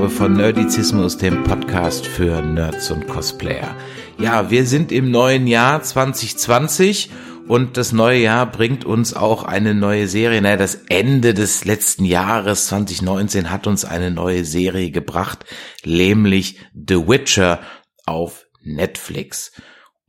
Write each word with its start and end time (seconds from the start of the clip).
Ausgabe 0.00 0.16
von 0.16 0.32
Nerdizismus, 0.32 1.18
dem 1.18 1.44
Podcast 1.44 2.06
für 2.06 2.40
Nerds 2.40 2.90
und 2.90 3.06
Cosplayer. 3.06 3.76
Ja, 4.18 4.50
wir 4.50 4.64
sind 4.64 4.92
im 4.92 5.10
neuen 5.10 5.46
Jahr 5.46 5.82
2020 5.82 7.10
und 7.46 7.76
das 7.76 7.92
neue 7.92 8.18
Jahr 8.18 8.50
bringt 8.50 8.86
uns 8.86 9.12
auch 9.12 9.44
eine 9.44 9.74
neue 9.74 10.08
Serie. 10.08 10.40
Naja, 10.40 10.56
das 10.56 10.86
Ende 10.88 11.34
des 11.34 11.66
letzten 11.66 12.06
Jahres 12.06 12.68
2019 12.68 13.50
hat 13.50 13.66
uns 13.66 13.84
eine 13.84 14.10
neue 14.10 14.46
Serie 14.46 14.90
gebracht, 14.90 15.44
nämlich 15.84 16.60
The 16.72 17.06
Witcher 17.06 17.60
auf 18.06 18.46
Netflix. 18.62 19.52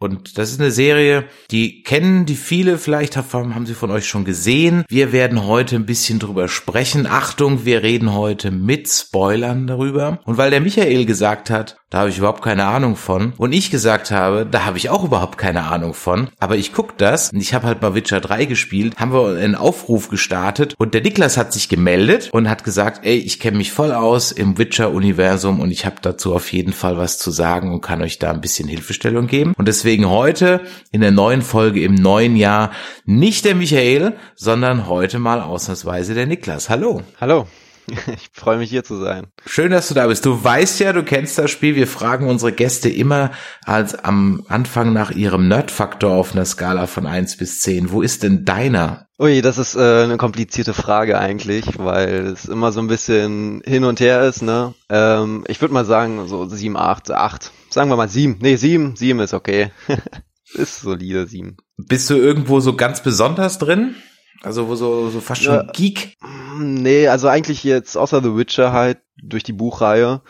Und 0.01 0.39
das 0.39 0.51
ist 0.51 0.59
eine 0.59 0.71
Serie, 0.71 1.25
die 1.51 1.83
kennen 1.83 2.25
die 2.25 2.35
viele, 2.35 2.79
vielleicht 2.79 3.15
haben 3.17 3.65
sie 3.67 3.75
von 3.75 3.91
euch 3.91 4.07
schon 4.07 4.25
gesehen. 4.25 4.83
Wir 4.89 5.11
werden 5.11 5.45
heute 5.45 5.75
ein 5.75 5.85
bisschen 5.85 6.17
drüber 6.17 6.47
sprechen. 6.47 7.05
Achtung, 7.05 7.65
wir 7.65 7.83
reden 7.83 8.13
heute 8.13 8.49
mit 8.49 8.89
Spoilern 8.89 9.67
darüber. 9.67 10.19
Und 10.25 10.37
weil 10.37 10.49
der 10.49 10.59
Michael 10.59 11.05
gesagt 11.05 11.51
hat, 11.51 11.77
da 11.91 11.99
habe 11.99 12.09
ich 12.09 12.17
überhaupt 12.17 12.41
keine 12.41 12.65
Ahnung 12.65 12.95
von. 12.95 13.33
Und 13.37 13.51
ich 13.51 13.69
gesagt 13.69 14.11
habe, 14.11 14.47
da 14.49 14.65
habe 14.65 14.77
ich 14.77 14.89
auch 14.89 15.03
überhaupt 15.03 15.37
keine 15.37 15.63
Ahnung 15.63 15.93
von. 15.93 16.29
Aber 16.39 16.55
ich 16.55 16.73
guck 16.73 16.97
das 16.97 17.31
und 17.31 17.41
ich 17.41 17.53
habe 17.53 17.67
halt 17.67 17.81
mal 17.81 17.93
Witcher 17.93 18.21
3 18.21 18.45
gespielt, 18.45 18.95
haben 18.97 19.13
wir 19.13 19.37
einen 19.37 19.55
Aufruf 19.55 20.07
gestartet 20.07 20.73
und 20.77 20.93
der 20.93 21.01
Niklas 21.01 21.37
hat 21.37 21.51
sich 21.51 21.67
gemeldet 21.69 22.29
und 22.31 22.49
hat 22.49 22.63
gesagt, 22.63 23.05
ey, 23.05 23.17
ich 23.17 23.41
kenne 23.41 23.57
mich 23.57 23.73
voll 23.73 23.91
aus 23.91 24.31
im 24.31 24.57
Witcher-Universum 24.57 25.59
und 25.59 25.69
ich 25.69 25.85
habe 25.85 25.97
dazu 26.01 26.33
auf 26.33 26.51
jeden 26.53 26.71
Fall 26.73 26.97
was 26.97 27.17
zu 27.17 27.29
sagen 27.29 27.73
und 27.73 27.81
kann 27.81 28.01
euch 28.01 28.19
da 28.19 28.31
ein 28.31 28.41
bisschen 28.41 28.69
Hilfestellung 28.69 29.27
geben. 29.27 29.53
Und 29.57 29.67
deswegen 29.67 29.90
heute 29.99 30.61
in 30.91 31.01
der 31.01 31.11
neuen 31.11 31.41
Folge 31.41 31.83
im 31.83 31.95
neuen 31.95 32.35
Jahr 32.35 32.71
nicht 33.05 33.45
der 33.45 33.55
Michael, 33.55 34.13
sondern 34.35 34.87
heute 34.87 35.19
mal 35.19 35.41
ausnahmsweise 35.41 36.13
der 36.13 36.27
Niklas. 36.27 36.69
Hallo. 36.69 37.01
Hallo. 37.19 37.47
Ich 38.07 38.29
freue 38.33 38.57
mich 38.57 38.69
hier 38.69 38.83
zu 38.83 38.97
sein. 38.97 39.27
Schön, 39.45 39.71
dass 39.71 39.87
du 39.87 39.93
da 39.93 40.07
bist. 40.07 40.25
Du 40.25 40.43
weißt 40.43 40.79
ja, 40.79 40.93
du 40.93 41.03
kennst 41.03 41.37
das 41.37 41.51
Spiel. 41.51 41.75
Wir 41.75 41.87
fragen 41.87 42.27
unsere 42.27 42.51
Gäste 42.51 42.89
immer 42.89 43.31
als 43.65 43.95
am 43.95 44.43
Anfang 44.47 44.93
nach 44.93 45.11
ihrem 45.11 45.47
Nerdfaktor 45.47 46.11
auf 46.11 46.33
einer 46.33 46.45
Skala 46.45 46.87
von 46.87 47.05
eins 47.05 47.37
bis 47.37 47.59
zehn. 47.59 47.91
Wo 47.91 48.01
ist 48.01 48.23
denn 48.23 48.45
deiner? 48.45 49.07
Ui, 49.19 49.41
das 49.41 49.57
ist 49.57 49.75
äh, 49.75 50.03
eine 50.03 50.17
komplizierte 50.17 50.73
Frage 50.73 51.19
eigentlich, 51.19 51.77
weil 51.77 52.27
es 52.27 52.45
immer 52.45 52.71
so 52.71 52.79
ein 52.79 52.87
bisschen 52.87 53.61
hin 53.65 53.83
und 53.83 53.99
her 53.99 54.23
ist. 54.23 54.41
Ne? 54.41 54.73
Ähm, 54.89 55.43
ich 55.47 55.61
würde 55.61 55.73
mal 55.73 55.85
sagen 55.85 56.27
so 56.27 56.47
sieben, 56.47 56.77
acht, 56.77 57.11
acht. 57.11 57.51
Sagen 57.71 57.89
wir 57.89 57.95
mal 57.95 58.09
sieben. 58.09 58.37
Nee, 58.41 58.57
sieben. 58.57 58.95
Sieben 58.95 59.19
ist 59.21 59.33
okay. 59.33 59.71
ist 60.53 60.81
solide 60.81 61.25
sieben. 61.25 61.57
Bist 61.77 62.09
du 62.09 62.15
irgendwo 62.15 62.59
so 62.59 62.75
ganz 62.75 63.01
besonders 63.01 63.57
drin? 63.57 63.95
Also 64.43 64.67
wo 64.67 64.75
so, 64.75 65.09
so 65.09 65.21
fast 65.21 65.43
schon 65.43 65.53
ja, 65.53 65.63
Geek? 65.71 66.17
Nee, 66.59 67.07
also 67.07 67.27
eigentlich 67.27 67.63
jetzt 67.63 67.95
außer 67.95 68.21
The 68.21 68.35
Witcher 68.35 68.73
halt 68.73 68.99
durch 69.21 69.43
die 69.43 69.53
Buchreihe. 69.53 70.21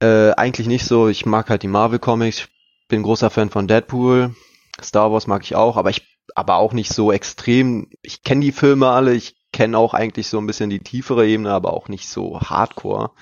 Äh, 0.00 0.32
eigentlich 0.32 0.66
nicht 0.66 0.84
so. 0.84 1.08
Ich 1.08 1.24
mag 1.24 1.50
halt 1.50 1.62
die 1.62 1.68
Marvel 1.68 2.00
Comics. 2.00 2.48
Bin 2.88 3.04
großer 3.04 3.30
Fan 3.30 3.50
von 3.50 3.68
Deadpool. 3.68 4.34
Star 4.82 5.12
Wars 5.12 5.28
mag 5.28 5.42
ich 5.44 5.54
auch, 5.54 5.76
aber 5.76 5.90
ich 5.90 6.08
aber 6.34 6.56
auch 6.56 6.72
nicht 6.72 6.92
so 6.92 7.12
extrem. 7.12 7.90
Ich 8.02 8.22
kenne 8.22 8.40
die 8.40 8.52
Filme 8.52 8.88
alle, 8.88 9.14
ich 9.14 9.36
kenne 9.52 9.78
auch 9.78 9.94
eigentlich 9.94 10.28
so 10.28 10.38
ein 10.38 10.46
bisschen 10.46 10.70
die 10.70 10.80
tiefere 10.80 11.26
Ebene, 11.26 11.52
aber 11.52 11.74
auch 11.74 11.88
nicht 11.88 12.08
so 12.08 12.40
hardcore 12.40 13.12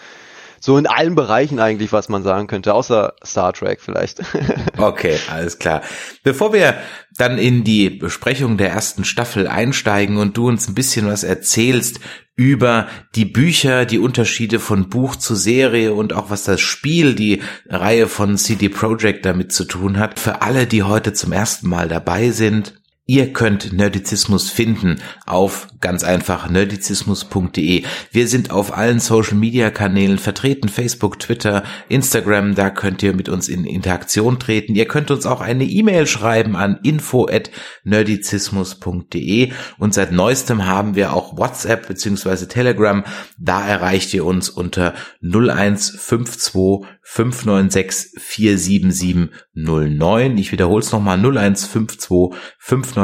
so 0.61 0.77
in 0.77 0.87
allen 0.87 1.15
Bereichen 1.15 1.59
eigentlich, 1.59 1.91
was 1.91 2.11
man 2.11 2.23
sagen 2.23 2.47
könnte, 2.47 2.75
außer 2.75 3.15
Star 3.25 3.53
Trek 3.53 3.81
vielleicht. 3.81 4.21
okay, 4.77 5.19
alles 5.31 5.59
klar. 5.59 5.83
Bevor 6.23 6.53
wir 6.53 6.75
dann 7.17 7.39
in 7.39 7.65
die 7.65 7.89
Besprechung 7.89 8.59
der 8.59 8.71
ersten 8.71 9.05
Staffel 9.05 9.49
einsteigen 9.49 10.19
und 10.19 10.37
du 10.37 10.49
uns 10.49 10.69
ein 10.69 10.75
bisschen 10.75 11.07
was 11.07 11.25
erzählst 11.25 12.01
über 12.37 12.89
die 13.15 13.25
Bücher, 13.25 13.85
die 13.85 13.99
Unterschiede 13.99 14.61
von 14.61 14.89
Buch 14.89 15.17
zu 15.17 15.35
Serie 15.35 15.95
und 15.95 16.13
auch 16.13 16.31
was 16.31 16.45
das 16.45 16.61
Spiel, 16.61 17.15
die 17.15 17.43
Reihe 17.69 18.07
von 18.07 18.37
CD 18.39 18.69
Projekt 18.69 19.25
damit 19.27 19.53
zu 19.53 19.65
tun 19.65 19.99
hat. 19.99 20.19
Für 20.19 20.43
alle, 20.43 20.67
die 20.67 20.83
heute 20.83 21.13
zum 21.13 21.33
ersten 21.33 21.69
Mal 21.69 21.89
dabei 21.89 22.31
sind, 22.31 22.80
Ihr 23.11 23.33
könnt 23.33 23.73
Nerdizismus 23.73 24.51
finden 24.51 25.01
auf 25.27 25.67
ganz 25.81 26.05
einfach 26.05 26.49
nerdizismus.de. 26.49 27.83
Wir 28.13 28.29
sind 28.29 28.53
auf 28.53 28.77
allen 28.77 29.01
Social 29.01 29.35
Media 29.35 29.71
Kanälen 29.71 30.19
vertreten, 30.19 30.69
Facebook, 30.69 31.19
Twitter, 31.19 31.65
Instagram, 31.89 32.55
da 32.55 32.71
könnt 32.71 33.03
ihr 33.03 33.13
mit 33.13 33.29
uns 33.29 33.49
in 33.49 33.65
Interaktion 33.65 34.39
treten. 34.39 34.77
Ihr 34.77 34.87
könnt 34.87 35.11
uns 35.11 35.27
auch 35.27 35.41
eine 35.41 35.65
E-Mail 35.65 36.07
schreiben 36.07 36.55
an 36.55 36.79
info@nerdizismus.de 36.85 39.51
und 39.79 39.93
seit 39.93 40.13
neuestem 40.13 40.67
haben 40.67 40.95
wir 40.95 41.13
auch 41.13 41.37
WhatsApp 41.37 41.89
beziehungsweise 41.89 42.47
Telegram. 42.47 43.03
Da 43.41 43.67
erreicht 43.67 44.15
ihr 44.15 44.25
uns 44.25 44.51
unter 44.51 44.95
0152 45.21 46.87
596 47.03 48.13
47709. 48.21 50.39
Ich 50.39 50.53
wiederhole 50.53 50.81
es 50.81 50.93
nochmal 50.93 51.19
0152 51.19 52.39
596 52.59 53.00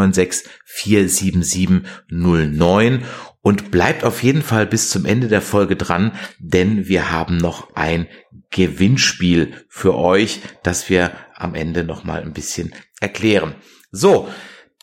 47709 0.64 3.04
und 3.42 3.70
bleibt 3.70 4.02
auf 4.04 4.22
jeden 4.22 4.42
Fall 4.42 4.66
bis 4.66 4.90
zum 4.90 5.04
Ende 5.04 5.28
der 5.28 5.40
Folge 5.40 5.76
dran, 5.76 6.12
denn 6.38 6.88
wir 6.88 7.12
haben 7.12 7.36
noch 7.36 7.76
ein 7.76 8.08
Gewinnspiel 8.50 9.64
für 9.68 9.94
euch, 9.94 10.40
das 10.62 10.90
wir 10.90 11.12
am 11.34 11.54
Ende 11.54 11.84
nochmal 11.84 12.22
ein 12.22 12.32
bisschen 12.32 12.74
erklären. 13.00 13.54
So, 13.92 14.28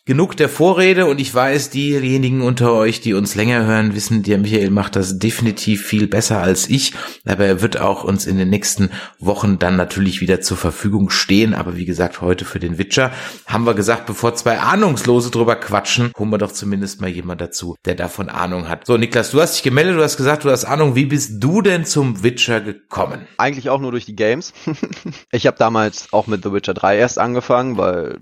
Genug 0.05 0.35
der 0.35 0.49
Vorrede 0.49 1.05
und 1.05 1.21
ich 1.21 1.33
weiß, 1.33 1.69
diejenigen 1.69 2.41
unter 2.41 2.73
euch, 2.73 2.99
die 2.99 3.13
uns 3.13 3.35
länger 3.35 3.65
hören, 3.65 3.95
wissen, 3.95 4.21
der 4.21 4.37
Michael 4.37 4.69
macht 4.69 4.97
das 4.97 5.17
definitiv 5.17 5.85
viel 5.85 6.07
besser 6.07 6.41
als 6.41 6.69
ich, 6.69 6.91
aber 7.25 7.45
er 7.45 7.61
wird 7.61 7.79
auch 7.79 8.03
uns 8.03 8.25
in 8.25 8.37
den 8.37 8.49
nächsten 8.49 8.89
Wochen 9.19 9.59
dann 9.59 9.77
natürlich 9.77 10.19
wieder 10.19 10.41
zur 10.41 10.57
Verfügung 10.57 11.09
stehen, 11.09 11.53
aber 11.53 11.77
wie 11.77 11.85
gesagt, 11.85 12.19
heute 12.19 12.43
für 12.43 12.59
den 12.59 12.77
Witcher 12.77 13.13
haben 13.45 13.65
wir 13.65 13.75
gesagt, 13.75 14.05
bevor 14.05 14.35
zwei 14.35 14.59
Ahnungslose 14.59 15.31
drüber 15.31 15.55
quatschen, 15.55 16.11
holen 16.19 16.31
wir 16.31 16.37
doch 16.37 16.51
zumindest 16.51 16.99
mal 16.99 17.09
jemand 17.09 17.39
dazu, 17.39 17.77
der 17.85 17.95
davon 17.95 18.27
Ahnung 18.27 18.67
hat. 18.67 18.85
So, 18.85 18.97
Niklas, 18.97 19.31
du 19.31 19.39
hast 19.39 19.55
dich 19.55 19.63
gemeldet, 19.63 19.95
du 19.95 20.03
hast 20.03 20.17
gesagt, 20.17 20.43
du 20.43 20.51
hast 20.51 20.65
Ahnung, 20.65 20.95
wie 20.97 21.05
bist 21.05 21.41
du 21.41 21.61
denn 21.61 21.85
zum 21.85 22.23
Witcher 22.23 22.59
gekommen? 22.59 23.25
Eigentlich 23.37 23.69
auch 23.69 23.79
nur 23.79 23.91
durch 23.91 24.03
die 24.03 24.17
Games. 24.17 24.51
ich 25.31 25.47
habe 25.47 25.55
damals 25.57 26.11
auch 26.11 26.27
mit 26.27 26.43
The 26.43 26.51
Witcher 26.51 26.73
3 26.73 26.97
erst 26.97 27.19
angefangen, 27.19 27.77
weil 27.77 28.17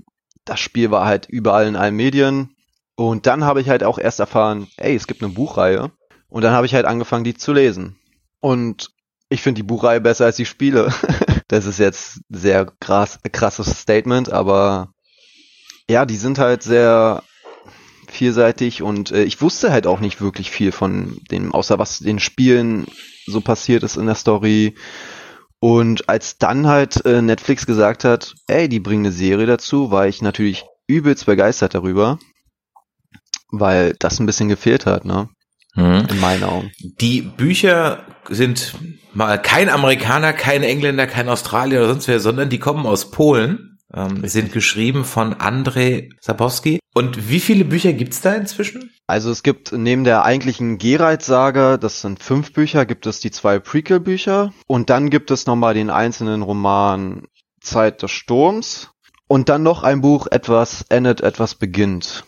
das 0.46 0.60
Spiel 0.60 0.92
war 0.92 1.06
halt 1.06 1.28
überall 1.28 1.68
in 1.68 1.76
allen 1.76 1.96
Medien. 1.96 2.56
Und 2.96 3.26
dann 3.26 3.44
habe 3.44 3.62
ich 3.62 3.70
halt 3.70 3.84
auch 3.84 3.98
erst 3.98 4.20
erfahren, 4.20 4.68
ey, 4.78 4.96
es 4.96 5.08
gibt 5.08 5.24
eine 5.24 5.32
Buchreihe. 5.32 5.92
Und 6.30 6.44
dann 6.44 6.54
habe 6.54 6.66
ich 6.66 6.74
halt 6.74 6.86
angefangen, 6.86 7.24
die 7.24 7.34
zu 7.34 7.54
lesen. 7.54 7.98
Und 8.40 8.92
ich 9.30 9.42
finde 9.42 9.60
die 9.60 9.68
Buchreihe 9.68 10.02
besser 10.02 10.26
als 10.26 10.36
die 10.36 10.46
Spiele. 10.46 10.94
das 11.48 11.66
ist 11.66 11.80
jetzt 11.80 12.22
sehr 12.30 12.66
krass, 12.80 13.20
krasses 13.32 13.80
Statement, 13.80 14.32
aber 14.32 14.94
ja, 15.90 16.06
die 16.06 16.18
sind 16.18 16.38
halt 16.38 16.64
sehr 16.64 17.24
vielseitig 18.08 18.82
und 18.82 19.12
äh, 19.12 19.24
ich 19.24 19.42
wusste 19.42 19.72
halt 19.72 19.88
auch 19.88 20.00
nicht 20.00 20.22
wirklich 20.22 20.52
viel 20.52 20.72
von 20.72 21.20
dem, 21.32 21.54
außer 21.54 21.80
was 21.80 22.00
den 22.00 22.20
Spielen 22.20 22.88
so 23.26 23.42
passiert 23.42 23.84
ist 23.84 23.96
in 23.96 24.06
der 24.06 24.16
Story 24.16 24.76
und 25.62 26.10
als 26.10 26.40
dann 26.40 26.66
halt 26.66 27.06
äh, 27.06 27.22
Netflix 27.22 27.68
gesagt 27.68 28.04
hat, 28.04 28.34
ey, 28.48 28.68
die 28.68 28.80
bringen 28.80 29.06
eine 29.06 29.14
Serie 29.14 29.46
dazu, 29.46 29.92
war 29.92 30.08
ich 30.08 30.24
natürlich 30.24 30.66
übelst 30.88 31.28
begeistert 31.28 31.76
darüber, 31.76 32.18
weil 33.52 33.94
das 34.00 34.20
ein 34.20 34.26
bisschen 34.26 34.50
gefehlt 34.50 34.88
hat, 34.88 35.06
ne? 35.06 35.30
Mhm. 35.76 36.08
In 36.10 36.20
meinen 36.20 36.44
Augen. 36.44 36.72
Die 37.00 37.22
Bücher 37.22 38.04
sind 38.28 38.76
mal 39.14 39.40
kein 39.40 39.70
Amerikaner, 39.70 40.34
kein 40.34 40.64
Engländer, 40.64 41.06
kein 41.06 41.30
Australier 41.30 41.80
oder 41.80 41.90
sonst 41.90 42.08
wer, 42.08 42.20
sondern 42.20 42.50
die 42.50 42.60
kommen 42.60 42.88
aus 42.88 43.12
Polen 43.12 43.71
ähm, 43.94 44.28
sind 44.28 44.52
geschrieben 44.52 45.04
von 45.06 45.34
Andrei 45.34 46.10
Sapowski. 46.20 46.80
Und 46.94 47.30
wie 47.30 47.40
viele 47.40 47.66
Bücher 47.66 47.94
gibt's 47.94 48.22
da 48.22 48.34
inzwischen? 48.34 48.92
Also 49.08 49.32
es 49.32 49.44
gibt 49.44 49.72
neben 49.72 50.04
der 50.04 50.24
eigentlichen 50.24 50.78
Geralt-Saga, 50.78 51.78
das 51.78 52.02
sind 52.02 52.22
fünf 52.22 52.54
Bücher, 52.54 52.86
gibt 52.86 53.06
es 53.06 53.20
die 53.20 53.32
zwei 53.32 53.60
Prequel-Bücher. 53.60 54.54
Und 54.68 54.90
dann 54.90 55.10
gibt 55.10 55.32
es 55.32 55.46
nochmal 55.46 55.74
den 55.74 55.90
einzelnen 55.90 56.42
Roman 56.42 57.24
Zeit 57.62 58.02
des 58.02 58.12
Sturms. 58.12 58.90
Und 59.28 59.48
dann 59.48 59.64
noch 59.64 59.84
ein 59.84 60.02
Buch, 60.02 60.28
etwas 60.30 60.86
endet, 60.90 61.22
etwas 61.22 61.56
beginnt. 61.56 62.26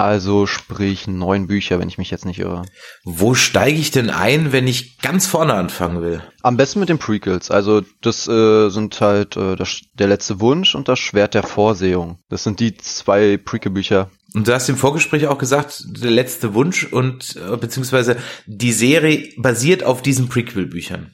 Also 0.00 0.46
sprich 0.46 1.06
neun 1.06 1.46
Bücher, 1.46 1.78
wenn 1.78 1.88
ich 1.88 1.98
mich 1.98 2.10
jetzt 2.10 2.24
nicht 2.24 2.38
irre. 2.38 2.62
Wo 3.04 3.34
steige 3.34 3.78
ich 3.78 3.90
denn 3.90 4.08
ein, 4.08 4.50
wenn 4.50 4.66
ich 4.66 4.98
ganz 4.98 5.26
vorne 5.26 5.52
anfangen 5.52 6.00
will? 6.00 6.22
Am 6.42 6.56
besten 6.56 6.80
mit 6.80 6.88
den 6.88 6.98
Prequels. 6.98 7.50
Also 7.50 7.82
das 8.00 8.26
äh, 8.26 8.70
sind 8.70 8.98
halt 9.00 9.36
äh, 9.36 9.56
das, 9.56 9.82
der 9.92 10.08
letzte 10.08 10.40
Wunsch 10.40 10.74
und 10.74 10.88
das 10.88 10.98
Schwert 10.98 11.34
der 11.34 11.42
Vorsehung. 11.42 12.18
Das 12.30 12.44
sind 12.44 12.60
die 12.60 12.76
zwei 12.78 13.36
Prequel-Bücher. 13.36 14.10
Und 14.32 14.48
du 14.48 14.54
hast 14.54 14.70
im 14.70 14.76
Vorgespräch 14.76 15.26
auch 15.26 15.38
gesagt, 15.38 15.84
der 15.86 16.10
letzte 16.10 16.54
Wunsch 16.54 16.84
und 16.84 17.36
äh, 17.36 17.56
beziehungsweise 17.58 18.16
die 18.46 18.72
Serie 18.72 19.28
basiert 19.36 19.84
auf 19.84 20.00
diesen 20.00 20.28
Prequel-Büchern. 20.28 21.10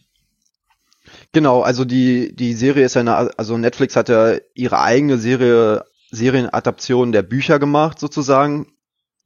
Genau, 1.32 1.62
also 1.62 1.84
die 1.84 2.34
die 2.36 2.54
Serie 2.54 2.84
ist 2.84 2.94
ja 2.94 3.00
eine, 3.00 3.36
also 3.36 3.58
Netflix 3.58 3.96
hat 3.96 4.08
ja 4.08 4.36
ihre 4.54 4.80
eigene 4.80 5.18
Serie 5.18 5.84
Serienadaption 6.10 7.12
der 7.12 7.22
Bücher 7.22 7.58
gemacht 7.58 7.98
sozusagen 7.98 8.68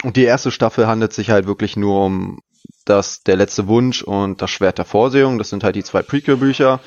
und 0.03 0.17
die 0.17 0.25
erste 0.25 0.51
Staffel 0.51 0.87
handelt 0.87 1.13
sich 1.13 1.31
halt 1.31 1.47
wirklich 1.47 1.77
nur 1.77 2.05
um 2.05 2.41
das 2.85 3.23
Der 3.23 3.37
letzte 3.37 3.69
Wunsch 3.69 4.03
und 4.03 4.43
das 4.43 4.51
Schwert 4.51 4.79
der 4.79 4.85
Vorsehung. 4.85 5.39
Das 5.39 5.51
sind 5.51 5.65
halt 5.65 5.77
die 5.77 5.85
zwei 5.85 6.03
Prequel-Bücher. 6.03 6.81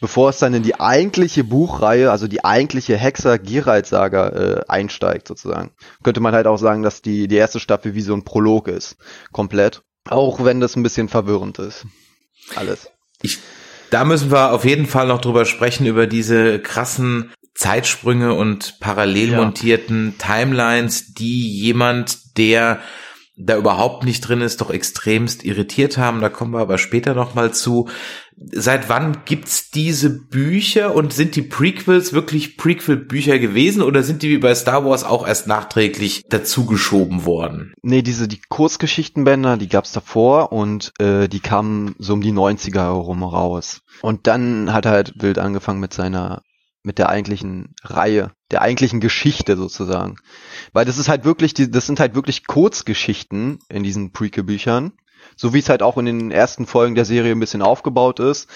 Bevor 0.00 0.30
es 0.30 0.38
dann 0.38 0.54
in 0.54 0.64
die 0.64 0.80
eigentliche 0.80 1.44
Buchreihe, 1.44 2.10
also 2.10 2.26
die 2.26 2.44
eigentliche 2.44 2.96
Hexer-Geralt-Saga 2.96 4.28
äh, 4.30 4.60
einsteigt 4.66 5.28
sozusagen. 5.28 5.70
Könnte 6.02 6.20
man 6.20 6.34
halt 6.34 6.48
auch 6.48 6.56
sagen, 6.56 6.82
dass 6.82 7.02
die, 7.02 7.28
die 7.28 7.36
erste 7.36 7.60
Staffel 7.60 7.94
wie 7.94 8.00
so 8.00 8.14
ein 8.14 8.24
Prolog 8.24 8.66
ist. 8.66 8.96
Komplett. 9.30 9.82
Auch 10.08 10.44
wenn 10.44 10.58
das 10.58 10.74
ein 10.74 10.82
bisschen 10.82 11.08
verwirrend 11.08 11.60
ist. 11.60 11.86
Alles. 12.56 12.90
Ich, 13.20 13.38
da 13.90 14.04
müssen 14.04 14.32
wir 14.32 14.52
auf 14.52 14.64
jeden 14.64 14.86
Fall 14.86 15.06
noch 15.06 15.20
drüber 15.20 15.44
sprechen, 15.44 15.86
über 15.86 16.08
diese 16.08 16.58
krassen 16.58 17.32
Zeitsprünge 17.54 18.34
und 18.34 18.80
parallel 18.80 19.32
ja. 19.32 19.36
montierten 19.36 20.16
Timelines, 20.18 21.14
die 21.14 21.60
jemand, 21.60 22.18
der 22.36 22.80
da 23.36 23.56
überhaupt 23.56 24.04
nicht 24.04 24.20
drin 24.20 24.42
ist, 24.42 24.60
doch 24.60 24.70
extremst 24.70 25.44
irritiert 25.44 25.96
haben. 25.96 26.20
Da 26.20 26.28
kommen 26.28 26.52
wir 26.52 26.60
aber 26.60 26.76
später 26.78 27.14
noch 27.14 27.34
mal 27.34 27.52
zu. 27.52 27.88
Seit 28.36 28.88
wann 28.88 29.24
gibt's 29.24 29.70
diese 29.70 30.10
Bücher 30.10 30.94
und 30.94 31.12
sind 31.12 31.36
die 31.36 31.42
Prequels 31.42 32.12
wirklich 32.12 32.56
Prequel-Bücher 32.56 33.38
gewesen 33.38 33.82
oder 33.82 34.02
sind 34.02 34.22
die 34.22 34.30
wie 34.30 34.38
bei 34.38 34.54
Star 34.54 34.84
Wars 34.84 35.04
auch 35.04 35.26
erst 35.26 35.46
nachträglich 35.46 36.24
dazugeschoben 36.28 37.24
worden? 37.24 37.72
Nee, 37.82 38.02
diese 38.02 38.28
die 38.28 38.40
Kurzgeschichtenbänder, 38.48 39.56
die 39.56 39.68
gab's 39.68 39.92
davor 39.92 40.52
und 40.52 40.92
äh, 40.98 41.28
die 41.28 41.40
kamen 41.40 41.94
so 41.98 42.12
um 42.14 42.20
die 42.20 42.32
90er 42.32 42.82
herum 42.82 43.22
raus. 43.22 43.80
Und 44.02 44.26
dann 44.26 44.72
hat 44.72 44.86
halt 44.86 45.14
wild 45.16 45.38
angefangen 45.38 45.80
mit 45.80 45.94
seiner 45.94 46.42
mit 46.84 46.98
der 46.98 47.08
eigentlichen 47.08 47.74
Reihe, 47.84 48.32
der 48.52 48.62
eigentlichen 48.62 49.00
Geschichte 49.00 49.56
sozusagen. 49.56 50.16
Weil 50.72 50.84
das 50.84 50.98
ist 50.98 51.08
halt 51.08 51.24
wirklich, 51.24 51.54
die, 51.54 51.70
das 51.70 51.86
sind 51.86 52.00
halt 52.00 52.14
wirklich 52.14 52.46
Kurzgeschichten 52.46 53.58
in 53.68 53.82
diesen 53.82 54.12
Prequel-Büchern. 54.12 54.92
So 55.36 55.54
wie 55.54 55.58
es 55.58 55.68
halt 55.68 55.82
auch 55.82 55.96
in 55.98 56.04
den 56.04 56.30
ersten 56.30 56.66
Folgen 56.66 56.94
der 56.94 57.04
Serie 57.04 57.32
ein 57.32 57.40
bisschen 57.40 57.62
aufgebaut 57.62 58.20
ist. 58.20 58.48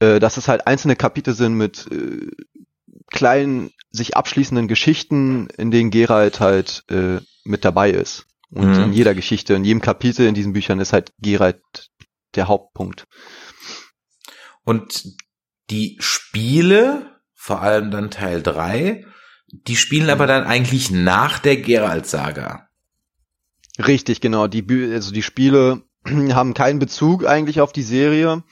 Äh, 0.00 0.18
dass 0.18 0.36
es 0.36 0.48
halt 0.48 0.66
einzelne 0.66 0.96
Kapitel 0.96 1.34
sind 1.34 1.54
mit 1.54 1.86
äh, 1.92 2.26
kleinen, 3.12 3.70
sich 3.90 4.16
abschließenden 4.16 4.66
Geschichten, 4.66 5.48
in 5.56 5.70
denen 5.70 5.90
Geralt 5.90 6.40
halt 6.40 6.84
äh, 6.90 7.20
mit 7.44 7.64
dabei 7.64 7.90
ist. 7.90 8.26
Und 8.50 8.76
mhm. 8.76 8.84
in 8.84 8.92
jeder 8.92 9.14
Geschichte, 9.14 9.54
in 9.54 9.64
jedem 9.64 9.80
Kapitel 9.80 10.26
in 10.26 10.34
diesen 10.34 10.54
Büchern 10.54 10.80
ist 10.80 10.92
halt 10.92 11.12
Geralt 11.20 11.90
der 12.34 12.48
Hauptpunkt. 12.48 13.06
Und 14.64 15.04
die 15.70 15.96
Spiele 16.00 17.11
vor 17.42 17.60
allem 17.60 17.90
dann 17.90 18.12
Teil 18.12 18.40
3. 18.40 19.04
Die 19.48 19.74
spielen 19.74 20.10
aber 20.10 20.28
dann 20.28 20.44
eigentlich 20.44 20.92
nach 20.92 21.40
der 21.40 21.56
Geralt-Saga. 21.56 22.68
Richtig, 23.84 24.20
genau. 24.20 24.46
Die, 24.46 24.64
also 24.92 25.10
die 25.10 25.24
Spiele 25.24 25.82
haben 26.06 26.54
keinen 26.54 26.78
Bezug 26.78 27.26
eigentlich 27.26 27.60
auf 27.60 27.72
die 27.72 27.82
Serie. 27.82 28.44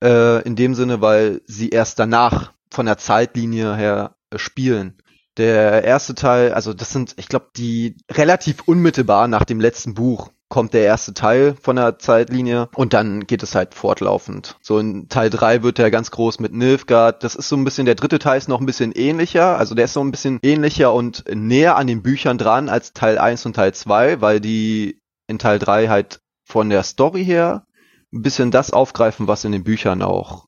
Äh, 0.00 0.42
in 0.42 0.54
dem 0.54 0.76
Sinne, 0.76 1.00
weil 1.00 1.40
sie 1.46 1.70
erst 1.70 1.98
danach 1.98 2.52
von 2.70 2.86
der 2.86 2.96
Zeitlinie 2.96 3.74
her 3.74 4.14
spielen. 4.36 5.02
Der 5.36 5.82
erste 5.82 6.14
Teil, 6.14 6.54
also 6.54 6.74
das 6.74 6.92
sind, 6.92 7.14
ich 7.18 7.26
glaube, 7.26 7.50
die 7.56 7.96
relativ 8.08 8.60
unmittelbar 8.66 9.26
nach 9.26 9.44
dem 9.44 9.58
letzten 9.58 9.94
Buch 9.94 10.30
kommt 10.48 10.74
der 10.74 10.84
erste 10.84 11.12
Teil 11.12 11.56
von 11.60 11.76
der 11.76 11.98
Zeitlinie 11.98 12.68
und 12.74 12.92
dann 12.92 13.26
geht 13.26 13.42
es 13.42 13.54
halt 13.54 13.74
fortlaufend. 13.74 14.56
So 14.62 14.78
in 14.78 15.08
Teil 15.08 15.30
3 15.30 15.62
wird 15.62 15.78
er 15.78 15.90
ganz 15.90 16.10
groß 16.10 16.38
mit 16.38 16.52
Nilfgaard. 16.52 17.24
Das 17.24 17.34
ist 17.34 17.48
so 17.48 17.56
ein 17.56 17.64
bisschen, 17.64 17.86
der 17.86 17.96
dritte 17.96 18.18
Teil 18.18 18.38
ist 18.38 18.48
noch 18.48 18.60
ein 18.60 18.66
bisschen 18.66 18.92
ähnlicher. 18.92 19.58
Also 19.58 19.74
der 19.74 19.86
ist 19.86 19.94
so 19.94 20.00
ein 20.00 20.12
bisschen 20.12 20.38
ähnlicher 20.42 20.92
und 20.92 21.24
näher 21.32 21.76
an 21.76 21.88
den 21.88 22.02
Büchern 22.02 22.38
dran 22.38 22.68
als 22.68 22.92
Teil 22.92 23.18
1 23.18 23.46
und 23.46 23.54
Teil 23.54 23.74
2, 23.74 24.20
weil 24.20 24.40
die 24.40 25.00
in 25.26 25.38
Teil 25.38 25.58
3 25.58 25.88
halt 25.88 26.20
von 26.44 26.70
der 26.70 26.84
Story 26.84 27.24
her 27.24 27.66
ein 28.12 28.22
bisschen 28.22 28.52
das 28.52 28.72
aufgreifen, 28.72 29.26
was 29.26 29.44
in 29.44 29.52
den 29.52 29.64
Büchern 29.64 30.02
auch 30.02 30.46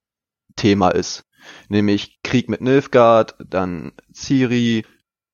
Thema 0.54 0.90
ist. 0.90 1.24
Nämlich 1.68 2.20
Krieg 2.22 2.48
mit 2.48 2.60
Nilfgaard, 2.60 3.36
dann 3.44 3.92
Ciri, 4.12 4.84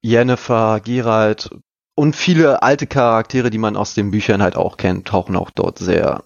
Yennefer, 0.01 0.81
Geralt, 0.81 1.51
und 1.95 2.17
viele 2.17 2.63
alte 2.63 2.87
Charaktere, 2.87 3.51
die 3.51 3.59
man 3.59 3.77
aus 3.77 3.95
den 3.95 4.11
Büchern 4.11 4.43
halt 4.43 4.57
auch 4.57 4.77
kennt, 4.77 5.07
tauchen 5.09 5.37
auch 5.37 5.51
dort 5.51 5.79
sehr 5.79 6.25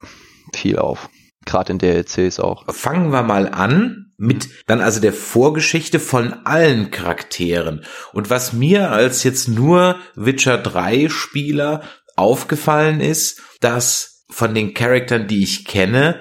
viel 0.54 0.78
auf. 0.78 1.10
Gerade 1.44 1.72
in 1.72 1.78
DLCs 1.78 2.40
auch. 2.40 2.64
Fangen 2.72 3.10
wir 3.10 3.22
mal 3.22 3.48
an 3.48 4.12
mit 4.18 4.48
dann 4.66 4.80
also 4.80 5.00
der 5.00 5.12
Vorgeschichte 5.12 6.00
von 6.00 6.32
allen 6.44 6.90
Charakteren. 6.90 7.84
Und 8.12 8.30
was 8.30 8.52
mir 8.52 8.90
als 8.90 9.22
jetzt 9.22 9.48
nur 9.48 9.96
Witcher 10.16 10.58
3 10.58 11.08
Spieler 11.08 11.82
aufgefallen 12.16 13.00
ist, 13.00 13.40
dass 13.60 14.24
von 14.28 14.54
den 14.54 14.74
Charakteren, 14.74 15.28
die 15.28 15.42
ich 15.42 15.64
kenne, 15.64 16.20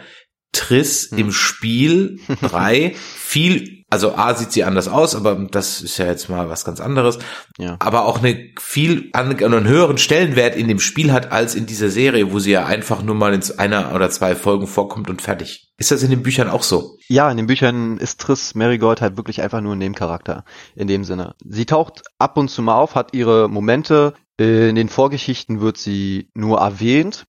Triss 0.53 1.09
hm. 1.09 1.17
im 1.17 1.31
Spiel 1.31 2.19
3 2.41 2.95
viel 2.95 3.76
also 3.89 4.15
A 4.15 4.35
sieht 4.35 4.51
sie 4.51 4.65
anders 4.65 4.89
aus, 4.89 5.15
aber 5.15 5.35
das 5.49 5.81
ist 5.81 5.97
ja 5.97 6.05
jetzt 6.07 6.29
mal 6.29 6.49
was 6.49 6.65
ganz 6.65 6.81
anderes. 6.81 7.19
Ja. 7.57 7.77
Aber 7.79 8.05
auch 8.05 8.19
eine 8.19 8.51
viel 8.59 9.09
an, 9.13 9.41
einen 9.41 9.67
höheren 9.67 9.97
Stellenwert 9.97 10.57
in 10.57 10.67
dem 10.67 10.79
Spiel 10.79 11.13
hat 11.13 11.31
als 11.31 11.55
in 11.55 11.65
dieser 11.65 11.89
Serie, 11.89 12.33
wo 12.33 12.39
sie 12.39 12.51
ja 12.51 12.65
einfach 12.65 13.01
nur 13.01 13.15
mal 13.15 13.33
in 13.33 13.41
einer 13.57 13.95
oder 13.95 14.09
zwei 14.09 14.35
Folgen 14.35 14.67
vorkommt 14.67 15.09
und 15.09 15.21
fertig. 15.21 15.71
Ist 15.77 15.91
das 15.91 16.03
in 16.03 16.09
den 16.09 16.21
Büchern 16.21 16.49
auch 16.49 16.63
so? 16.63 16.97
Ja, 17.07 17.31
in 17.31 17.37
den 17.37 17.47
Büchern 17.47 17.97
ist 17.97 18.19
Triss 18.19 18.55
Marigold 18.55 18.99
halt 18.99 19.15
wirklich 19.15 19.41
einfach 19.41 19.61
nur 19.61 19.75
ein 19.75 19.79
Nebencharakter 19.79 20.43
in 20.75 20.87
dem 20.87 21.05
Sinne. 21.05 21.35
Sie 21.45 21.65
taucht 21.65 22.03
ab 22.17 22.35
und 22.35 22.49
zu 22.49 22.61
mal 22.61 22.75
auf, 22.75 22.95
hat 22.95 23.13
ihre 23.13 23.47
Momente. 23.47 24.13
In 24.37 24.75
den 24.75 24.89
Vorgeschichten 24.89 25.61
wird 25.61 25.77
sie 25.77 26.29
nur 26.33 26.59
erwähnt, 26.59 27.25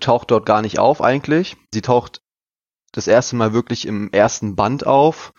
taucht 0.00 0.30
dort 0.30 0.46
gar 0.46 0.62
nicht 0.62 0.78
auf 0.78 1.02
eigentlich. 1.02 1.56
Sie 1.72 1.80
taucht 1.80 2.20
das 2.92 3.06
erste 3.06 3.36
Mal 3.36 3.52
wirklich 3.52 3.86
im 3.86 4.10
ersten 4.12 4.56
Band 4.56 4.86
auf 4.86 5.32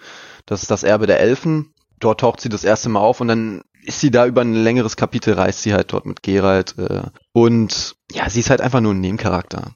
das 0.45 0.63
ist 0.63 0.71
das 0.71 0.83
Erbe 0.83 1.07
der 1.07 1.19
Elfen. 1.19 1.73
Dort 1.99 2.21
taucht 2.21 2.41
sie 2.41 2.49
das 2.49 2.63
erste 2.63 2.89
Mal 2.89 2.99
auf 2.99 3.21
und 3.21 3.27
dann 3.27 3.61
ist 3.83 3.99
sie 3.99 4.11
da 4.11 4.25
über 4.25 4.41
ein 4.41 4.53
längeres 4.53 4.95
Kapitel, 4.95 5.33
reist 5.33 5.61
sie 5.61 5.73
halt 5.73 5.93
dort 5.93 6.05
mit 6.05 6.23
Geralt. 6.23 6.75
Äh, 6.77 7.03
und 7.31 7.95
ja, 8.11 8.29
sie 8.29 8.39
ist 8.39 8.49
halt 8.49 8.61
einfach 8.61 8.81
nur 8.81 8.93
ein 8.93 9.01
Nebencharakter. 9.01 9.71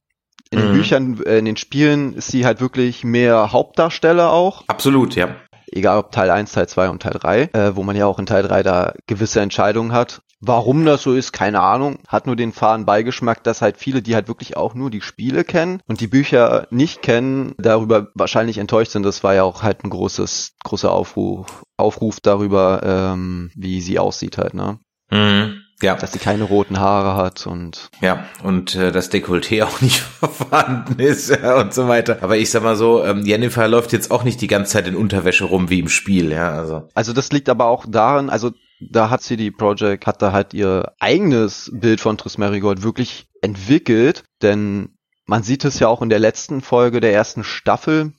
In 0.51 0.59
den 0.59 0.71
mhm. 0.71 0.73
Büchern, 0.73 1.23
äh, 1.23 1.39
in 1.39 1.45
den 1.45 1.57
Spielen 1.57 2.13
ist 2.13 2.27
sie 2.27 2.45
halt 2.45 2.61
wirklich 2.61 3.03
mehr 3.03 3.51
Hauptdarsteller 3.51 4.31
auch. 4.31 4.63
Absolut, 4.67 5.15
ja. 5.15 5.35
Egal 5.71 5.97
ob 5.97 6.11
Teil 6.11 6.29
1, 6.29 6.51
Teil 6.51 6.67
2 6.67 6.89
und 6.89 7.01
Teil 7.01 7.13
3, 7.13 7.41
äh, 7.53 7.75
wo 7.75 7.83
man 7.83 7.95
ja 7.95 8.05
auch 8.05 8.19
in 8.19 8.27
Teil 8.27 8.43
3 8.43 8.63
da 8.63 8.93
gewisse 9.07 9.41
Entscheidungen 9.41 9.91
hat. 9.91 10.21
Warum 10.41 10.85
das 10.85 11.01
so 11.01 11.13
ist, 11.13 11.31
keine 11.31 11.61
Ahnung. 11.61 11.99
Hat 12.07 12.27
nur 12.27 12.35
den 12.35 12.51
fahren 12.51 12.85
Beigeschmack, 12.85 13.43
dass 13.43 13.61
halt 13.61 13.77
viele, 13.77 14.01
die 14.01 14.15
halt 14.15 14.27
wirklich 14.27 14.57
auch 14.57 14.75
nur 14.75 14.91
die 14.91 15.01
Spiele 15.01 15.43
kennen 15.43 15.81
und 15.87 16.01
die 16.01 16.07
Bücher 16.07 16.67
nicht 16.69 17.01
kennen, 17.01 17.55
darüber 17.57 18.09
wahrscheinlich 18.13 18.57
enttäuscht 18.57 18.91
sind. 18.91 19.03
Das 19.03 19.23
war 19.23 19.33
ja 19.33 19.43
auch 19.43 19.63
halt 19.63 19.83
ein 19.83 19.89
großes, 19.89 20.55
großer 20.63 20.91
Aufruf, 20.91 21.63
Aufruf 21.77 22.19
darüber, 22.19 22.81
ähm, 22.83 23.51
wie 23.55 23.81
sie 23.81 23.97
aussieht 23.97 24.37
halt, 24.37 24.53
ne? 24.53 24.79
Mhm. 25.09 25.61
Ja. 25.81 25.95
Dass 25.95 26.13
sie 26.13 26.19
keine 26.19 26.45
roten 26.45 26.79
Haare 26.79 27.21
hat 27.21 27.45
und. 27.47 27.89
Ja, 28.01 28.25
und 28.43 28.75
äh, 28.75 28.91
das 28.91 29.11
Dekolleté 29.11 29.63
auch 29.65 29.81
nicht 29.81 29.99
vorhanden 29.99 30.99
ist 30.99 31.29
ja, 31.29 31.59
und 31.59 31.73
so 31.73 31.87
weiter. 31.87 32.19
Aber 32.21 32.37
ich 32.37 32.49
sag 32.49 32.63
mal 32.63 32.75
so, 32.75 33.03
ähm, 33.03 33.25
Jennifer 33.25 33.67
läuft 33.67 33.91
jetzt 33.91 34.09
auch 34.09 34.23
nicht 34.23 34.39
die 34.41 34.47
ganze 34.47 34.73
Zeit 34.73 34.87
in 34.87 34.95
Unterwäsche 34.95 35.45
rum 35.45 35.69
wie 35.69 35.79
im 35.79 35.89
Spiel, 35.89 36.31
ja. 36.31 36.51
Also, 36.51 36.87
also 36.93 37.13
das 37.13 37.31
liegt 37.31 37.49
aber 37.49 37.65
auch 37.65 37.85
daran, 37.87 38.29
also 38.29 38.51
da 38.91 39.09
hat 39.09 39.21
CD 39.21 39.51
Projekt, 39.51 40.07
hat 40.07 40.21
da 40.21 40.31
halt 40.31 40.53
ihr 40.53 40.93
eigenes 40.99 41.71
Bild 41.73 42.01
von 42.01 42.17
Triss 42.17 42.37
Merigold 42.37 42.83
wirklich 42.83 43.27
entwickelt, 43.41 44.23
denn 44.41 44.97
man 45.25 45.43
sieht 45.43 45.65
es 45.65 45.79
ja 45.79 45.87
auch 45.87 46.01
in 46.01 46.09
der 46.09 46.19
letzten 46.19 46.61
Folge 46.61 46.99
der 46.99 47.13
ersten 47.13 47.43
Staffel, 47.43 48.13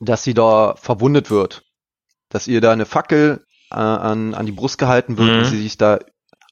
dass 0.00 0.22
sie 0.22 0.34
da 0.34 0.74
verwundet 0.76 1.30
wird. 1.30 1.62
Dass 2.28 2.48
ihr 2.48 2.60
da 2.60 2.72
eine 2.72 2.86
Fackel 2.86 3.44
äh, 3.70 3.76
an, 3.76 4.34
an 4.34 4.46
die 4.46 4.52
Brust 4.52 4.78
gehalten 4.78 5.18
wird 5.18 5.30
mhm. 5.30 5.38
und 5.38 5.44
sie 5.44 5.62
sich 5.62 5.76
da 5.78 5.98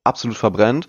absolut 0.04 0.36
verbrennt. 0.36 0.86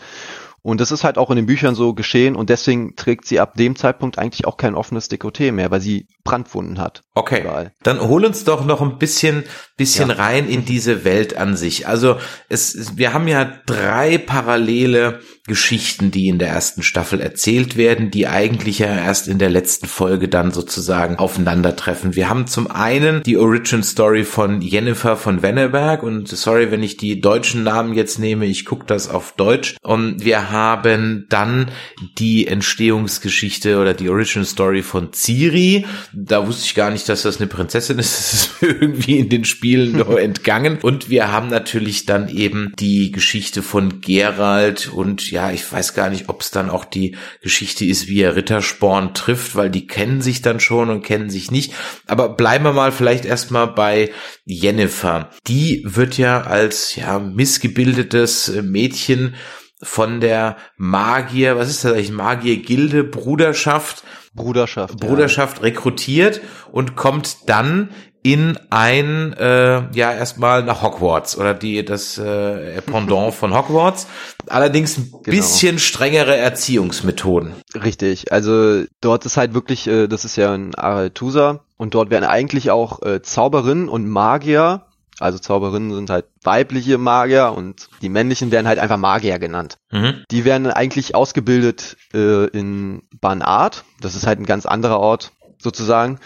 Und 0.62 0.82
das 0.82 0.92
ist 0.92 1.04
halt 1.04 1.18
auch 1.18 1.30
in 1.30 1.38
den 1.38 1.46
Büchern 1.46 1.74
so 1.74 1.94
geschehen 1.94 2.36
und 2.36 2.50
deswegen 2.50 2.96
trägt 2.96 3.26
sie 3.26 3.40
ab 3.40 3.56
dem 3.56 3.76
Zeitpunkt 3.76 4.20
eigentlich 4.20 4.46
auch 4.46 4.58
kein 4.58 4.76
offenes 4.76 5.10
Dekolleté 5.10 5.52
mehr, 5.52 5.72
weil 5.72 5.80
sie 5.80 6.08
Brandwunden 6.30 6.80
hat. 6.80 7.02
Okay. 7.16 7.42
Überall. 7.42 7.74
Dann 7.84 8.00
hol 8.00 8.26
uns 8.26 8.44
doch 8.44 8.66
noch 8.66 8.82
ein 8.82 8.98
bisschen, 8.98 9.44
bisschen 9.78 10.10
Ja. 10.10 10.16
rein 10.16 10.48
in 10.48 10.66
diese 10.66 11.04
Welt 11.04 11.36
an 11.38 11.56
sich. 11.58 11.88
Also 11.88 12.18
es, 12.48 12.98
wir 12.98 13.14
haben 13.14 13.28
ja 13.28 13.52
drei 13.66 14.18
parallele 14.18 15.20
Geschichten, 15.48 16.12
die 16.12 16.28
in 16.28 16.38
der 16.38 16.50
ersten 16.50 16.84
Staffel 16.84 17.20
erzählt 17.20 17.76
werden, 17.76 18.12
die 18.12 18.28
eigentlich 18.28 18.80
ja 18.80 18.88
erst 18.88 19.28
in 19.28 19.40
der 19.40 19.50
letzten 19.50 19.88
Folge 19.88 20.28
dann 20.28 20.52
sozusagen 20.52 21.16
aufeinandertreffen. 21.18 22.16
Wir 22.16 22.30
haben 22.30 22.46
zum 22.46 22.70
einen 22.70 23.24
die 23.24 23.36
Origin 23.38 23.82
Story 23.82 24.24
von 24.26 24.62
Jennifer 24.62 25.18
von 25.18 25.42
Wenneberg 25.42 26.04
und 26.04 26.28
sorry, 26.28 26.70
wenn 26.72 26.84
ich 26.84 26.98
die 26.98 27.20
deutschen 27.20 27.64
Namen 27.64 27.94
jetzt 27.94 28.20
nehme, 28.20 28.46
ich 28.46 28.64
gucke 28.66 28.86
das 28.86 29.10
auf 29.10 29.34
Deutsch. 29.34 29.76
Und 29.82 30.24
wir 30.24 30.52
haben 30.52 31.26
dann 31.30 31.72
die 32.20 32.46
Entstehungsgeschichte 32.48 33.80
oder 33.80 33.94
die 33.94 34.10
Origin 34.10 34.46
Story 34.46 34.84
von 34.84 35.14
Ciri. 35.14 35.86
Da 36.22 36.46
wusste 36.46 36.66
ich 36.66 36.76
gar 36.76 36.92
nicht, 36.92 37.08
dass 37.08 37.22
das 37.22 37.38
eine 37.38 37.48
Prinzessin 37.48 38.00
ist. 38.00 38.10
Das 38.30 38.34
ist 38.34 38.62
mir 38.62 38.70
irgendwie 38.70 39.18
in 39.18 39.30
den 39.30 39.46
Spielen 39.46 39.94
nur 39.94 40.20
entgangen. 40.22 40.80
Und 40.82 41.10
wir 41.10 41.32
haben 41.32 41.48
natürlich 41.48 42.06
dann 42.06 42.28
eben 42.30 42.74
die 42.78 43.12
Geschichte 43.12 43.62
von 43.62 44.02
Gerald 44.02 44.88
und 44.88 45.32
ja, 45.32 45.52
ich 45.52 45.72
weiß 45.72 45.94
gar 45.94 46.10
nicht, 46.10 46.30
ob 46.30 46.42
es 46.42 46.52
dann 46.52 46.70
auch 46.70 46.86
die 46.86 47.16
Geschichte 47.42 47.86
ist, 47.86 48.08
wie 48.08 48.22
er 48.22 48.36
Rittersporn 48.36 49.14
trifft, 49.14 49.56
weil 49.56 49.70
die 49.70 49.88
kennen 49.88 50.22
sich 50.22 50.42
dann 50.42 50.60
schon 50.60 50.90
und 50.90 51.04
kennen 51.04 51.30
sich 51.30 51.52
nicht. 51.52 51.74
Aber 52.06 52.30
bleiben 52.30 52.66
wir 52.66 52.74
mal 52.74 52.92
vielleicht 52.92 53.26
erstmal 53.26 53.68
bei 53.68 54.12
Jennifer. 54.46 55.30
Die 55.48 55.84
wird 55.86 56.18
ja 56.18 56.42
als 56.42 56.96
ja 56.96 57.20
missgebildetes 57.20 58.52
Mädchen 58.64 59.36
von 59.82 60.20
der 60.20 60.58
Magier, 60.78 61.58
was 61.58 61.70
ist 61.70 61.86
das 61.86 61.94
eigentlich, 61.94 62.12
Magier-Gilde, 62.12 63.04
Bruderschaft, 63.04 64.04
Bruderschaft. 64.34 65.00
Bruderschaft 65.00 65.62
rekrutiert 65.62 66.42
und 66.72 66.96
kommt 66.96 67.50
dann 67.50 67.90
in 68.22 68.60
ein, 68.70 69.34
äh, 69.34 69.90
ja, 69.96 70.12
erstmal 70.12 70.64
nach 70.64 70.82
Hogwarts 70.82 71.38
oder 71.38 71.54
die, 71.54 71.86
das 71.86 72.18
äh, 72.18 72.82
Pendant 72.86 73.34
von 73.34 73.56
Hogwarts. 73.56 74.08
Allerdings 74.48 74.98
ein 74.98 75.12
bisschen 75.24 75.80
strengere 75.80 76.36
Erziehungsmethoden. 76.36 77.54
Ja, 77.74 77.82
richtig. 77.82 78.32
Also 78.32 78.84
dort 79.02 79.26
ist 79.26 79.38
halt 79.38 79.54
wirklich, 79.54 79.88
äh, 79.88 80.08
das 80.08 80.26
ist 80.26 80.36
ja 80.36 80.54
ein 80.54 80.76
Aretusa 80.76 81.62
und 81.78 81.94
dort 81.94 82.10
werden 82.10 82.26
eigentlich 82.26 82.72
auch 82.72 83.02
äh, 83.04 83.22
Zauberinnen 83.22 83.88
und 83.88 84.08
Magier, 84.08 84.86
also 85.20 85.38
Zauberinnen 85.38 85.94
sind 85.94 86.10
halt 86.10 86.26
weibliche 86.44 86.98
Magier 86.98 87.54
und 87.56 87.90
die 88.02 88.10
männlichen 88.10 88.52
werden 88.52 88.68
halt 88.68 88.80
einfach 88.80 88.98
Magier 88.98 89.40
genannt. 89.40 89.78
Mhm. 89.92 90.24
Die 90.32 90.46
werden 90.46 90.68
eigentlich 90.68 91.16
ausgebildet 91.16 91.98
äh, 92.14 92.46
in 92.48 93.04
Banart. 93.20 93.84
Das 94.02 94.16
ist 94.16 94.28
halt 94.28 94.40
ein 94.40 94.46
ganz 94.46 94.66
anderer 94.66 95.00
Ort 95.00 95.32
sozusagen. 95.58 96.20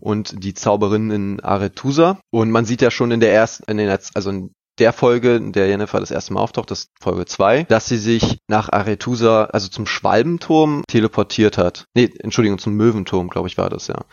Und 0.00 0.42
die 0.42 0.54
Zauberin 0.54 1.10
in 1.10 1.40
Aretusa. 1.40 2.18
Und 2.30 2.50
man 2.50 2.64
sieht 2.64 2.80
ja 2.80 2.90
schon 2.90 3.10
in 3.10 3.20
der 3.20 3.34
ersten, 3.34 3.70
in 3.70 3.76
den, 3.76 3.90
also 4.14 4.30
in 4.30 4.54
der 4.78 4.92
Folge, 4.94 5.36
in 5.36 5.52
der 5.52 5.68
Jennifer 5.68 6.00
das 6.00 6.10
erste 6.10 6.32
Mal 6.32 6.40
auftaucht, 6.40 6.70
das 6.70 6.80
ist 6.80 6.90
Folge 7.00 7.26
2, 7.26 7.64
dass 7.64 7.86
sie 7.86 7.98
sich 7.98 8.38
nach 8.48 8.72
Aretusa, 8.72 9.44
also 9.44 9.68
zum 9.68 9.86
Schwalbenturm, 9.86 10.84
teleportiert 10.88 11.58
hat. 11.58 11.84
Nee, 11.94 12.10
Entschuldigung, 12.20 12.58
zum 12.58 12.74
Möwenturm, 12.74 13.28
glaube 13.28 13.48
ich, 13.48 13.58
war 13.58 13.68
das 13.68 13.88
ja. 13.88 14.04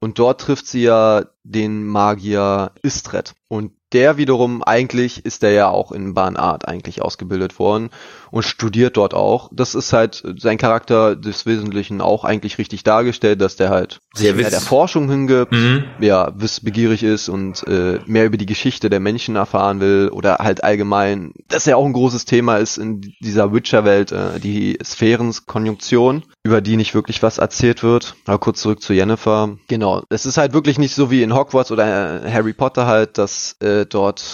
Und 0.00 0.18
dort 0.18 0.40
trifft 0.40 0.66
sie 0.66 0.82
ja 0.82 1.24
den 1.44 1.86
Magier 1.86 2.72
Istred. 2.82 3.34
Und 3.48 3.72
der 3.94 4.18
wiederum 4.18 4.62
eigentlich 4.62 5.24
ist 5.24 5.42
der 5.42 5.52
ja 5.52 5.70
auch 5.70 5.92
in 5.92 6.12
Bahnart 6.12 6.68
eigentlich 6.68 7.00
ausgebildet 7.00 7.58
worden 7.58 7.88
und 8.30 8.42
studiert 8.42 8.98
dort 8.98 9.14
auch. 9.14 9.48
Das 9.50 9.74
ist 9.74 9.94
halt 9.94 10.22
sein 10.36 10.58
Charakter 10.58 11.16
des 11.16 11.46
Wesentlichen 11.46 12.02
auch 12.02 12.24
eigentlich 12.24 12.58
richtig 12.58 12.82
dargestellt, 12.84 13.40
dass 13.40 13.56
der 13.56 13.70
halt 13.70 14.00
Sehr 14.12 14.34
sich 14.34 14.42
mehr 14.42 14.50
der 14.50 14.60
Forschung 14.60 15.08
hingibt, 15.08 15.52
Mhm. 15.52 15.84
ja, 16.00 16.30
wissbegierig 16.36 17.02
ist 17.02 17.30
und 17.30 17.66
äh, 17.66 18.00
mehr 18.04 18.26
über 18.26 18.36
die 18.36 18.44
Geschichte 18.44 18.90
der 18.90 19.00
Menschen 19.00 19.36
erfahren 19.36 19.80
will 19.80 20.10
oder 20.12 20.36
halt 20.36 20.62
allgemein, 20.62 21.32
das 21.48 21.64
ja 21.64 21.76
auch 21.76 21.86
ein 21.86 21.94
großes 21.94 22.26
Thema 22.26 22.58
ist 22.58 22.76
in 22.76 23.00
dieser 23.20 23.54
Witcher-Welt, 23.54 24.12
äh, 24.12 24.38
die 24.38 24.76
Sphärenkonjunktion, 24.84 26.24
über 26.42 26.60
die 26.60 26.76
nicht 26.76 26.94
wirklich 26.94 27.22
was 27.22 27.38
erzählt 27.38 27.82
wird. 27.82 28.16
Aber 28.26 28.38
kurz 28.38 28.60
zurück 28.60 28.82
zu 28.82 28.92
Jennifer. 28.92 29.56
Genau, 29.68 30.02
es 30.10 30.26
ist 30.26 30.36
halt 30.36 30.52
wirklich 30.52 30.78
nicht 30.78 30.94
so 30.94 31.10
wie 31.10 31.22
in 31.22 31.32
Hogwarts 31.38 31.70
oder 31.70 32.24
äh, 32.24 32.30
Harry 32.30 32.52
Potter 32.52 32.86
halt, 32.86 33.18
dass 33.18 33.56
äh, 33.60 33.86
dort 33.86 34.24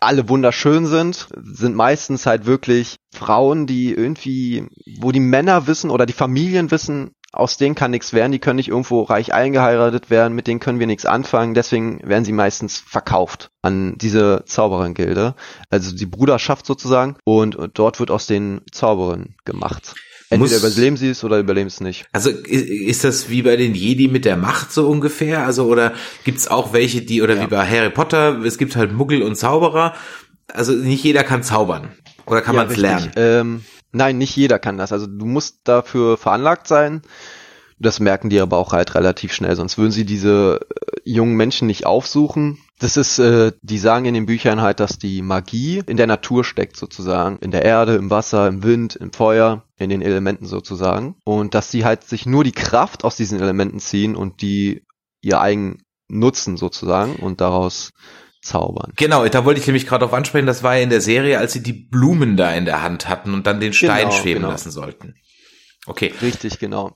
alle 0.00 0.28
wunderschön 0.28 0.86
sind, 0.86 1.28
sind 1.42 1.74
meistens 1.74 2.26
halt 2.26 2.46
wirklich 2.46 2.96
Frauen, 3.14 3.66
die 3.66 3.92
irgendwie, 3.92 4.66
wo 5.00 5.12
die 5.12 5.20
Männer 5.20 5.66
wissen 5.66 5.90
oder 5.90 6.06
die 6.06 6.12
Familien 6.12 6.70
wissen, 6.70 7.12
aus 7.32 7.56
denen 7.56 7.74
kann 7.74 7.92
nichts 7.92 8.12
werden, 8.12 8.32
die 8.32 8.38
können 8.38 8.56
nicht 8.56 8.68
irgendwo 8.68 9.02
reich 9.02 9.32
eingeheiratet 9.32 10.10
werden, 10.10 10.34
mit 10.34 10.46
denen 10.46 10.60
können 10.60 10.78
wir 10.78 10.86
nichts 10.86 11.06
anfangen, 11.06 11.54
deswegen 11.54 12.06
werden 12.06 12.24
sie 12.24 12.32
meistens 12.32 12.78
verkauft 12.78 13.50
an 13.62 13.96
diese 13.96 14.44
Zauberin-Gilde, 14.44 15.34
also 15.70 15.94
die 15.94 16.06
Bruderschaft 16.06 16.66
sozusagen, 16.66 17.16
und 17.24 17.56
dort 17.74 18.00
wird 18.00 18.10
aus 18.10 18.26
den 18.26 18.60
Zauberern 18.70 19.34
gemacht. 19.44 19.94
Entweder 20.32 20.56
überleben 20.58 20.96
sie 20.96 21.10
es 21.10 21.22
oder 21.24 21.38
überleben 21.38 21.66
es 21.68 21.80
nicht. 21.80 22.06
Also 22.12 22.30
ist 22.30 23.04
das 23.04 23.28
wie 23.30 23.42
bei 23.42 23.56
den 23.56 23.74
Jedi 23.74 24.08
mit 24.08 24.24
der 24.24 24.36
Macht 24.36 24.72
so 24.72 24.88
ungefähr? 24.88 25.44
Also 25.44 25.66
oder 25.66 25.92
gibt's 26.24 26.48
auch 26.48 26.72
welche, 26.72 27.02
die 27.02 27.22
oder 27.22 27.36
Ja. 27.36 27.42
wie 27.42 27.46
bei 27.48 27.66
Harry 27.66 27.90
Potter, 27.90 28.40
es 28.44 28.58
gibt 28.58 28.76
halt 28.76 28.92
Muggel 28.92 29.22
und 29.22 29.36
Zauberer. 29.36 29.94
Also 30.52 30.72
nicht 30.72 31.04
jeder 31.04 31.24
kann 31.24 31.42
zaubern. 31.42 31.88
Oder 32.26 32.42
kann 32.42 32.54
Ja, 32.54 32.62
man 32.62 32.70
es 32.70 32.76
lernen? 32.76 33.10
Ähm, 33.16 33.64
nein, 33.92 34.18
nicht 34.18 34.36
jeder 34.36 34.58
kann 34.58 34.76
das. 34.78 34.92
Also 34.92 35.06
du 35.06 35.24
musst 35.24 35.60
dafür 35.64 36.16
veranlagt 36.16 36.66
sein. 36.68 37.02
Das 37.78 37.98
merken 37.98 38.30
die 38.30 38.38
aber 38.38 38.58
auch 38.58 38.72
halt 38.72 38.94
relativ 38.94 39.32
schnell, 39.32 39.56
sonst 39.56 39.76
würden 39.76 39.90
sie 39.90 40.04
diese 40.04 40.60
äh, 40.70 41.00
jungen 41.04 41.34
Menschen 41.34 41.66
nicht 41.66 41.84
aufsuchen. 41.84 42.58
Das 42.78 42.96
ist, 42.96 43.18
äh, 43.18 43.50
die 43.62 43.78
sagen 43.78 44.04
in 44.04 44.14
den 44.14 44.26
Büchern 44.26 44.60
halt, 44.60 44.78
dass 44.78 44.98
die 45.00 45.20
Magie 45.20 45.82
in 45.86 45.96
der 45.96 46.06
Natur 46.06 46.44
steckt 46.44 46.76
sozusagen. 46.76 47.38
In 47.40 47.50
der 47.50 47.64
Erde, 47.64 47.94
im 47.96 48.08
Wasser, 48.08 48.46
im 48.46 48.62
Wind, 48.62 48.94
im 48.94 49.12
Feuer, 49.12 49.64
in 49.82 49.90
den 49.90 50.02
Elementen 50.02 50.46
sozusagen. 50.46 51.16
Und 51.24 51.54
dass 51.54 51.70
sie 51.70 51.84
halt 51.84 52.04
sich 52.04 52.26
nur 52.26 52.44
die 52.44 52.52
Kraft 52.52 53.04
aus 53.04 53.16
diesen 53.16 53.40
Elementen 53.40 53.80
ziehen 53.80 54.16
und 54.16 54.42
die 54.42 54.84
ihr 55.20 55.40
eigen 55.40 55.82
nutzen 56.08 56.56
sozusagen 56.56 57.16
und 57.16 57.40
daraus 57.40 57.90
zaubern. 58.42 58.92
Genau, 58.96 59.26
da 59.26 59.44
wollte 59.44 59.60
ich 59.60 59.66
nämlich 59.66 59.86
gerade 59.86 60.04
auf 60.04 60.12
ansprechen, 60.12 60.46
das 60.46 60.62
war 60.62 60.76
ja 60.76 60.82
in 60.82 60.90
der 60.90 61.00
Serie, 61.00 61.38
als 61.38 61.52
sie 61.52 61.62
die 61.62 61.72
Blumen 61.72 62.36
da 62.36 62.52
in 62.52 62.64
der 62.64 62.82
Hand 62.82 63.08
hatten 63.08 63.34
und 63.34 63.46
dann 63.46 63.60
den 63.60 63.72
Stein 63.72 64.08
Genau, 64.08 64.20
schweben 64.20 64.40
genau. 64.40 64.50
lassen 64.52 64.70
sollten. 64.70 65.14
Okay, 65.86 66.12
Richtig, 66.22 66.58
genau. 66.58 66.94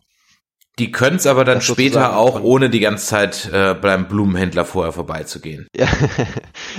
Die 0.78 0.92
können 0.92 1.16
es 1.16 1.26
aber 1.26 1.44
dann 1.44 1.56
Das 1.56 1.64
später 1.64 2.16
auch, 2.16 2.40
ohne 2.42 2.68
die 2.68 2.80
ganze 2.80 3.06
Zeit 3.06 3.50
äh, 3.50 3.74
beim 3.74 4.08
Blumenhändler 4.08 4.64
vorher 4.64 4.92
vorbeizugehen. 4.92 5.68
Ja, 5.76 5.88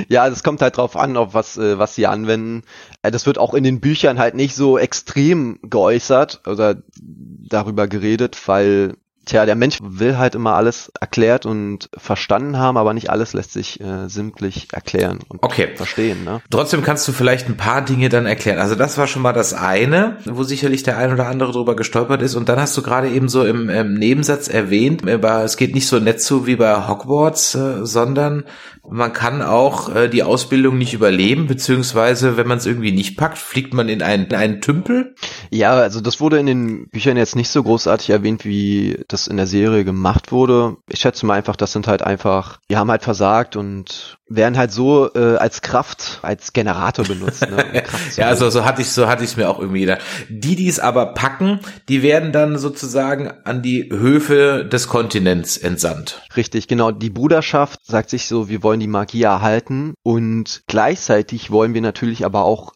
ja, 0.08 0.30
das 0.30 0.44
kommt 0.44 0.62
halt 0.62 0.78
drauf 0.78 0.96
an, 0.96 1.18
auf 1.18 1.34
was, 1.34 1.58
äh, 1.58 1.80
was 1.80 1.96
sie 1.96 2.08
anwenden. 2.08 2.64
Äh, 3.02 3.12
das 3.12 3.26
wird 3.26 3.38
auch 3.38 3.54
in 3.54 3.64
den 3.64 3.80
Büchern 3.80 4.20
halt 4.20 4.36
nicht 4.36 4.56
so 4.56 4.78
extrem 4.78 5.60
geäußert 5.64 6.42
oder 6.48 6.82
darüber 7.02 7.88
geredet, 7.88 8.38
weil, 8.48 8.96
tja, 9.28 9.46
der 9.46 9.56
Mensch 9.56 9.78
will 9.82 10.18
halt 10.18 10.36
immer 10.36 10.56
alles 10.56 10.92
erklärt 11.00 11.46
und 11.46 11.90
verstanden 11.96 12.58
haben, 12.58 12.78
aber 12.78 12.94
nicht 12.94 13.10
alles 13.10 13.34
lässt 13.34 13.54
sich 13.54 13.80
äh, 13.80 14.08
simplich 14.08 14.68
erklären 14.72 15.20
und 15.28 15.44
Okay. 15.44 15.70
verstehen, 15.76 16.24
ne? 16.24 16.42
Trotzdem 16.50 16.82
kannst 16.82 17.08
du 17.08 17.12
vielleicht 17.12 17.48
ein 17.48 17.58
paar 17.58 17.84
Dinge 17.84 18.10
dann 18.10 18.26
erklären. 18.26 18.60
Also 18.60 18.76
das 18.76 18.98
war 18.98 19.08
schon 19.08 19.22
mal 19.22 19.34
das 19.34 19.54
eine, 19.54 20.18
wo 20.26 20.44
sicherlich 20.44 20.84
der 20.84 20.98
ein 20.98 21.14
oder 21.14 21.28
andere 21.28 21.52
drüber 21.52 21.76
gestolpert 21.76 22.22
ist. 22.22 22.36
Und 22.36 22.50
dann 22.50 22.60
hast 22.60 22.76
du 22.78 22.82
gerade 22.82 23.10
eben 23.10 23.30
so 23.30 23.46
im, 23.46 23.70
im 23.70 23.94
Nebensatz 23.94 24.48
erwähnt, 24.48 25.08
aber 25.08 25.44
es 25.44 25.58
geht 25.58 25.76
nicht 25.76 25.88
so 25.88 26.00
nett 26.00 26.22
zu 26.22 26.48
wie 26.48 26.56
bei 26.56 26.88
Hogwarts, 26.88 27.56
äh, 27.56 27.86
sondern 27.86 28.46
man 28.90 29.12
kann 29.12 29.42
auch 29.42 29.94
äh, 29.94 30.08
die 30.08 30.24
Ausbildung 30.24 30.78
nicht 30.78 30.94
überleben, 30.94 31.48
beziehungsweise 31.48 32.38
wenn 32.38 32.48
man 32.48 32.58
es 32.58 32.66
irgendwie 32.66 32.94
nicht 32.94 33.18
packt, 33.18 33.38
fliegt 33.38 33.74
man 33.74 33.90
in 33.90 34.02
einen, 34.02 34.28
in 34.28 34.36
einen 34.36 34.62
Tümpel. 34.62 35.14
Ja, 35.52 35.74
also 35.74 36.00
das 36.00 36.22
wurde 36.22 36.40
in 36.40 36.46
den 36.46 36.88
Büchern 36.90 37.18
jetzt 37.18 37.36
nicht 37.36 37.50
so 37.50 37.64
großartig 37.64 38.10
erwähnt, 38.12 38.46
wie 38.46 39.04
das 39.10 39.17
in 39.26 39.38
der 39.38 39.48
Serie 39.48 39.84
gemacht 39.84 40.32
wurde. 40.32 40.78
Ich 40.88 41.00
schätze 41.00 41.26
mal 41.26 41.34
einfach, 41.34 41.56
das 41.56 41.72
sind 41.72 41.88
halt 41.88 42.04
einfach, 42.04 42.60
die 42.70 42.78
haben 42.78 42.92
halt 42.92 43.02
versagt 43.02 43.56
und 43.56 44.20
werden 44.30 44.58
halt 44.58 44.72
so 44.72 45.12
äh, 45.16 45.38
als 45.38 45.62
Kraft, 45.62 46.20
als 46.22 46.54
Generator 46.54 47.06
benutzt. 47.06 47.50
Ne, 47.50 47.56
um 47.56 47.82
Ja, 48.16 48.28
also 48.28 48.50
so 48.50 48.66
hatte 48.66 48.82
ich 48.82 48.92
so 48.92 49.08
hatte 49.08 49.24
ich 49.24 49.32
es 49.32 49.38
mir 49.38 49.50
auch 49.50 49.60
irgendwie 49.60 49.82
gedacht. 49.82 50.02
Die, 50.30 50.56
die 50.56 50.68
es 50.68 50.80
aber 50.80 51.14
packen, 51.14 51.60
die 51.88 52.04
werden 52.04 52.32
dann 52.32 52.58
sozusagen 52.58 53.32
an 53.46 53.62
die 53.62 53.90
Höfe 53.90 54.66
des 54.66 54.88
Kontinents 54.88 55.58
entsandt. 55.58 56.22
Richtig, 56.36 56.68
genau. 56.68 56.92
Die 56.92 57.10
Bruderschaft 57.10 57.86
sagt 57.86 58.10
sich 58.10 58.28
so, 58.28 58.50
wir 58.50 58.62
wollen 58.64 58.80
die 58.80 58.88
Magie 58.88 59.24
erhalten 59.24 59.94
und 60.04 60.62
gleichzeitig 60.68 61.50
wollen 61.50 61.74
wir 61.74 61.82
natürlich 61.82 62.26
aber 62.26 62.44
auch 62.44 62.74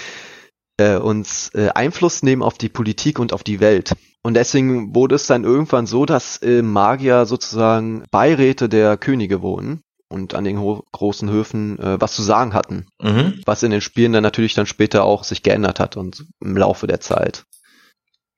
äh, 0.78 0.96
uns 0.96 1.50
äh, 1.54 1.68
Einfluss 1.74 2.22
nehmen 2.22 2.42
auf 2.42 2.56
die 2.56 2.68
Politik 2.68 3.18
und 3.18 3.32
auf 3.32 3.42
die 3.42 3.60
Welt. 3.60 3.94
Und 4.22 4.34
deswegen 4.34 4.94
wurde 4.94 5.14
es 5.14 5.26
dann 5.26 5.44
irgendwann 5.44 5.86
so, 5.86 6.04
dass 6.04 6.38
äh, 6.38 6.62
Magier 6.62 7.26
sozusagen 7.26 8.04
Beiräte 8.10 8.68
der 8.68 8.96
Könige 8.96 9.42
wurden 9.42 9.82
und 10.08 10.34
an 10.34 10.44
den 10.44 10.58
ho 10.60 10.84
großen 10.92 11.30
Höfen 11.30 11.78
äh, 11.78 12.00
was 12.00 12.14
zu 12.14 12.22
sagen 12.22 12.54
hatten. 12.54 12.86
Mhm. 13.00 13.40
Was 13.44 13.62
in 13.62 13.70
den 13.70 13.80
Spielen 13.80 14.12
dann 14.12 14.22
natürlich 14.22 14.54
dann 14.54 14.66
später 14.66 15.04
auch 15.04 15.24
sich 15.24 15.42
geändert 15.42 15.80
hat 15.80 15.96
und 15.96 16.26
im 16.40 16.56
Laufe 16.56 16.86
der 16.86 17.00
Zeit. 17.00 17.44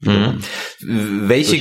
Mhm. 0.02 0.38
Welche 1.28 1.61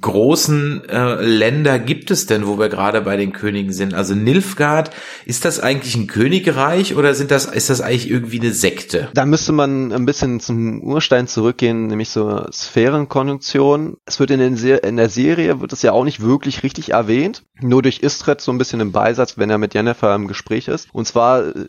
großen 0.00 0.88
äh, 0.88 1.22
Länder 1.22 1.78
gibt 1.78 2.10
es 2.10 2.24
denn, 2.24 2.46
wo 2.46 2.58
wir 2.58 2.70
gerade 2.70 3.02
bei 3.02 3.18
den 3.18 3.32
Königen 3.32 3.74
sind? 3.74 3.92
Also 3.92 4.14
Nilfgaard, 4.14 4.90
ist 5.26 5.44
das 5.44 5.60
eigentlich 5.60 5.94
ein 5.94 6.06
Königreich 6.06 6.96
oder 6.96 7.14
sind 7.14 7.30
das, 7.30 7.44
ist 7.44 7.68
das 7.68 7.82
eigentlich 7.82 8.08
irgendwie 8.08 8.40
eine 8.40 8.52
Sekte? 8.52 9.10
Da 9.12 9.26
müsste 9.26 9.52
man 9.52 9.92
ein 9.92 10.06
bisschen 10.06 10.40
zum 10.40 10.82
Urstein 10.82 11.28
zurückgehen, 11.28 11.88
nämlich 11.88 12.08
so 12.08 12.46
Sphärenkonjunktion. 12.50 13.98
Es 14.06 14.18
wird 14.18 14.30
in, 14.30 14.40
den 14.40 14.56
Se 14.56 14.76
in 14.76 14.96
der 14.96 15.10
Serie, 15.10 15.60
wird 15.60 15.74
es 15.74 15.82
ja 15.82 15.92
auch 15.92 16.04
nicht 16.04 16.22
wirklich 16.22 16.62
richtig 16.62 16.92
erwähnt, 16.92 17.42
nur 17.60 17.82
durch 17.82 17.98
Istred 17.98 18.40
so 18.40 18.50
ein 18.50 18.58
bisschen 18.58 18.80
im 18.80 18.92
Beisatz, 18.92 19.36
wenn 19.36 19.50
er 19.50 19.58
mit 19.58 19.74
Jennifer 19.74 20.14
im 20.14 20.26
Gespräch 20.26 20.68
ist. 20.68 20.88
Und 20.94 21.06
zwar 21.06 21.54
äh, 21.54 21.66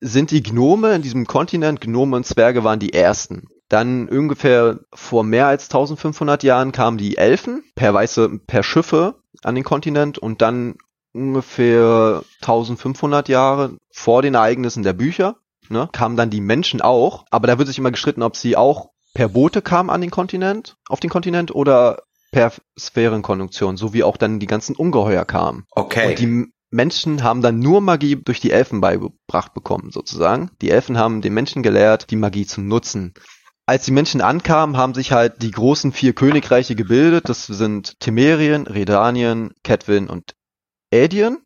sind 0.00 0.30
die 0.30 0.42
Gnome 0.42 0.94
in 0.94 1.02
diesem 1.02 1.26
Kontinent, 1.26 1.82
Gnome 1.82 2.16
und 2.16 2.24
Zwerge 2.24 2.64
waren 2.64 2.78
die 2.78 2.94
ersten. 2.94 3.48
Dann 3.70 4.08
ungefähr 4.08 4.80
vor 4.92 5.24
mehr 5.24 5.46
als 5.46 5.64
1500 5.64 6.42
Jahren 6.42 6.72
kamen 6.72 6.98
die 6.98 7.16
Elfen 7.16 7.62
per 7.74 7.94
weiße, 7.94 8.40
per 8.46 8.62
Schiffe 8.62 9.14
an 9.42 9.54
den 9.54 9.64
Kontinent 9.64 10.18
und 10.18 10.42
dann 10.42 10.74
ungefähr 11.12 12.22
1500 12.42 13.28
Jahre 13.28 13.78
vor 13.90 14.20
den 14.20 14.34
Ereignissen 14.34 14.82
der 14.82 14.92
Bücher 14.92 15.36
ne, 15.70 15.88
kamen 15.92 16.16
dann 16.16 16.30
die 16.30 16.40
Menschen 16.40 16.80
auch. 16.80 17.24
Aber 17.30 17.46
da 17.46 17.58
wird 17.58 17.68
sich 17.68 17.78
immer 17.78 17.90
gestritten, 17.90 18.22
ob 18.22 18.36
sie 18.36 18.56
auch 18.56 18.90
per 19.14 19.28
Boote 19.28 19.62
kamen 19.62 19.90
an 19.90 20.00
den 20.00 20.10
Kontinent, 20.10 20.76
auf 20.88 21.00
den 21.00 21.10
Kontinent 21.10 21.54
oder 21.54 22.02
per 22.32 22.52
Sphärenkonjunktion, 22.78 23.76
so 23.76 23.92
wie 23.92 24.04
auch 24.04 24.16
dann 24.16 24.38
die 24.38 24.46
ganzen 24.46 24.76
Ungeheuer 24.76 25.24
kamen. 25.24 25.64
Okay. 25.70 26.10
Und 26.10 26.18
die 26.18 26.52
Menschen 26.70 27.24
haben 27.24 27.42
dann 27.42 27.58
nur 27.58 27.80
Magie 27.80 28.16
durch 28.16 28.40
die 28.40 28.52
Elfen 28.52 28.80
beigebracht 28.80 29.54
bekommen, 29.54 29.90
sozusagen. 29.90 30.50
Die 30.62 30.70
Elfen 30.70 30.96
haben 30.96 31.22
den 31.22 31.34
Menschen 31.34 31.64
gelehrt, 31.64 32.10
die 32.10 32.16
Magie 32.16 32.46
zu 32.46 32.60
nutzen 32.60 33.14
als 33.70 33.84
die 33.84 33.92
Menschen 33.92 34.20
ankamen, 34.20 34.76
haben 34.76 34.94
sich 34.94 35.12
halt 35.12 35.42
die 35.42 35.52
großen 35.52 35.92
vier 35.92 36.12
Königreiche 36.12 36.74
gebildet. 36.74 37.28
Das 37.28 37.46
sind 37.46 38.00
Temerien, 38.00 38.66
Redanien, 38.66 39.52
Ketwin 39.62 40.08
und 40.08 40.34
Ädien 40.90 41.38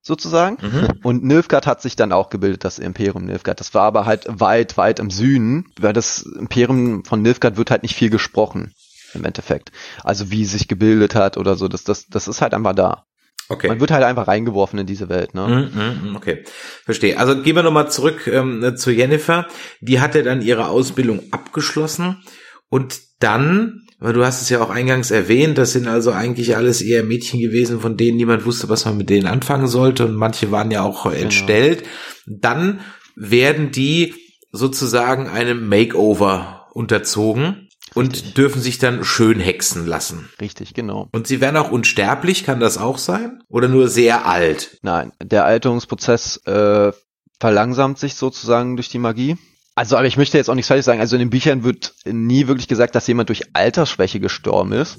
sozusagen. 0.00 0.58
Mhm. 0.60 0.88
Und 1.04 1.22
Nilfgaard 1.22 1.68
hat 1.68 1.80
sich 1.80 1.94
dann 1.94 2.10
auch 2.10 2.28
gebildet, 2.28 2.64
das 2.64 2.80
Imperium 2.80 3.24
Nilfgaard. 3.26 3.60
Das 3.60 3.72
war 3.72 3.84
aber 3.84 4.04
halt 4.04 4.24
weit, 4.26 4.76
weit 4.76 4.98
im 4.98 5.10
Süden, 5.10 5.66
weil 5.78 5.92
das 5.92 6.22
Imperium 6.22 7.04
von 7.04 7.22
Nilfgaard 7.22 7.56
wird 7.56 7.70
halt 7.70 7.84
nicht 7.84 7.94
viel 7.94 8.10
gesprochen 8.10 8.74
im 9.14 9.24
Endeffekt. 9.24 9.70
Also 10.02 10.32
wie 10.32 10.44
sich 10.44 10.66
gebildet 10.66 11.14
hat 11.14 11.36
oder 11.36 11.54
so, 11.54 11.68
das, 11.68 11.84
das, 11.84 12.08
das 12.08 12.26
ist 12.26 12.42
halt 12.42 12.52
einfach 12.52 12.74
da. 12.74 13.04
Okay. 13.48 13.68
Man 13.68 13.80
wird 13.80 13.90
halt 13.90 14.04
einfach 14.04 14.28
reingeworfen 14.28 14.78
in 14.78 14.86
diese 14.86 15.08
Welt, 15.08 15.34
ne? 15.34 15.70
Mm, 15.74 16.10
mm, 16.12 16.16
okay, 16.16 16.44
verstehe. 16.84 17.18
Also 17.18 17.40
gehen 17.42 17.56
wir 17.56 17.62
nochmal 17.62 17.90
zurück 17.90 18.26
ähm, 18.26 18.76
zu 18.76 18.90
Jennifer. 18.90 19.46
Die 19.80 20.00
hatte 20.00 20.22
dann 20.22 20.42
ihre 20.42 20.68
Ausbildung 20.68 21.20
abgeschlossen 21.32 22.22
und 22.68 23.00
dann, 23.18 23.82
weil 23.98 24.14
du 24.14 24.24
hast 24.24 24.42
es 24.42 24.48
ja 24.48 24.62
auch 24.62 24.70
eingangs 24.70 25.10
erwähnt, 25.10 25.58
das 25.58 25.72
sind 25.72 25.86
also 25.86 26.12
eigentlich 26.12 26.56
alles 26.56 26.82
eher 26.82 27.04
Mädchen 27.04 27.40
gewesen, 27.40 27.80
von 27.80 27.96
denen 27.96 28.16
niemand 28.16 28.46
wusste, 28.46 28.68
was 28.68 28.84
man 28.84 28.96
mit 28.96 29.10
denen 29.10 29.26
anfangen 29.26 29.66
sollte 29.66 30.06
und 30.06 30.14
manche 30.14 30.50
waren 30.50 30.70
ja 30.70 30.82
auch 30.82 31.04
genau. 31.04 31.16
entstellt. 31.16 31.84
Dann 32.26 32.80
werden 33.14 33.70
die 33.70 34.14
sozusagen 34.50 35.28
einem 35.28 35.68
Makeover 35.68 36.66
unterzogen 36.72 37.68
und 37.94 38.36
dürfen 38.36 38.60
sich 38.60 38.78
dann 38.78 39.04
schön 39.04 39.40
hexen 39.40 39.86
lassen. 39.86 40.30
Richtig, 40.40 40.74
genau. 40.74 41.08
Und 41.12 41.26
sie 41.26 41.40
werden 41.40 41.56
auch 41.56 41.70
unsterblich, 41.70 42.44
kann 42.44 42.60
das 42.60 42.78
auch 42.78 42.98
sein? 42.98 43.42
Oder 43.48 43.68
nur 43.68 43.88
sehr 43.88 44.26
alt? 44.26 44.78
Nein, 44.82 45.12
der 45.22 45.44
Alterungsprozess 45.44 46.38
äh, 46.46 46.92
verlangsamt 47.40 47.98
sich 47.98 48.14
sozusagen 48.14 48.76
durch 48.76 48.88
die 48.88 48.98
Magie. 48.98 49.36
Also, 49.74 49.96
aber 49.96 50.06
ich 50.06 50.16
möchte 50.16 50.36
jetzt 50.36 50.50
auch 50.50 50.54
nichts 50.54 50.68
falsch 50.68 50.84
sagen. 50.84 51.00
Also 51.00 51.16
in 51.16 51.20
den 51.20 51.30
Büchern 51.30 51.64
wird 51.64 51.94
nie 52.04 52.46
wirklich 52.46 52.68
gesagt, 52.68 52.94
dass 52.94 53.06
jemand 53.06 53.30
durch 53.30 53.42
Altersschwäche 53.54 54.20
gestorben 54.20 54.72
ist. 54.72 54.98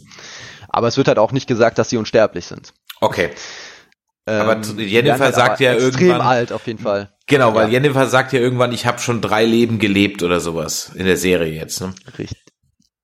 Aber 0.67 0.87
es 0.87 0.97
wird 0.97 1.07
halt 1.07 1.19
auch 1.19 1.31
nicht 1.31 1.47
gesagt, 1.47 1.77
dass 1.77 1.89
sie 1.89 1.97
unsterblich 1.97 2.45
sind. 2.45 2.73
Okay. 2.99 3.29
Aber 4.25 4.55
ähm, 4.55 4.79
Jennifer 4.79 5.31
sagt 5.31 5.59
ja 5.59 5.73
extrem 5.73 5.91
irgendwann. 5.91 6.09
Extrem 6.09 6.21
alt 6.21 6.51
auf 6.53 6.65
jeden 6.65 6.79
Fall. 6.79 7.13
Genau, 7.27 7.53
weil 7.53 7.67
ja. 7.67 7.73
Jennifer 7.73 8.07
sagt 8.07 8.33
ja 8.33 8.39
irgendwann, 8.39 8.71
ich 8.71 8.85
habe 8.85 8.99
schon 8.99 9.21
drei 9.21 9.45
Leben 9.45 9.79
gelebt 9.79 10.23
oder 10.23 10.39
sowas 10.39 10.91
in 10.95 11.05
der 11.05 11.17
Serie 11.17 11.53
jetzt. 11.53 11.81
Ne? 11.81 11.93
Richtig. 12.17 12.41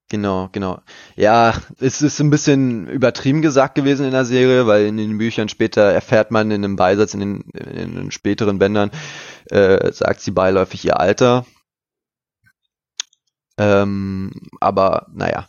Genau, 0.10 0.50
genau. 0.52 0.82
Ja, 1.16 1.54
es 1.80 2.02
ist 2.02 2.20
ein 2.20 2.32
bisschen 2.32 2.88
übertrieben 2.88 3.44
gesagt 3.44 3.76
gewesen 3.76 4.06
in 4.06 4.12
der 4.12 4.26
Serie, 4.26 4.66
weil 4.66 4.88
in 4.88 4.98
den 4.98 5.20
Büchern 5.20 5.50
später 5.50 5.84
erfährt 5.84 6.32
man 6.32 6.50
in 6.50 6.64
einem 6.64 6.76
Beisatz 6.76 7.14
in 7.14 7.20
den, 7.20 7.42
in 7.52 7.96
den 7.96 8.12
späteren 8.12 8.58
Bändern, 8.58 8.90
äh, 9.52 9.92
sagt 9.92 10.22
sie 10.22 10.32
beiläufig 10.32 10.84
ihr 10.84 11.00
Alter. 11.00 11.46
Ähm, 13.60 14.32
aber 14.60 15.06
naja, 15.14 15.48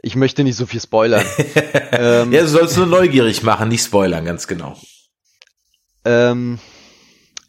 ich 0.00 0.16
möchte 0.16 0.42
nicht 0.42 0.56
so 0.56 0.64
viel 0.64 0.80
spoilern. 0.80 1.26
ähm, 1.92 2.32
ja, 2.32 2.40
du 2.40 2.48
sollst 2.48 2.78
nur 2.78 2.86
neugierig 2.86 3.42
machen, 3.42 3.68
nicht 3.68 3.84
spoilern, 3.84 4.24
ganz 4.24 4.46
genau. 4.46 4.80
Ähm, 6.06 6.58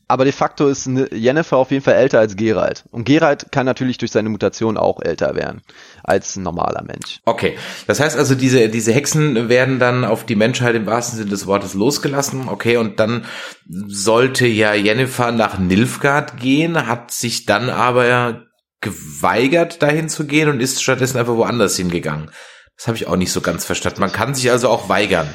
aber 0.08 0.26
de 0.26 0.34
facto 0.34 0.68
ist 0.68 0.90
Jennifer 1.12 1.58
auf 1.58 1.72
jeden 1.72 1.84
Fall 1.84 1.96
älter 1.96 2.20
als 2.20 2.36
Geralt. 2.36 2.84
Und 2.92 3.06
Geralt 3.06 3.48
kann 3.52 3.66
natürlich 3.66 3.98
durch 3.98 4.12
seine 4.12 4.30
Mutation 4.30 4.78
auch 4.78 5.02
älter 5.02 5.36
werden 5.36 5.62
als 6.04 6.36
ein 6.36 6.44
normaler 6.44 6.84
Mensch. 6.84 7.22
Okay, 7.26 7.58
das 7.88 8.00
heißt 8.00 8.18
also, 8.18 8.36
diese, 8.36 8.70
diese 8.70 8.92
Hexen 8.92 9.50
werden 9.50 9.80
dann 9.80 10.04
auf 10.06 10.26
die 10.26 10.36
Menschheit 10.36 10.76
im 10.76 10.86
wahrsten 10.86 11.18
Sinne 11.18 11.30
des 11.30 11.48
Wortes 11.48 11.74
losgelassen. 11.74 12.50
Okay, 12.50 12.78
und 12.78 13.00
dann 13.00 13.26
sollte 13.68 14.46
ja 14.46 14.74
Jennifer 14.74 15.32
nach 15.32 15.58
Nilfgaard 15.58 16.38
gehen, 16.38 16.88
hat 16.88 17.12
sich 17.12 17.46
dann 17.46 17.70
aber 17.70 18.44
geweigert, 18.82 19.82
dahin 19.82 20.10
zu 20.10 20.26
gehen 20.26 20.50
und 20.50 20.60
ist 20.60 20.84
stattdessen 20.84 21.18
einfach 21.18 21.36
woanders 21.36 21.78
hingegangen. 21.78 22.30
Das 22.78 22.88
habe 22.88 22.98
ich 22.98 23.08
auch 23.08 23.16
nicht 23.16 23.32
so 23.32 23.42
ganz 23.42 23.66
verstanden. 23.66 24.02
Man 24.02 24.12
kann 24.12 24.36
sich 24.36 24.52
also 24.52 24.68
auch 24.68 24.90
weigern. 24.90 25.28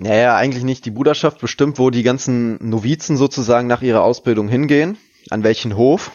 Naja, 0.00 0.34
eigentlich 0.34 0.64
nicht. 0.64 0.86
Die 0.86 0.90
Bruderschaft 0.90 1.40
bestimmt, 1.40 1.78
wo 1.78 1.90
die 1.90 2.02
ganzen 2.02 2.56
Novizen 2.66 3.18
sozusagen 3.18 3.68
nach 3.68 3.82
ihrer 3.82 4.02
Ausbildung 4.02 4.48
hingehen, 4.48 4.96
an 5.28 5.44
welchen 5.44 5.76
Hof, 5.76 6.10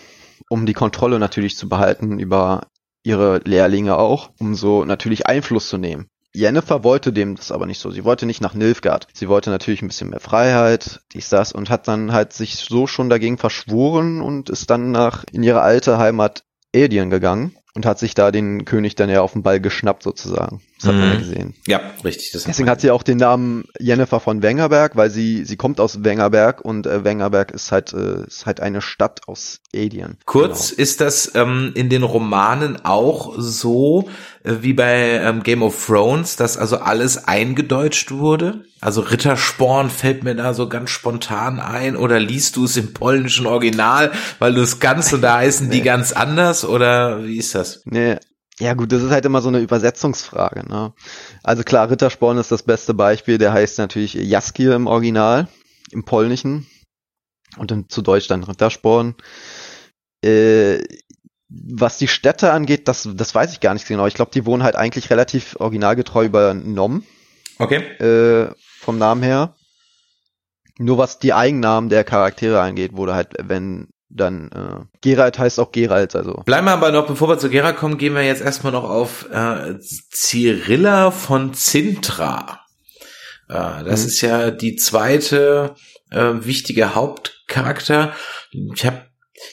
um 0.49 0.65
die 0.65 0.73
Kontrolle 0.73 1.19
natürlich 1.19 1.55
zu 1.55 1.69
behalten 1.69 2.17
über 2.17 2.67
ihre 3.03 3.41
Lehrlinge 3.45 3.97
auch, 3.97 4.31
um 4.39 4.55
so 4.55 4.85
natürlich 4.85 5.27
Einfluss 5.27 5.69
zu 5.69 5.77
nehmen. 5.77 6.07
Jennifer 6.33 6.83
wollte 6.83 7.13
dem 7.13 7.35
das 7.35 7.51
aber 7.51 7.67
nicht 7.67 7.79
so. 7.79 7.91
Sie 7.91 8.03
wollte 8.03 8.25
nicht 8.25 8.41
nach 8.41 8.55
Nilfgaard. 8.55 9.07
Sie 9.13 9.29
wollte 9.29 9.51
natürlich 9.51 9.83
ein 9.83 9.87
bisschen 9.87 10.09
mehr 10.09 10.19
Freiheit, 10.19 11.01
dies, 11.13 11.29
das 11.29 11.51
und 11.51 11.69
hat 11.69 11.87
dann 11.87 12.11
halt 12.11 12.33
sich 12.33 12.55
so 12.55 12.87
schon 12.87 13.09
dagegen 13.09 13.37
verschworen 13.37 14.19
und 14.19 14.49
ist 14.49 14.71
dann 14.71 14.89
nach 14.89 15.25
in 15.31 15.43
ihre 15.43 15.61
alte 15.61 15.99
Heimat 15.99 16.43
Edien 16.73 17.11
gegangen 17.11 17.55
und 17.75 17.85
hat 17.85 17.99
sich 17.99 18.15
da 18.15 18.31
den 18.31 18.65
König 18.65 18.95
dann 18.95 19.09
ja 19.09 19.21
auf 19.21 19.33
den 19.33 19.43
Ball 19.43 19.61
geschnappt 19.61 20.01
sozusagen. 20.01 20.61
Das 20.79 20.89
hat 20.89 20.95
man 20.95 21.07
ja 21.07 21.13
mhm. 21.13 21.19
gesehen. 21.19 21.53
Ja, 21.67 21.81
richtig. 22.03 22.31
Das 22.31 22.43
Deswegen 22.43 22.69
hat 22.69 22.81
sie 22.81 22.91
auch 22.91 23.03
den 23.03 23.17
Namen 23.17 23.63
Jennifer 23.79 24.19
von 24.19 24.41
Wengerberg, 24.41 24.97
weil 24.97 25.09
sie 25.09 25.45
sie 25.45 25.55
kommt 25.55 25.79
aus 25.79 26.03
Wengerberg 26.03 26.61
und 26.61 26.85
äh, 26.85 27.05
Wengerberg 27.05 27.51
ist 27.51 27.71
halt 27.71 27.93
äh, 27.93 28.25
ist 28.27 28.45
halt 28.45 28.59
eine 28.59 28.81
Stadt 28.81 29.21
aus 29.27 29.61
Edien. 29.71 30.17
Kurz 30.25 30.71
genau. 30.71 30.81
ist 30.81 30.99
das 30.99 31.31
ähm, 31.33 31.71
in 31.75 31.89
den 31.89 32.03
Romanen 32.03 32.83
auch 32.83 33.35
so 33.37 34.09
äh, 34.43 34.55
wie 34.61 34.73
bei 34.73 35.11
ähm, 35.11 35.43
Game 35.43 35.63
of 35.63 35.85
Thrones, 35.85 36.35
dass 36.35 36.57
also 36.57 36.77
alles 36.77 37.25
eingedeutscht 37.25 38.11
wurde. 38.11 38.65
Also 38.81 39.01
Rittersporn 39.01 39.89
fällt 39.89 40.25
mir 40.25 40.35
da 40.35 40.53
so 40.53 40.67
ganz 40.67 40.89
spontan 40.89 41.61
ein 41.61 41.95
oder 41.95 42.19
liest 42.19 42.57
du 42.57 42.65
es 42.65 42.75
im 42.75 42.93
polnischen 42.93 43.47
Original, 43.47 44.11
weil 44.39 44.53
du 44.53 44.61
es 44.61 44.79
ganz 44.79 45.13
und 45.13 45.21
da 45.21 45.37
heißen 45.37 45.69
nee. 45.69 45.75
die 45.75 45.81
ganz 45.81 46.11
anders 46.11 46.65
oder 46.65 47.23
wie 47.23 47.37
ist 47.37 47.55
das? 47.55 47.81
Nee, 47.85 48.17
ja 48.59 48.73
gut, 48.73 48.91
das 48.91 49.03
ist 49.03 49.11
halt 49.11 49.25
immer 49.25 49.41
so 49.41 49.49
eine 49.49 49.59
Übersetzungsfrage. 49.59 50.67
Ne? 50.67 50.93
Also 51.43 51.63
klar, 51.63 51.89
Rittersporn 51.89 52.37
ist 52.37 52.51
das 52.51 52.63
beste 52.63 52.93
Beispiel. 52.93 53.37
Der 53.37 53.51
heißt 53.51 53.77
natürlich 53.79 54.13
Jaskier 54.13 54.75
im 54.75 54.87
Original, 54.87 55.47
im 55.91 56.05
Polnischen 56.05 56.65
und 57.57 57.71
dann 57.71 57.89
zu 57.89 58.01
Deutsch 58.01 58.27
dann 58.27 58.43
Rittersporn. 58.43 59.15
Äh, 60.23 60.83
was 61.49 61.97
die 61.97 62.07
Städte 62.07 62.51
angeht, 62.51 62.87
das, 62.87 63.07
das 63.13 63.35
weiß 63.35 63.51
ich 63.51 63.59
gar 63.59 63.73
nicht 63.73 63.87
genau. 63.87 64.07
Ich 64.07 64.13
glaube, 64.13 64.31
die 64.33 64.45
wurden 64.45 64.63
halt 64.63 64.75
eigentlich 64.75 65.09
relativ 65.09 65.55
originalgetreu 65.59 66.25
übernommen. 66.25 67.05
Okay. 67.59 67.77
Äh, 67.99 68.53
vom 68.79 68.97
Namen 68.97 69.23
her. 69.23 69.55
Nur 70.77 70.97
was 70.97 71.19
die 71.19 71.33
Eigennamen 71.33 71.89
der 71.89 72.03
Charaktere 72.03 72.61
angeht, 72.61 72.95
wurde 72.95 73.15
halt, 73.15 73.33
wenn 73.41 73.87
dann 74.15 74.49
äh, 74.51 74.85
Geralt 75.01 75.37
heißt 75.37 75.59
auch 75.59 75.71
Geralt, 75.71 76.15
also. 76.15 76.41
Bleiben 76.45 76.65
wir 76.65 76.73
aber 76.73 76.91
noch, 76.91 77.05
bevor 77.05 77.29
wir 77.29 77.37
zu 77.37 77.49
Geralt 77.49 77.77
kommen, 77.77 77.97
gehen 77.97 78.15
wir 78.15 78.23
jetzt 78.23 78.41
erstmal 78.41 78.71
noch 78.71 78.83
auf 78.83 79.29
äh, 79.31 79.75
Cyrilla 79.79 81.11
von 81.11 81.53
Zintra. 81.53 82.61
Äh, 83.49 83.83
das 83.83 84.01
mhm. 84.01 84.07
ist 84.07 84.21
ja 84.21 84.51
die 84.51 84.75
zweite 84.77 85.75
äh, 86.11 86.31
wichtige 86.39 86.95
Hauptcharakter. 86.95 88.13
Ich 88.51 88.85
habe 88.85 89.03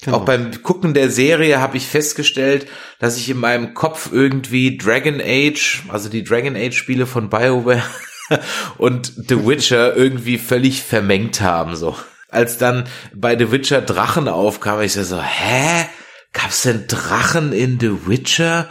Genau. 0.00 0.18
Auch 0.18 0.24
beim 0.24 0.62
Gucken 0.62 0.94
der 0.94 1.10
Serie 1.10 1.60
habe 1.60 1.76
ich 1.76 1.86
festgestellt, 1.86 2.66
dass 3.00 3.16
ich 3.16 3.28
in 3.28 3.38
meinem 3.38 3.74
Kopf 3.74 4.10
irgendwie 4.12 4.78
Dragon 4.78 5.20
Age, 5.20 5.82
also 5.88 6.08
die 6.08 6.22
Dragon 6.22 6.56
Age 6.56 6.74
Spiele 6.74 7.04
von 7.04 7.28
BioWare 7.28 7.82
und 8.78 9.12
The 9.28 9.44
Witcher 9.44 9.94
irgendwie 9.96 10.38
völlig 10.38 10.82
vermengt 10.82 11.40
haben, 11.40 11.74
so 11.74 11.96
als 12.32 12.58
dann 12.58 12.84
bei 13.14 13.38
The 13.38 13.52
Witcher 13.52 13.82
Drachen 13.82 14.28
aufkam, 14.28 14.80
ich 14.80 14.94
so, 14.94 15.20
hä? 15.20 15.86
Gab's 16.32 16.62
denn 16.62 16.86
Drachen 16.88 17.52
in 17.52 17.78
The 17.78 18.06
Witcher? 18.06 18.68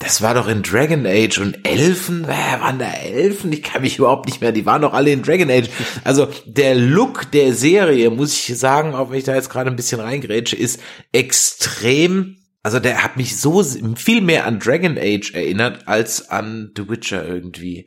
das 0.00 0.22
war 0.22 0.34
doch 0.34 0.48
in 0.48 0.62
Dragon 0.62 1.06
Age 1.06 1.38
und 1.38 1.66
Elfen, 1.66 2.24
äh, 2.24 2.60
waren 2.60 2.80
da 2.80 2.90
Elfen? 2.92 3.52
Ich 3.52 3.62
kann 3.62 3.82
mich 3.82 3.98
überhaupt 3.98 4.26
nicht 4.26 4.40
mehr, 4.40 4.50
die 4.50 4.66
waren 4.66 4.82
doch 4.82 4.92
alle 4.92 5.12
in 5.12 5.22
Dragon 5.22 5.50
Age. 5.50 5.68
Also 6.02 6.28
der 6.46 6.74
Look 6.74 7.30
der 7.30 7.52
Serie, 7.52 8.10
muss 8.10 8.32
ich 8.32 8.58
sagen, 8.58 8.94
auch 8.94 9.10
wenn 9.10 9.18
ich 9.18 9.24
da 9.24 9.34
jetzt 9.34 9.50
gerade 9.50 9.70
ein 9.70 9.76
bisschen 9.76 10.00
reingrätsche, 10.00 10.56
ist 10.56 10.80
extrem, 11.12 12.38
also 12.64 12.80
der 12.80 13.04
hat 13.04 13.16
mich 13.16 13.38
so 13.38 13.62
viel 13.94 14.20
mehr 14.20 14.46
an 14.46 14.58
Dragon 14.58 14.98
Age 14.98 15.32
erinnert 15.32 15.86
als 15.86 16.28
an 16.28 16.72
The 16.76 16.88
Witcher 16.88 17.24
irgendwie 17.24 17.86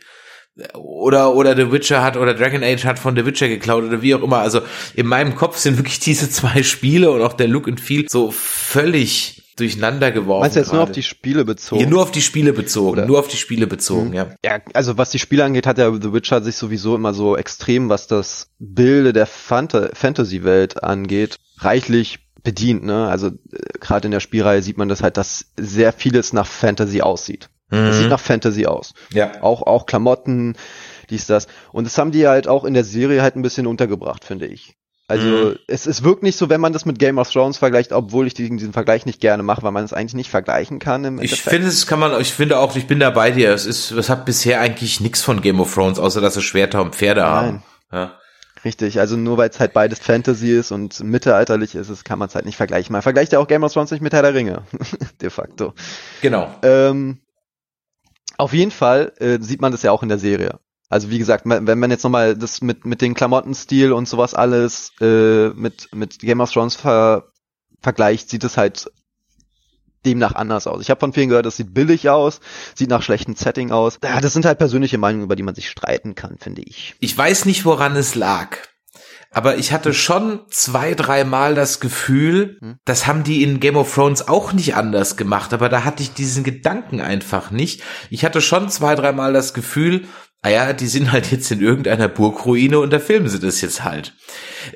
oder 0.73 1.35
oder 1.35 1.55
The 1.55 1.71
Witcher 1.71 2.03
hat 2.03 2.17
oder 2.17 2.33
Dragon 2.33 2.63
Age 2.63 2.85
hat 2.85 2.99
von 2.99 3.15
The 3.15 3.25
Witcher 3.25 3.47
geklaut 3.47 3.83
oder 3.83 4.01
wie 4.01 4.15
auch 4.15 4.23
immer. 4.23 4.39
Also 4.39 4.61
in 4.95 5.07
meinem 5.07 5.35
Kopf 5.35 5.57
sind 5.57 5.77
wirklich 5.77 5.99
diese 5.99 6.29
zwei 6.31 6.63
Spiele 6.63 7.11
und 7.11 7.21
auch 7.21 7.33
der 7.33 7.47
Look 7.47 7.67
and 7.67 7.79
Feel 7.79 8.05
so 8.09 8.31
völlig 8.31 9.43
durcheinander 9.57 10.11
geworfen. 10.11 10.41
Meinst 10.41 10.55
du 10.55 10.59
jetzt 10.59 10.69
gerade. 10.69 10.77
nur 10.77 10.83
auf 10.83 10.91
die 10.91 11.03
Spiele 11.03 11.43
bezogen? 11.43 11.81
Ja, 11.81 11.89
nur 11.89 12.03
auf 12.03 12.11
die 12.11 12.21
Spiele 12.21 12.53
bezogen, 12.53 12.91
Oder? 12.91 13.05
nur 13.05 13.19
auf 13.19 13.27
die 13.27 13.37
Spiele 13.37 13.67
bezogen, 13.67 14.09
mhm. 14.09 14.13
ja. 14.13 14.27
Ja, 14.45 14.59
also 14.73 14.97
was 14.97 15.09
die 15.09 15.19
Spiele 15.19 15.43
angeht, 15.43 15.65
hat 15.65 15.77
ja 15.79 15.91
The 15.91 16.13
Witcher 16.13 16.41
sich 16.43 16.55
sowieso 16.55 16.95
immer 16.95 17.13
so 17.13 17.35
extrem, 17.35 17.89
was 17.89 18.07
das 18.07 18.49
Bilde 18.59 19.13
der 19.13 19.25
Fanta 19.25 19.89
Fantasy-Welt 19.93 20.83
angeht, 20.83 21.37
reichlich 21.57 22.19
bedient, 22.43 22.83
ne? 22.83 23.07
Also 23.07 23.27
äh, 23.27 23.31
gerade 23.79 24.07
in 24.07 24.11
der 24.11 24.19
Spielreihe 24.19 24.61
sieht 24.61 24.77
man 24.77 24.89
das 24.89 25.01
halt, 25.01 25.17
dass 25.17 25.47
sehr 25.57 25.91
vieles 25.91 26.33
nach 26.33 26.45
Fantasy 26.45 27.01
aussieht. 27.01 27.49
Mhm. 27.69 27.77
Es 27.77 27.97
sieht 27.97 28.09
nach 28.09 28.19
Fantasy 28.19 28.65
aus. 28.65 28.93
Ja. 29.11 29.41
Auch, 29.41 29.63
auch 29.63 29.85
Klamotten, 29.85 30.55
dies, 31.09 31.25
das. 31.27 31.47
Und 31.71 31.85
das 31.85 31.97
haben 31.97 32.11
die 32.11 32.27
halt 32.27 32.47
auch 32.47 32.65
in 32.65 32.73
der 32.73 32.83
Serie 32.83 33.21
halt 33.21 33.35
ein 33.35 33.41
bisschen 33.41 33.67
untergebracht, 33.67 34.23
finde 34.23 34.47
ich. 34.47 34.75
Also 35.09 35.25
mhm. 35.25 35.55
es, 35.67 35.85
es 35.85 36.03
wirkt 36.03 36.21
nicht 36.21 36.37
so, 36.37 36.49
wenn 36.49 36.59
man 36.59 36.73
das 36.73 36.85
mit 36.85 36.99
Game 36.99 37.17
of 37.17 37.31
Thrones 37.31 37.57
vergleicht, 37.57 37.93
obwohl 37.93 38.27
ich 38.27 38.33
diesen, 38.33 38.57
diesen 38.57 38.73
Vergleich 38.73 39.05
nicht 39.05 39.21
gerne 39.21 39.41
mache, 39.41 39.63
weil 39.63 39.71
man 39.71 39.85
es 39.85 39.93
eigentlich 39.93 40.15
nicht 40.15 40.29
vergleichen 40.29 40.79
kann. 40.79 41.05
Im 41.05 41.21
ich 41.21 41.41
finde, 41.41 41.69
es 41.69 41.87
kann 41.87 41.99
man, 41.99 42.19
ich 42.19 42.33
finde 42.33 42.59
auch, 42.59 42.75
ich 42.75 42.87
bin 42.87 42.99
da 42.99 43.09
bei 43.09 43.31
dir. 43.31 43.53
Es 43.53 43.65
ist, 43.65 43.91
es 43.91 44.09
hat 44.09 44.25
bisher 44.25 44.59
eigentlich 44.59 44.99
nichts 44.99 45.21
von 45.21 45.41
Game 45.41 45.61
of 45.61 45.73
Thrones, 45.73 45.97
außer 45.97 46.19
dass 46.19 46.35
es 46.35 46.43
Schwerter 46.43 46.81
und 46.81 46.93
Pferde 46.93 47.21
Nein. 47.21 47.29
haben. 47.29 47.63
Ja. 47.91 48.17
Richtig, 48.65 48.99
also 48.99 49.15
nur 49.15 49.37
weil 49.37 49.49
es 49.49 49.61
halt 49.61 49.71
beides 49.71 49.99
Fantasy 49.99 50.51
ist 50.51 50.71
und 50.73 50.99
mittelalterlich 51.01 51.75
ist, 51.75 51.87
es 51.87 52.03
kann 52.03 52.19
man 52.19 52.27
es 52.27 52.35
halt 52.35 52.45
nicht 52.45 52.57
vergleichen. 52.57 52.91
Man 52.91 53.01
vergleicht 53.01 53.31
ja 53.31 53.39
auch 53.39 53.47
Game 53.47 53.63
of 53.63 53.71
Thrones 53.71 53.91
nicht 53.91 54.01
mit 54.01 54.11
Herr 54.11 54.23
der 54.23 54.33
Ringe, 54.33 54.63
de 55.21 55.29
facto. 55.29 55.73
Genau. 56.21 56.53
Ähm, 56.63 57.19
auf 58.37 58.53
jeden 58.53 58.71
Fall 58.71 59.13
äh, 59.17 59.39
sieht 59.41 59.61
man 59.61 59.71
das 59.71 59.83
ja 59.83 59.91
auch 59.91 60.03
in 60.03 60.09
der 60.09 60.19
Serie. 60.19 60.59
Also 60.89 61.09
wie 61.09 61.19
gesagt, 61.19 61.43
wenn 61.45 61.79
man 61.79 61.91
jetzt 61.91 62.03
nochmal 62.03 62.37
das 62.37 62.61
mit, 62.61 62.85
mit 62.85 63.01
den 63.01 63.13
Klamottenstil 63.13 63.91
und 63.91 64.07
sowas 64.07 64.33
alles 64.33 64.93
äh, 65.01 65.49
mit, 65.49 65.93
mit 65.93 66.19
Game 66.19 66.39
of 66.39 66.51
Thrones 66.51 66.75
ver, 66.75 67.25
vergleicht, 67.81 68.29
sieht 68.29 68.45
es 68.45 68.55
halt 68.55 68.89
demnach 70.05 70.35
anders 70.35 70.65
aus. 70.65 70.81
Ich 70.81 70.89
habe 70.89 71.01
von 71.01 71.11
vielen 71.11 71.27
gehört, 71.27 71.45
das 71.45 71.57
sieht 71.57 71.73
billig 71.73 72.09
aus, 72.09 72.39
sieht 72.73 72.89
nach 72.89 73.01
schlechtem 73.01 73.35
Setting 73.35 73.71
aus. 73.71 73.99
Ja, 74.01 74.21
das 74.21 74.31
sind 74.31 74.45
halt 74.45 74.59
persönliche 74.59 74.97
Meinungen, 74.97 75.25
über 75.25 75.35
die 75.35 75.43
man 75.43 75.55
sich 75.55 75.69
streiten 75.69 76.15
kann, 76.15 76.37
finde 76.39 76.61
ich. 76.61 76.95
Ich 76.99 77.17
weiß 77.17 77.45
nicht, 77.45 77.65
woran 77.65 77.95
es 77.97 78.15
lag. 78.15 78.57
Aber 79.31 79.57
ich 79.57 79.71
hatte 79.71 79.93
schon 79.93 80.41
zwei, 80.49 80.93
dreimal 80.93 81.53
das 81.53 81.79
Gefühl, 81.79 82.57
hm? 82.59 82.77
das 82.85 83.07
haben 83.07 83.23
die 83.23 83.43
in 83.43 83.59
Game 83.59 83.75
of 83.75 83.93
Thrones 83.93 84.27
auch 84.27 84.53
nicht 84.53 84.75
anders 84.75 85.17
gemacht, 85.17 85.53
aber 85.53 85.69
da 85.69 85.83
hatte 85.83 86.01
ich 86.01 86.13
diesen 86.13 86.43
Gedanken 86.43 87.01
einfach 87.01 87.51
nicht. 87.51 87.83
Ich 88.09 88.23
hatte 88.23 88.41
schon 88.41 88.69
zwei, 88.69 88.95
dreimal 88.95 89.33
das 89.33 89.53
Gefühl, 89.53 90.05
ah 90.41 90.49
ja, 90.49 90.73
die 90.73 90.87
sind 90.87 91.11
halt 91.11 91.31
jetzt 91.31 91.51
in 91.51 91.61
irgendeiner 91.61 92.07
Burgruine 92.07 92.79
und 92.79 92.93
da 92.93 92.99
filmen 92.99 93.27
sie 93.27 93.39
das 93.39 93.61
jetzt 93.61 93.83
halt. 93.83 94.15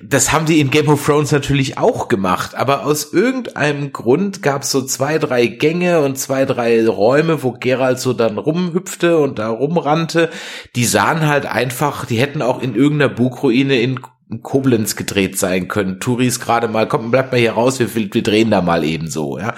Das 0.02 0.32
haben 0.32 0.46
die 0.46 0.60
in 0.60 0.72
Game 0.72 0.90
of 0.90 1.06
Thrones 1.06 1.32
natürlich 1.32 1.78
auch 1.78 2.08
gemacht, 2.08 2.56
aber 2.56 2.86
aus 2.86 3.14
irgendeinem 3.14 3.94
Grund 3.94 4.42
gab 4.42 4.64
es 4.64 4.72
so 4.72 4.82
zwei, 4.82 5.18
drei 5.18 5.48
Gänge 5.48 6.02
und 6.02 6.18
zwei, 6.18 6.46
drei 6.46 6.86
Räume, 6.88 7.44
wo 7.44 7.52
Geralt 7.54 8.00
so 8.00 8.14
dann 8.14 8.38
rumhüpfte 8.38 9.18
und 9.18 9.40
da 9.40 9.50
rumrannte. 9.50 10.30
Die 10.76 10.86
sahen 10.86 11.28
halt 11.28 11.46
einfach, 11.46 12.06
die 12.06 12.20
hätten 12.20 12.42
auch 12.42 12.62
in 12.62 12.76
irgendeiner 12.76 13.14
Burgruine 13.14 13.80
in 13.80 14.00
Koblenz 14.40 14.96
gedreht 14.96 15.38
sein 15.38 15.68
können. 15.68 16.00
Touris 16.00 16.40
gerade 16.40 16.68
mal, 16.68 16.88
kommt, 16.88 17.12
bleibt 17.12 17.32
mal 17.32 17.40
hier 17.40 17.54
raus, 17.54 17.80
wir, 17.80 17.94
wir 17.94 18.24
drehen 18.24 18.52
da 18.52 18.62
mal 18.62 18.84
eben 18.84 19.10
so, 19.10 19.38
ja. 19.38 19.54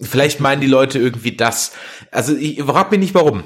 Vielleicht 0.00 0.40
meinen 0.40 0.60
die 0.60 0.66
Leute 0.66 0.98
irgendwie 0.98 1.36
das. 1.36 1.72
Also 2.10 2.34
ich 2.34 2.62
frag 2.62 2.90
mich 2.90 3.00
nicht 3.00 3.14
warum 3.14 3.44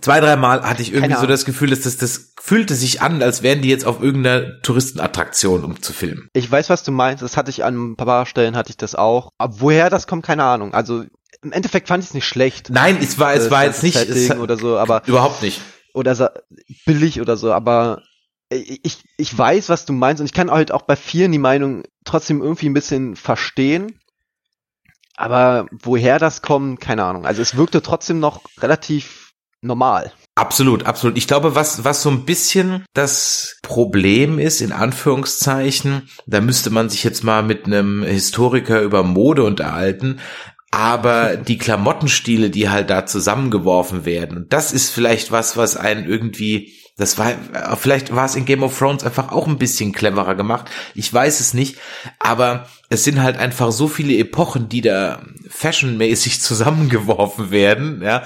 zwei, 0.00 0.20
drei 0.20 0.36
Mal 0.36 0.62
hatte 0.62 0.82
ich 0.82 0.92
irgendwie 0.92 1.16
so 1.16 1.26
das 1.26 1.44
Gefühl, 1.44 1.70
dass 1.70 1.80
das, 1.80 1.96
das 1.96 2.32
fühlte 2.40 2.74
sich 2.74 3.02
an, 3.02 3.22
als 3.22 3.42
wären 3.42 3.62
die 3.62 3.68
jetzt 3.68 3.86
auf 3.86 4.02
irgendeiner 4.02 4.60
Touristenattraktion, 4.62 5.64
um 5.64 5.82
zu 5.82 5.92
filmen. 5.92 6.28
Ich 6.32 6.50
weiß, 6.50 6.70
was 6.70 6.82
du 6.82 6.92
meinst. 6.92 7.22
Das 7.22 7.36
hatte 7.36 7.50
ich 7.50 7.64
an 7.64 7.92
ein 7.92 7.96
paar 7.96 8.26
Stellen, 8.26 8.56
hatte 8.56 8.70
ich 8.70 8.76
das 8.76 8.94
auch. 8.94 9.30
Aber 9.38 9.60
woher 9.60 9.90
das 9.90 10.06
kommt, 10.06 10.24
keine 10.24 10.44
Ahnung. 10.44 10.74
Also 10.74 11.04
im 11.42 11.52
Endeffekt 11.52 11.88
fand 11.88 12.02
ich 12.02 12.10
es 12.10 12.14
nicht 12.14 12.26
schlecht. 12.26 12.70
Nein, 12.70 12.98
es 13.00 13.18
war, 13.18 13.34
es 13.34 13.50
war 13.50 13.64
jetzt 13.64 13.82
nicht 13.82 13.96
es 13.96 14.30
oder 14.30 14.56
so, 14.56 14.78
aber 14.78 15.02
überhaupt 15.06 15.42
nicht. 15.42 15.60
Oder 15.94 16.32
billig 16.84 17.20
oder 17.20 17.36
so, 17.36 17.52
aber 17.52 18.02
ich, 18.50 19.02
ich 19.16 19.36
weiß, 19.36 19.68
was 19.68 19.86
du 19.86 19.92
meinst 19.92 20.20
und 20.20 20.26
ich 20.26 20.32
kann 20.32 20.50
halt 20.50 20.72
auch 20.72 20.82
bei 20.82 20.96
vielen 20.96 21.32
die 21.32 21.38
Meinung 21.38 21.82
trotzdem 22.04 22.42
irgendwie 22.42 22.68
ein 22.68 22.74
bisschen 22.74 23.16
verstehen. 23.16 24.00
Aber 25.16 25.66
woher 25.72 26.18
das 26.18 26.42
kommt, 26.42 26.80
keine 26.80 27.04
Ahnung. 27.04 27.24
Also 27.24 27.42
es 27.42 27.56
wirkte 27.56 27.82
trotzdem 27.82 28.20
noch 28.20 28.42
relativ 28.58 29.32
normal. 29.62 30.12
Absolut, 30.34 30.84
absolut. 30.84 31.16
Ich 31.16 31.26
glaube, 31.26 31.54
was, 31.54 31.84
was 31.84 32.02
so 32.02 32.10
ein 32.10 32.26
bisschen 32.26 32.84
das 32.92 33.58
Problem 33.62 34.38
ist, 34.38 34.60
in 34.60 34.72
Anführungszeichen, 34.72 36.08
da 36.26 36.42
müsste 36.42 36.68
man 36.70 36.90
sich 36.90 37.04
jetzt 37.04 37.24
mal 37.24 37.42
mit 37.42 37.64
einem 37.64 38.02
Historiker 38.02 38.82
über 38.82 39.02
Mode 39.02 39.44
unterhalten, 39.44 40.20
aber 40.70 41.36
die 41.36 41.56
Klamottenstile, 41.58 42.50
die 42.50 42.68
halt 42.68 42.90
da 42.90 43.06
zusammengeworfen 43.06 44.04
werden, 44.04 44.36
und 44.36 44.52
das 44.52 44.72
ist 44.72 44.90
vielleicht 44.90 45.32
was, 45.32 45.56
was 45.56 45.76
einen 45.76 46.06
irgendwie, 46.06 46.74
das 46.96 47.18
war, 47.18 47.34
vielleicht 47.76 48.14
war 48.14 48.24
es 48.24 48.36
in 48.36 48.46
Game 48.46 48.62
of 48.62 48.78
Thrones 48.78 49.04
einfach 49.04 49.30
auch 49.30 49.46
ein 49.46 49.58
bisschen 49.58 49.92
cleverer 49.92 50.34
gemacht. 50.34 50.70
Ich 50.94 51.12
weiß 51.12 51.40
es 51.40 51.52
nicht, 51.52 51.76
aber 52.18 52.66
es 52.88 53.04
sind 53.04 53.22
halt 53.22 53.36
einfach 53.36 53.70
so 53.70 53.86
viele 53.86 54.16
Epochen, 54.16 54.70
die 54.70 54.80
da 54.80 55.20
fashionmäßig 55.48 56.40
zusammengeworfen 56.40 57.50
werden, 57.50 58.00
ja, 58.02 58.22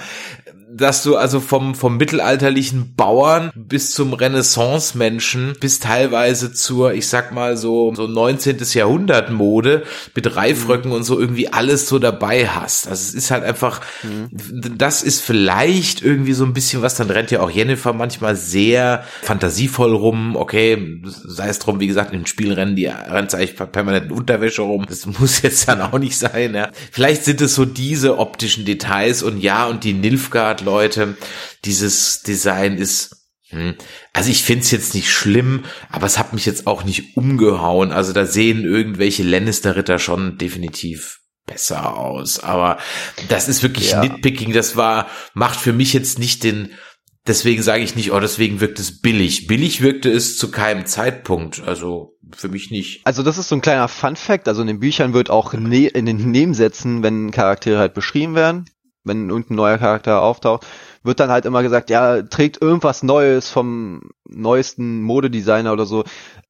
dass 0.73 1.03
du 1.03 1.17
also 1.17 1.39
vom, 1.39 1.75
vom 1.75 1.97
mittelalterlichen 1.97 2.95
Bauern 2.95 3.51
bis 3.55 3.91
zum 3.91 4.13
Renaissance-Menschen 4.13 5.55
bis 5.59 5.79
teilweise 5.79 6.53
zur, 6.53 6.93
ich 6.93 7.07
sag 7.07 7.33
mal 7.33 7.57
so, 7.57 7.93
so 7.93 8.07
19. 8.07 8.57
Jahrhundert 8.73 9.31
Mode 9.31 9.83
mit 10.15 10.35
Reifröcken 10.35 10.91
mhm. 10.91 10.97
und 10.97 11.03
so 11.03 11.19
irgendwie 11.19 11.51
alles 11.51 11.87
so 11.87 11.99
dabei 11.99 12.47
hast. 12.47 12.87
Also 12.87 13.01
es 13.01 13.13
ist 13.13 13.31
halt 13.31 13.43
einfach, 13.43 13.81
mhm. 14.03 14.29
das 14.77 15.03
ist 15.03 15.21
vielleicht 15.21 16.01
irgendwie 16.01 16.33
so 16.33 16.45
ein 16.45 16.53
bisschen 16.53 16.81
was, 16.81 16.95
dann 16.95 17.09
rennt 17.09 17.31
ja 17.31 17.41
auch 17.41 17.51
Jennifer 17.51 17.93
manchmal 17.93 18.35
sehr 18.35 19.03
fantasievoll 19.23 19.93
rum. 19.93 20.35
Okay, 20.35 21.01
sei 21.03 21.49
es 21.49 21.59
drum, 21.59 21.79
wie 21.79 21.87
gesagt, 21.87 22.13
in 22.13 22.25
Spielen 22.25 22.53
rennen 22.53 22.75
die 22.75 22.85
rennt 22.85 23.33
eigentlich 23.35 23.55
permanent 23.55 24.05
in 24.05 24.11
Unterwäsche 24.11 24.61
rum. 24.61 24.85
Das 24.87 25.05
muss 25.05 25.41
jetzt 25.41 25.67
dann 25.67 25.81
auch 25.81 25.99
nicht 25.99 26.17
sein, 26.17 26.55
ja. 26.55 26.69
Vielleicht 26.91 27.25
sind 27.25 27.41
es 27.41 27.55
so 27.55 27.65
diese 27.65 28.17
optischen 28.17 28.65
Details 28.65 29.21
und 29.21 29.39
ja, 29.39 29.67
und 29.67 29.83
die 29.83 29.93
Nilfgaard 29.93 30.60
Leute. 30.61 31.17
Dieses 31.65 32.21
Design 32.21 32.77
ist 32.77 33.21
hm, 33.51 33.75
also 34.13 34.31
ich 34.31 34.43
find's 34.43 34.71
jetzt 34.71 34.95
nicht 34.95 35.11
schlimm, 35.11 35.65
aber 35.89 36.05
es 36.05 36.17
hat 36.17 36.33
mich 36.33 36.45
jetzt 36.45 36.67
auch 36.67 36.83
nicht 36.83 37.17
umgehauen. 37.17 37.91
Also 37.91 38.13
da 38.13 38.25
sehen 38.25 38.63
irgendwelche 38.63 39.23
Lannister-Ritter 39.23 39.99
schon 39.99 40.37
definitiv 40.37 41.19
besser 41.45 41.97
aus. 41.97 42.39
Aber 42.39 42.77
das 43.27 43.49
ist 43.49 43.61
wirklich 43.61 43.91
ja. 43.91 44.01
Nitpicking. 44.01 44.53
Das 44.53 44.75
war, 44.75 45.07
macht 45.33 45.59
für 45.59 45.73
mich 45.73 45.91
jetzt 45.91 46.17
nicht 46.17 46.43
den, 46.43 46.71
deswegen 47.27 47.61
sage 47.61 47.83
ich 47.83 47.95
nicht, 47.95 48.13
oh, 48.13 48.19
deswegen 48.19 48.61
wirkt 48.61 48.79
es 48.79 49.01
billig. 49.01 49.47
Billig 49.47 49.81
wirkte 49.81 50.09
es 50.09 50.37
zu 50.37 50.49
keinem 50.49 50.85
Zeitpunkt. 50.85 51.61
Also 51.65 52.17
für 52.33 52.47
mich 52.47 52.71
nicht. 52.71 53.01
Also 53.05 53.21
das 53.21 53.37
ist 53.37 53.49
so 53.49 53.55
ein 53.55 53.61
kleiner 53.61 53.89
Fun 53.89 54.15
Fact. 54.15 54.47
Also 54.47 54.61
in 54.61 54.67
den 54.67 54.79
Büchern 54.79 55.13
wird 55.13 55.29
auch 55.29 55.53
ne 55.53 55.87
in 55.87 56.05
den 56.05 56.31
Nebensätzen, 56.31 57.03
wenn 57.03 57.31
Charaktere 57.31 57.79
halt 57.79 57.93
beschrieben 57.93 58.35
werden, 58.35 58.65
wenn 59.03 59.29
irgendein 59.29 59.55
neuer 59.55 59.77
Charakter 59.77 60.21
auftaucht, 60.21 60.65
wird 61.03 61.19
dann 61.19 61.31
halt 61.31 61.45
immer 61.45 61.63
gesagt, 61.63 61.89
ja, 61.89 62.21
trägt 62.21 62.61
irgendwas 62.61 63.03
Neues 63.03 63.49
vom 63.49 64.11
neuesten 64.27 65.01
Modedesigner 65.01 65.73
oder 65.73 65.85
so. 65.85 66.03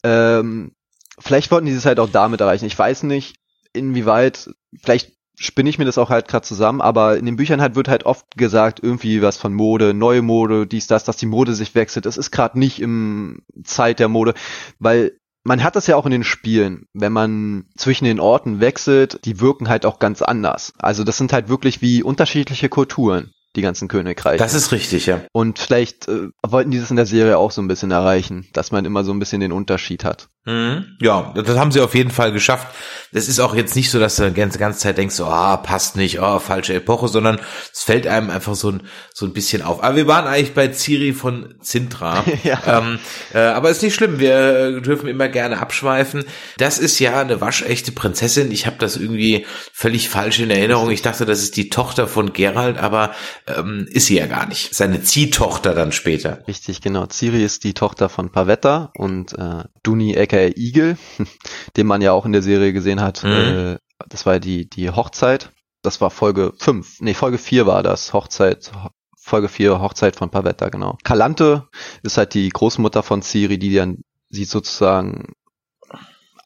Ähm, 0.03 0.71
vielleicht 1.19 1.51
wollten 1.51 1.67
die 1.67 1.75
das 1.75 1.85
halt 1.85 1.99
auch 1.99 2.09
damit 2.09 2.41
erreichen. 2.41 2.65
Ich 2.65 2.77
weiß 2.77 3.03
nicht, 3.03 3.35
inwieweit, 3.73 4.49
vielleicht 4.81 5.13
spinne 5.37 5.69
ich 5.69 5.79
mir 5.79 5.85
das 5.85 5.97
auch 5.97 6.09
halt 6.09 6.27
gerade 6.27 6.45
zusammen, 6.45 6.81
aber 6.81 7.17
in 7.17 7.25
den 7.25 7.35
Büchern 7.35 7.61
halt 7.61 7.75
wird 7.75 7.87
halt 7.87 8.05
oft 8.05 8.37
gesagt, 8.37 8.79
irgendwie 8.81 9.21
was 9.21 9.37
von 9.37 9.53
Mode, 9.53 9.93
neue 9.93 10.21
Mode, 10.21 10.67
dies, 10.67 10.87
das, 10.87 11.03
dass 11.03 11.17
die 11.17 11.25
Mode 11.25 11.55
sich 11.55 11.73
wechselt. 11.73 12.05
Es 12.05 12.17
ist 12.17 12.31
gerade 12.31 12.59
nicht 12.59 12.81
im 12.81 13.41
Zeit 13.63 13.99
der 13.99 14.07
Mode, 14.07 14.33
weil 14.77 15.19
man 15.43 15.63
hat 15.63 15.75
das 15.75 15.87
ja 15.87 15.95
auch 15.95 16.05
in 16.05 16.11
den 16.11 16.23
Spielen, 16.23 16.85
wenn 16.93 17.13
man 17.13 17.65
zwischen 17.75 18.05
den 18.05 18.19
Orten 18.19 18.59
wechselt, 18.59 19.19
die 19.25 19.39
wirken 19.39 19.69
halt 19.69 19.85
auch 19.85 19.99
ganz 19.99 20.21
anders. 20.21 20.73
Also 20.77 21.03
das 21.03 21.17
sind 21.17 21.33
halt 21.33 21.49
wirklich 21.49 21.81
wie 21.81 22.03
unterschiedliche 22.03 22.69
Kulturen, 22.69 23.31
die 23.55 23.61
ganzen 23.61 23.87
Königreiche. 23.87 24.37
Das 24.37 24.53
ist 24.53 24.71
richtig, 24.71 25.07
ja. 25.07 25.21
Und 25.31 25.59
vielleicht 25.59 26.07
äh, 26.07 26.29
wollten 26.45 26.71
die 26.71 26.79
das 26.79 26.91
in 26.91 26.95
der 26.95 27.05
Serie 27.05 27.37
auch 27.37 27.51
so 27.51 27.61
ein 27.61 27.67
bisschen 27.67 27.91
erreichen, 27.91 28.47
dass 28.53 28.71
man 28.71 28.85
immer 28.85 29.03
so 29.03 29.11
ein 29.11 29.19
bisschen 29.19 29.41
den 29.41 29.51
Unterschied 29.51 30.03
hat. 30.03 30.29
Mhm. 30.45 30.97
Ja, 30.99 31.33
das 31.35 31.57
haben 31.57 31.71
sie 31.71 31.81
auf 31.81 31.93
jeden 31.93 32.09
Fall 32.09 32.31
geschafft. 32.31 32.67
Das 33.13 33.27
ist 33.27 33.39
auch 33.39 33.53
jetzt 33.53 33.75
nicht 33.75 33.91
so, 33.91 33.99
dass 33.99 34.15
du 34.15 34.29
die 34.29 34.39
ganze, 34.39 34.57
ganze 34.57 34.79
Zeit 34.79 34.97
denkst, 34.97 35.15
so, 35.15 35.25
ah, 35.25 35.57
passt 35.57 35.97
nicht, 35.97 36.19
oh, 36.19 36.39
falsche 36.39 36.73
Epoche, 36.73 37.09
sondern 37.09 37.39
es 37.71 37.83
fällt 37.83 38.07
einem 38.07 38.29
einfach 38.29 38.55
so 38.55 38.71
ein, 38.71 38.83
so 39.13 39.25
ein 39.25 39.33
bisschen 39.33 39.61
auf. 39.61 39.83
Aber 39.83 39.97
wir 39.97 40.07
waren 40.07 40.25
eigentlich 40.25 40.53
bei 40.53 40.71
Ciri 40.71 41.13
von 41.13 41.53
Sintra. 41.59 42.23
ja. 42.43 42.59
ähm, 42.65 42.99
äh, 43.33 43.39
aber 43.39 43.69
ist 43.69 43.83
nicht 43.83 43.93
schlimm, 43.93 44.19
wir 44.19 44.81
dürfen 44.81 45.09
immer 45.09 45.27
gerne 45.27 45.59
abschweifen. 45.59 46.23
Das 46.57 46.79
ist 46.79 46.97
ja 46.99 47.19
eine 47.19 47.41
waschechte 47.41 47.91
Prinzessin. 47.91 48.51
Ich 48.51 48.65
habe 48.65 48.77
das 48.79 48.97
irgendwie 48.97 49.45
völlig 49.73 50.09
falsch 50.09 50.39
in 50.39 50.49
Erinnerung. 50.49 50.89
Ich 50.89 51.01
dachte, 51.03 51.25
das 51.25 51.43
ist 51.43 51.57
die 51.57 51.69
Tochter 51.69 52.07
von 52.07 52.33
Gerald, 52.33 52.77
aber 52.77 53.13
ähm, 53.45 53.87
ist 53.91 54.07
sie 54.07 54.17
ja 54.17 54.25
gar 54.25 54.47
nicht. 54.47 54.73
Seine 54.73 55.03
Ziehtochter 55.03 55.75
dann 55.75 55.91
später. 55.91 56.39
Richtig, 56.47 56.81
genau. 56.81 57.05
Ciri 57.07 57.43
ist 57.43 57.63
die 57.63 57.73
Tochter 57.73 58.09
von 58.09 58.31
Pavetta 58.31 58.91
und 58.95 59.33
äh, 59.33 59.65
Duni 59.83 60.15
aka 60.31 60.53
Eagle, 60.55 60.97
den 61.77 61.87
man 61.87 62.01
ja 62.01 62.11
auch 62.11 62.25
in 62.25 62.31
der 62.31 62.41
Serie 62.41 62.73
gesehen 62.73 63.01
hat. 63.01 63.23
Mhm. 63.23 63.29
Äh, 63.29 63.77
das 64.09 64.25
war 64.25 64.39
die, 64.39 64.69
die 64.69 64.89
Hochzeit. 64.89 65.51
Das 65.81 66.01
war 66.01 66.11
Folge 66.11 66.53
5. 66.57 67.01
Nee, 67.01 67.13
Folge 67.13 67.37
4 67.37 67.65
war 67.65 67.83
das. 67.83 68.13
Hochzeit, 68.13 68.71
Folge 69.17 69.49
4, 69.49 69.81
Hochzeit 69.81 70.15
von 70.15 70.29
Pavetta, 70.29 70.69
genau. 70.69 70.97
Kalante 71.03 71.67
ist 72.03 72.17
halt 72.17 72.33
die 72.33 72.49
Großmutter 72.49 73.03
von 73.03 73.21
Ciri, 73.21 73.57
die 73.57 73.73
dann 73.75 74.03
sie 74.29 74.45
sozusagen 74.45 75.33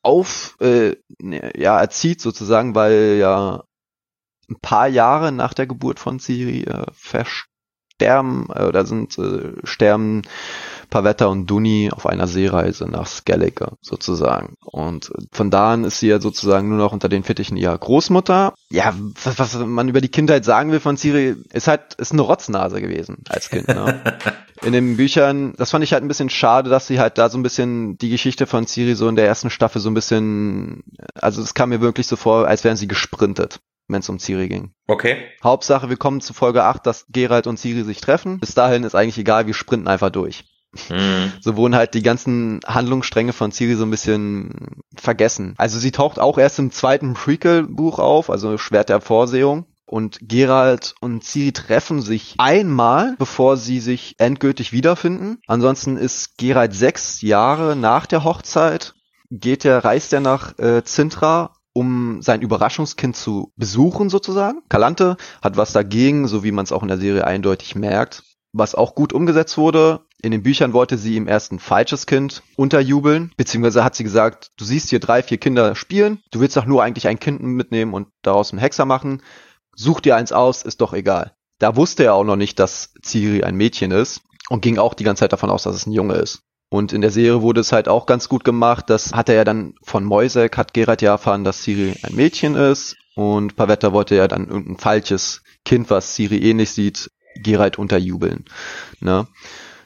auf, 0.02 0.56
äh, 0.62 0.96
ne, 1.20 1.52
ja, 1.58 1.80
erzieht 1.80 2.22
sozusagen, 2.22 2.76
weil 2.76 3.18
ja 3.20 3.64
ein 4.50 4.60
paar 4.62 4.88
Jahre 4.88 5.32
nach 5.32 5.54
der 5.54 5.68
Geburt 5.68 6.00
von 6.00 6.20
Ciri 6.20 6.64
äh, 6.64 6.86
versterben 6.94 8.48
äh, 8.54 8.66
oder 8.66 8.86
sind 8.86 9.18
äh, 9.18 9.54
sterben 9.64 10.22
Pavetta 10.90 11.26
und 11.26 11.48
Duni 11.48 11.90
auf 11.92 12.06
einer 12.06 12.28
Seereise 12.28 12.86
nach 12.90 13.08
Skellige 13.08 13.74
sozusagen. 13.82 14.56
Und 14.64 15.12
von 15.32 15.52
da 15.52 15.74
an 15.74 15.84
ist 15.84 16.00
sie 16.00 16.08
ja 16.08 16.20
sozusagen 16.20 16.70
nur 16.70 16.78
noch 16.78 16.94
unter 16.94 17.10
den 17.10 17.24
Fittichen 17.24 17.58
ihrer 17.58 17.78
Großmutter. 17.78 18.54
Ja, 18.70 18.94
was, 19.24 19.40
was 19.40 19.56
man 19.56 19.90
über 19.90 20.02
die 20.02 20.10
Kindheit 20.10 20.46
sagen 20.46 20.72
will 20.72 20.80
von 20.80 20.98
Ciri, 20.98 21.36
ist 21.54 21.68
halt, 21.68 21.96
ist 21.96 22.12
eine 22.12 22.22
Rotznase 22.22 22.82
gewesen 22.82 23.24
als 23.30 23.50
Kind. 23.50 23.68
Ne? 23.68 24.02
in 24.62 24.74
den 24.74 24.98
Büchern, 24.98 25.54
das 25.58 25.72
fand 25.72 25.84
ich 25.84 25.94
halt 25.94 26.04
ein 26.04 26.08
bisschen 26.08 26.30
schade, 26.30 26.70
dass 26.70 26.88
sie 26.88 27.00
halt 27.00 27.18
da 27.18 27.30
so 27.30 27.38
ein 27.38 27.44
bisschen 27.44 27.98
die 27.98 28.10
Geschichte 28.10 28.48
von 28.48 28.68
Ciri 28.68 28.96
so 28.96 29.08
in 29.08 29.16
der 29.16 29.28
ersten 29.28 29.50
Staffel 29.50 29.82
so 29.82 29.90
ein 29.90 29.94
bisschen, 29.94 30.84
also 31.14 31.42
es 31.42 31.54
kam 31.54 31.70
mir 31.70 31.82
wirklich 31.82 32.08
so 32.08 32.16
vor, 32.16 32.48
als 32.48 32.64
wären 32.64 32.78
sie 32.78 32.88
gesprintet 32.88 33.60
wenn 33.88 34.00
es 34.00 34.10
um 34.10 34.20
Ciri 34.20 34.48
ging. 34.48 34.72
Okay. 34.88 35.18
Hauptsache, 35.44 35.90
wir 35.90 35.98
kommen 35.98 36.22
zu 36.22 36.34
Folge 36.34 36.64
8, 36.64 36.86
dass 36.86 37.06
Geralt 37.10 37.48
und 37.48 37.58
Ciri 37.58 37.84
sich 37.84 38.02
treffen. 38.02 38.40
Bis 38.40 38.54
dahin 38.54 38.84
ist 38.84 38.96
eigentlich 38.96 39.18
egal, 39.18 39.48
wir 39.48 39.54
sprinten 39.54 39.88
einfach 39.88 40.10
durch. 40.10 40.44
Mhm. 40.90 41.32
So 41.42 41.56
wurden 41.56 41.76
halt 41.76 41.94
die 41.94 42.04
ganzen 42.04 42.60
Handlungsstränge 42.66 43.34
von 43.34 43.52
Ciri 43.52 43.76
so 43.76 43.84
ein 43.84 43.92
bisschen 43.92 44.82
vergessen. 44.96 45.54
Also 45.58 45.80
sie 45.80 45.92
taucht 45.92 46.20
auch 46.20 46.38
erst 46.38 46.60
im 46.60 46.72
zweiten 46.72 47.14
Prequel-Buch 47.14 48.00
auf, 48.00 48.30
also 48.30 48.58
Schwert 48.58 48.90
der 48.90 49.02
Vorsehung. 49.02 49.66
Und 49.88 50.18
Geralt 50.22 50.96
und 51.00 51.24
Ciri 51.24 51.52
treffen 51.52 52.02
sich 52.02 52.36
einmal, 52.40 53.16
bevor 53.20 53.56
sie 53.56 53.80
sich 53.80 54.16
endgültig 54.18 54.72
wiederfinden. 54.72 55.38
Ansonsten 55.46 55.96
ist 55.96 56.38
Geralt 56.38 56.74
sechs 56.74 57.22
Jahre 57.22 57.76
nach 57.76 58.08
der 58.08 58.24
Hochzeit, 58.24 58.96
geht 59.30 59.64
er, 59.64 59.86
reist 59.86 60.12
er 60.12 60.22
nach 60.22 60.58
äh, 60.58 60.84
Zintra 60.84 61.52
um 61.78 62.22
sein 62.22 62.42
Überraschungskind 62.42 63.18
zu 63.18 63.52
besuchen 63.58 64.10
sozusagen. 64.10 64.62
Kalante 64.70 65.18
hat 65.42 65.58
was 65.58 65.74
dagegen, 65.74 66.26
so 66.26 66.42
wie 66.42 66.54
man 66.54 66.64
es 66.64 66.72
auch 66.72 66.84
in 66.84 66.88
der 66.88 66.98
Serie 66.98 67.28
eindeutig 67.28 67.76
merkt. 67.76 68.24
Was 68.54 68.76
auch 68.76 68.96
gut 68.96 69.12
umgesetzt 69.12 69.58
wurde, 69.58 70.06
in 70.26 70.32
den 70.32 70.42
Büchern 70.42 70.74
wollte 70.74 70.98
sie 70.98 71.16
ihm 71.16 71.28
erst 71.28 71.52
ein 71.52 71.60
falsches 71.60 72.08
Kind 72.08 72.42
unterjubeln, 72.56 73.32
beziehungsweise 73.38 73.84
hat 73.84 73.94
sie 73.94 74.04
gesagt, 74.04 74.52
du 74.58 74.66
siehst 74.66 74.90
hier 74.90 75.00
drei, 75.00 75.22
vier 75.22 75.38
Kinder 75.38 75.76
spielen, 75.76 76.20
du 76.32 76.40
willst 76.40 76.58
doch 76.58 76.66
nur 76.66 76.84
eigentlich 76.84 77.08
ein 77.08 77.20
Kind 77.20 77.42
mitnehmen 77.42 77.94
und 77.94 78.08
daraus 78.24 78.52
einen 78.52 78.60
Hexer 78.60 78.86
machen. 78.86 79.22
Such 79.76 80.00
dir 80.00 80.16
eins 80.16 80.32
aus, 80.32 80.64
ist 80.64 80.82
doch 80.82 80.94
egal. 80.94 81.36
Da 81.60 81.76
wusste 81.76 82.06
er 82.06 82.16
auch 82.16 82.24
noch 82.24 82.38
nicht, 82.38 82.58
dass 82.58 82.94
Ciri 83.04 83.44
ein 83.44 83.56
Mädchen 83.56 83.92
ist 83.92 84.22
und 84.50 84.62
ging 84.62 84.80
auch 84.80 84.96
die 84.96 85.04
ganze 85.04 85.22
Zeit 85.22 85.32
davon 85.34 85.52
aus, 85.52 85.64
dass 85.64 85.76
es 85.76 85.86
ein 85.86 85.92
Junge 85.92 86.16
ist. 86.16 86.42
Und 86.70 86.92
in 86.92 87.02
der 87.02 87.12
Serie 87.12 87.44
wurde 87.44 87.62
es 87.62 87.72
halt 87.72 87.88
auch 87.88 88.08
ganz 88.08 88.28
gut 88.28 88.44
gemacht. 88.44 88.90
Das 88.90 89.14
hat 89.14 89.30
er 89.30 89.36
ja 89.36 89.44
dann 89.44 89.76
von 89.84 90.04
Moisek, 90.04 90.58
hat 90.58 90.74
Gerard 90.74 91.04
ja 91.04 91.12
erfahren, 91.12 91.44
dass 91.44 91.62
Ciri 91.62 91.94
ein 92.02 92.16
Mädchen 92.16 92.56
ist. 92.56 92.98
Und 93.16 93.56
Pavetta 93.56 93.94
wollte 93.94 94.16
ja 94.16 94.28
dann 94.28 94.48
irgendein 94.48 94.78
falsches 94.78 95.44
Kind, 95.64 95.92
was 95.92 96.16
Ciri 96.16 96.38
ähnlich 96.40 96.72
sieht, 96.72 97.12
Geralt 97.36 97.78
unterjubeln. 97.78 98.46
Ne? 99.00 99.28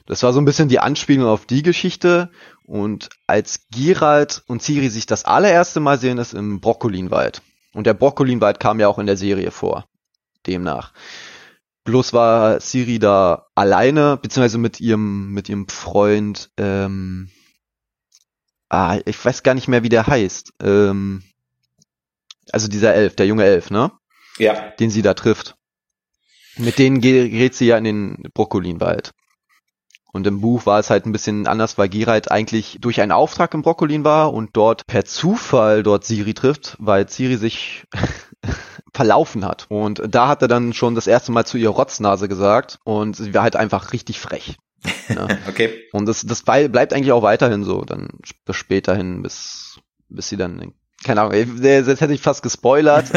Das 0.10 0.24
war 0.24 0.34
so 0.34 0.42
ein 0.42 0.46
bisschen 0.46 0.70
die 0.70 0.80
Anspielung 0.80 1.28
auf 1.28 1.46
die 1.46 1.62
Geschichte. 1.62 2.32
Und 2.64 3.10
als 3.28 3.68
Geralt 3.72 4.44
und 4.48 4.62
Ciri 4.64 4.90
sich 4.90 5.06
das 5.06 5.24
allererste 5.24 5.80
Mal 5.80 6.00
sehen, 6.00 6.18
ist 6.18 6.34
im 6.34 6.60
Brokkolinwald. 6.60 7.44
Und 7.74 7.86
der 7.86 7.94
Brokkolinwald 7.94 8.60
kam 8.60 8.80
ja 8.80 8.88
auch 8.88 8.98
in 8.98 9.06
der 9.06 9.18
Serie 9.18 9.52
vor. 9.52 9.86
Demnach. 10.48 10.94
Bloß 11.84 12.14
war 12.14 12.60
Ciri 12.60 12.98
da 12.98 13.46
alleine, 13.54 14.18
beziehungsweise 14.18 14.58
mit 14.58 14.80
ihrem, 14.80 15.32
mit 15.32 15.48
ihrem 15.48 15.68
Freund, 15.68 16.50
ähm, 16.58 17.30
ah, 18.68 18.98
ich 19.06 19.24
weiß 19.24 19.44
gar 19.44 19.54
nicht 19.54 19.68
mehr, 19.68 19.84
wie 19.84 19.90
der 19.90 20.08
heißt. 20.08 20.54
Ähm, 20.64 21.22
also 22.52 22.68
dieser 22.68 22.96
Elf, 22.96 23.16
der 23.16 23.28
junge 23.28 23.44
Elf, 23.44 23.70
ne? 23.70 23.92
Ja. 24.40 24.72
Den 24.72 24.90
sie 24.90 25.04
da 25.04 25.14
trifft. 25.14 25.56
Mit 26.58 26.80
denen 26.80 27.00
gerät 27.00 27.54
sie 27.54 27.68
ja 27.68 27.78
in 27.78 27.84
den 27.84 28.24
Brokkolinwald. 28.34 29.14
Und 30.12 30.26
im 30.26 30.42
Buch 30.42 30.66
war 30.66 30.80
es 30.80 30.90
halt 30.90 31.06
ein 31.06 31.12
bisschen 31.12 31.46
anders, 31.48 31.78
weil 31.78 31.90
Geralt 31.90 32.32
eigentlich 32.32 32.78
durch 32.82 33.02
einen 33.02 33.12
Auftrag 33.12 33.54
im 33.54 33.62
Brokkolin 33.62 34.04
war 34.04 34.34
und 34.34 34.52
dort 34.54 34.88
per 34.88 35.06
Zufall 35.06 35.84
dort 35.84 36.04
Siri 36.04 36.34
trifft, 36.34 36.76
weil 36.80 37.08
Siri 37.08 37.38
sich 37.38 37.84
verlaufen 38.94 39.46
hat. 39.46 39.68
Und 39.70 40.02
da 40.08 40.28
hat 40.28 40.42
er 40.42 40.48
dann 40.48 40.74
schon 40.74 40.96
das 40.96 41.08
erste 41.08 41.32
Mal 41.32 41.46
zu 41.46 41.58
ihr 41.58 41.70
Rotznase 41.70 42.28
gesagt 42.28 42.80
und 42.84 43.16
sie 43.16 43.34
war 43.34 43.44
halt 43.44 43.56
einfach 43.56 43.94
richtig 43.94 44.20
frech. 44.20 44.58
Ja. 45.10 45.28
okay. 45.48 45.78
Und 45.92 46.08
das, 46.08 46.26
das 46.26 46.42
bleibt 46.44 46.94
eigentlich 46.94 47.12
auch 47.12 47.24
weiterhin 47.24 47.64
so, 47.64 47.82
dann 47.82 48.08
bis 48.46 48.56
späterhin, 48.56 49.22
bis, 49.22 49.80
bis 50.08 50.30
sie 50.30 50.38
dann, 50.38 50.74
keine 51.04 51.22
Ahnung, 51.22 51.34
jetzt 51.62 52.02
hätte 52.02 52.14
ich 52.14 52.22
fast 52.22 52.42
gespoilert. 52.42 53.12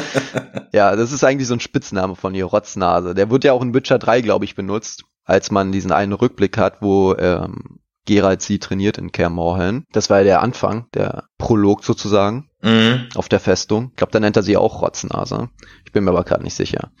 ja, 0.72 0.94
das 0.96 1.12
ist 1.12 1.24
eigentlich 1.24 1.48
so 1.48 1.54
ein 1.54 1.60
Spitzname 1.60 2.14
von 2.14 2.34
ihr, 2.34 2.44
Rotznase. 2.44 3.14
Der 3.14 3.30
wird 3.30 3.44
ja 3.44 3.52
auch 3.52 3.62
in 3.62 3.72
Witcher 3.72 3.98
3, 3.98 4.20
glaube 4.20 4.44
ich, 4.44 4.54
benutzt 4.54 5.04
als 5.26 5.50
man 5.50 5.72
diesen 5.72 5.92
einen 5.92 6.12
Rückblick 6.12 6.56
hat, 6.56 6.80
wo 6.80 7.14
ähm, 7.14 7.80
Geralt 8.06 8.40
sie 8.40 8.60
trainiert 8.60 8.98
in 8.98 9.10
Kaer 9.10 9.84
Das 9.92 10.08
war 10.08 10.18
ja 10.18 10.24
der 10.24 10.40
Anfang, 10.40 10.86
der 10.94 11.24
Prolog 11.38 11.84
sozusagen 11.84 12.48
mhm. 12.62 13.08
auf 13.16 13.28
der 13.28 13.40
Festung. 13.40 13.88
Ich 13.90 13.96
glaube, 13.96 14.12
da 14.12 14.20
nennt 14.20 14.36
er 14.36 14.44
sie 14.44 14.56
auch 14.56 14.80
Rotznase. 14.80 15.50
Ich 15.84 15.92
bin 15.92 16.04
mir 16.04 16.12
aber 16.12 16.22
gerade 16.22 16.44
nicht 16.44 16.54
sicher. 16.54 16.92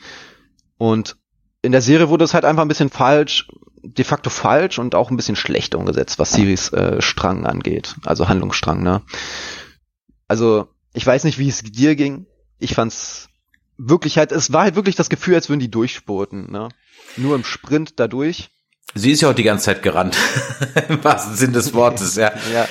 Und 0.76 1.16
in 1.62 1.72
der 1.72 1.80
Serie 1.80 2.08
wurde 2.08 2.24
es 2.24 2.34
halt 2.34 2.44
einfach 2.44 2.62
ein 2.62 2.68
bisschen 2.68 2.90
falsch, 2.90 3.48
de 3.82 4.04
facto 4.04 4.30
falsch 4.30 4.80
und 4.80 4.96
auch 4.96 5.10
ein 5.10 5.16
bisschen 5.16 5.36
schlecht 5.36 5.76
umgesetzt, 5.76 6.18
was 6.18 6.32
Siris 6.32 6.72
äh, 6.72 7.00
Strang 7.00 7.46
angeht, 7.46 7.94
also 8.04 8.28
Handlungsstrang, 8.28 8.82
ne? 8.82 9.02
Also, 10.28 10.68
ich 10.92 11.06
weiß 11.06 11.22
nicht, 11.22 11.38
wie 11.38 11.48
es 11.48 11.62
dir 11.62 11.94
ging. 11.94 12.26
Ich 12.58 12.74
fand's 12.74 13.28
wirklich 13.78 14.18
halt, 14.18 14.32
es 14.32 14.52
war 14.52 14.62
halt 14.62 14.76
wirklich 14.76 14.96
das 14.96 15.08
Gefühl, 15.08 15.34
als 15.34 15.48
würden 15.48 15.60
die 15.60 15.70
durchspurten, 15.70 16.50
ne? 16.50 16.68
Nur 17.16 17.34
im 17.34 17.44
Sprint 17.44 17.94
dadurch. 17.96 18.50
Sie 18.94 19.10
ist 19.10 19.20
ja 19.20 19.30
auch 19.30 19.34
die 19.34 19.42
ganze 19.42 19.66
Zeit 19.66 19.82
gerannt. 19.82 20.16
Im 20.88 21.02
wahrsten 21.02 21.36
Sinn 21.36 21.52
des 21.52 21.74
Wortes, 21.74 22.16
ja. 22.16 22.32
ja. 22.52 22.68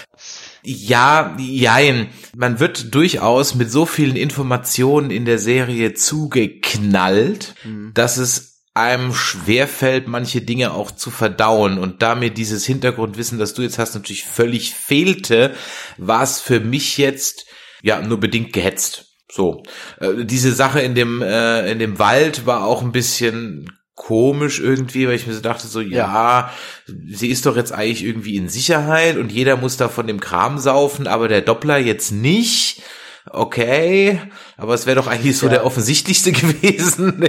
Ja, 0.63 1.35
jein. 1.37 2.09
Man 2.35 2.59
wird 2.59 2.95
durchaus 2.95 3.53
mit 3.53 3.71
so 3.71 3.85
vielen 3.85 4.15
Informationen 4.15 5.11
in 5.11 5.25
der 5.25 5.37
Serie 5.37 5.93
zugeknallt, 5.93 7.53
mhm. 7.63 7.91
dass 7.93 8.17
es 8.17 8.55
einem 8.73 9.13
schwerfällt, 9.13 10.07
manche 10.07 10.41
Dinge 10.41 10.73
auch 10.73 10.91
zu 10.91 11.11
verdauen. 11.11 11.77
Und 11.77 12.01
da 12.01 12.15
mir 12.15 12.31
dieses 12.31 12.65
Hintergrundwissen, 12.65 13.37
das 13.37 13.53
du 13.53 13.61
jetzt 13.61 13.77
hast, 13.77 13.93
natürlich 13.93 14.25
völlig 14.25 14.73
fehlte, 14.73 15.53
war 15.97 16.23
es 16.23 16.41
für 16.41 16.59
mich 16.59 16.97
jetzt 16.97 17.45
ja 17.83 18.01
nur 18.01 18.19
bedingt 18.19 18.51
gehetzt. 18.51 19.04
So, 19.35 19.63
äh, 19.99 20.23
diese 20.23 20.53
Sache 20.53 20.79
in 20.79 20.95
dem 20.95 21.21
äh, 21.21 21.69
in 21.69 21.77
dem 21.77 21.99
Wald 21.99 22.45
war 22.45 22.63
auch 22.63 22.81
ein 22.81 22.93
bisschen 22.93 23.69
komisch 23.93 24.61
irgendwie, 24.61 25.07
weil 25.07 25.15
ich 25.15 25.27
mir 25.27 25.33
so 25.33 25.41
dachte 25.41 25.67
so, 25.67 25.81
ja, 25.81 26.51
sie 26.87 27.27
ist 27.27 27.45
doch 27.45 27.57
jetzt 27.57 27.73
eigentlich 27.73 28.05
irgendwie 28.05 28.37
in 28.37 28.47
Sicherheit 28.47 29.17
und 29.17 29.33
jeder 29.33 29.57
muss 29.57 29.75
da 29.75 29.89
von 29.89 30.07
dem 30.07 30.21
Kram 30.21 30.57
saufen, 30.57 31.05
aber 31.05 31.27
der 31.27 31.41
Doppler 31.41 31.77
jetzt 31.77 32.11
nicht. 32.11 32.81
Okay, 33.29 34.21
aber 34.55 34.73
es 34.73 34.85
wäre 34.85 34.95
doch 34.95 35.07
eigentlich 35.07 35.37
so 35.37 35.47
ja. 35.47 35.53
der 35.53 35.65
offensichtlichste 35.65 36.31
gewesen. 36.31 37.21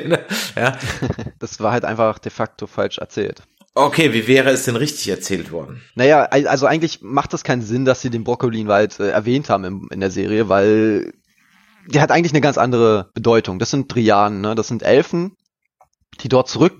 ja. 0.54 0.78
Das 1.40 1.58
war 1.58 1.72
halt 1.72 1.84
einfach 1.84 2.20
de 2.20 2.30
facto 2.30 2.68
falsch 2.68 2.98
erzählt. 2.98 3.42
Okay, 3.74 4.12
wie 4.12 4.28
wäre 4.28 4.50
es 4.50 4.64
denn 4.64 4.76
richtig 4.76 5.08
erzählt 5.08 5.50
worden? 5.50 5.82
Naja, 5.96 6.22
also 6.22 6.66
eigentlich 6.66 7.00
macht 7.02 7.32
das 7.32 7.42
keinen 7.42 7.62
Sinn, 7.62 7.84
dass 7.84 8.00
sie 8.00 8.10
den 8.10 8.22
Brokkolinwald 8.22 9.00
äh, 9.00 9.08
erwähnt 9.08 9.50
haben 9.50 9.64
im, 9.64 9.88
in 9.90 10.00
der 10.00 10.12
Serie, 10.12 10.48
weil 10.48 11.12
der 11.86 12.02
hat 12.02 12.10
eigentlich 12.10 12.32
eine 12.32 12.40
ganz 12.40 12.58
andere 12.58 13.10
Bedeutung. 13.14 13.58
Das 13.58 13.70
sind 13.70 13.90
Trianen, 13.90 14.40
ne? 14.40 14.54
das 14.54 14.68
sind 14.68 14.82
Elfen, 14.82 15.36
die 16.20 16.28
dort 16.28 16.48
zurück 16.48 16.74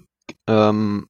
ähm, 0.47 1.07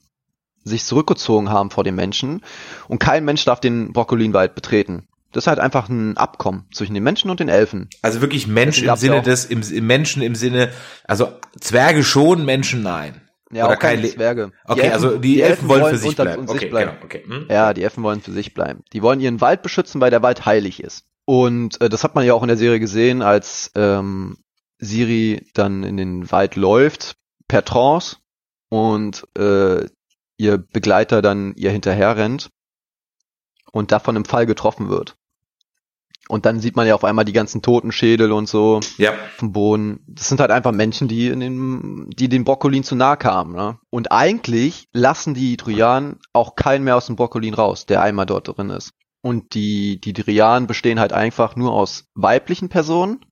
sich 0.64 0.84
zurückgezogen 0.84 1.50
haben 1.50 1.70
vor 1.70 1.84
den 1.84 1.94
Menschen 1.94 2.42
und 2.88 2.98
kein 2.98 3.24
Mensch 3.24 3.44
darf 3.44 3.60
den 3.60 3.92
Brokkolinwald 3.92 4.54
betreten. 4.54 5.06
Das 5.32 5.44
ist 5.44 5.48
halt 5.48 5.58
einfach 5.58 5.88
ein 5.88 6.16
Abkommen 6.16 6.66
zwischen 6.72 6.94
den 6.94 7.02
Menschen 7.02 7.30
und 7.30 7.40
den 7.40 7.48
Elfen. 7.48 7.88
Also 8.02 8.20
wirklich 8.20 8.46
Mensch 8.46 8.82
im 8.82 8.96
Sinne 8.96 9.16
auch- 9.16 9.22
des, 9.22 9.44
im, 9.44 9.60
im 9.62 9.86
Menschen 9.86 10.22
im 10.22 10.34
Sinne, 10.34 10.72
also 11.04 11.32
Zwerge 11.60 12.02
schon, 12.04 12.44
Menschen 12.44 12.82
nein. 12.82 13.20
Ja, 13.52 13.66
Oder 13.66 13.74
auch 13.74 13.78
keine 13.78 14.08
Zwerge. 14.08 14.50
Okay, 14.64 14.90
also 14.90 15.18
die, 15.18 15.40
Elfen, 15.40 15.68
wollen 15.68 15.84
für 15.86 15.98
sich 15.98 16.16
bleiben. 16.16 16.48
sich 16.48 16.56
Okay, 16.56 16.66
bleiben. 16.68 16.90
genau, 16.92 17.04
okay. 17.04 17.22
Hm? 17.26 17.46
Ja, 17.48 17.72
die 17.74 17.82
Elfen 17.84 18.02
wollen 18.02 18.20
für 18.20 18.32
sich 18.32 18.54
bleiben. 18.54 18.82
Die 18.92 19.02
wollen 19.02 19.20
ihren 19.20 19.40
Wald 19.40 19.62
beschützen, 19.62 20.00
weil 20.00 20.10
der 20.10 20.22
Wald 20.22 20.46
heilig 20.46 20.82
ist. 20.82 21.04
Und 21.26 21.80
äh, 21.80 21.88
das 21.88 22.04
hat 22.04 22.14
man 22.14 22.24
ja 22.24 22.32
auch 22.32 22.42
in 22.42 22.48
der 22.48 22.56
Serie 22.56 22.80
gesehen, 22.80 23.20
als 23.20 23.70
ähm, 23.74 24.38
Siri 24.78 25.46
dann 25.54 25.82
in 25.82 25.96
den 25.96 26.30
Wald 26.30 26.56
läuft 26.56 27.16
per 27.48 27.64
Trance 27.64 28.16
und 28.70 29.26
äh, 29.36 29.86
ihr 30.38 30.58
Begleiter 30.58 31.22
dann 31.22 31.54
ihr 31.56 31.70
hinterher 31.72 32.16
rennt 32.16 32.50
und 33.72 33.90
davon 33.92 34.16
im 34.16 34.24
Fall 34.24 34.46
getroffen 34.46 34.88
wird. 34.88 35.16
Und 36.28 36.44
dann 36.44 36.58
sieht 36.60 36.74
man 36.74 36.86
ja 36.88 36.94
auf 36.96 37.04
einmal 37.04 37.24
die 37.24 37.32
ganzen 37.32 37.62
Totenschädel 37.62 38.32
und 38.32 38.48
so 38.48 38.80
Ja. 38.96 39.12
auf 39.12 39.36
dem 39.40 39.52
Boden. 39.52 40.04
Das 40.08 40.28
sind 40.28 40.40
halt 40.40 40.50
einfach 40.50 40.72
Menschen, 40.72 41.06
die 41.06 41.28
in 41.28 41.38
den, 41.40 42.10
die 42.10 42.28
den 42.28 42.42
Brokkolin 42.44 42.82
zu 42.82 42.96
nahe 42.96 43.16
kamen. 43.16 43.54
Ne? 43.54 43.78
Und 43.90 44.10
eigentlich 44.10 44.88
lassen 44.92 45.34
die 45.34 45.56
Trojanen 45.56 46.18
auch 46.32 46.56
keinen 46.56 46.84
mehr 46.84 46.96
aus 46.96 47.06
dem 47.06 47.14
Brokkolin 47.16 47.54
raus, 47.54 47.86
der 47.86 48.02
einmal 48.02 48.26
dort 48.26 48.48
drin 48.48 48.70
ist. 48.70 48.92
Und 49.26 49.54
die, 49.54 50.00
die 50.00 50.12
Drianen 50.12 50.68
bestehen 50.68 51.00
halt 51.00 51.12
einfach 51.12 51.56
nur 51.56 51.72
aus 51.72 52.04
weiblichen 52.14 52.68
Personen, 52.68 53.26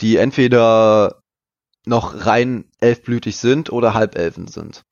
die 0.00 0.16
entweder 0.16 1.22
noch 1.86 2.24
rein 2.24 2.70
elfblütig 2.78 3.36
sind 3.36 3.72
oder 3.72 3.94
Halbelfen 3.94 4.46
sind. 4.46 4.84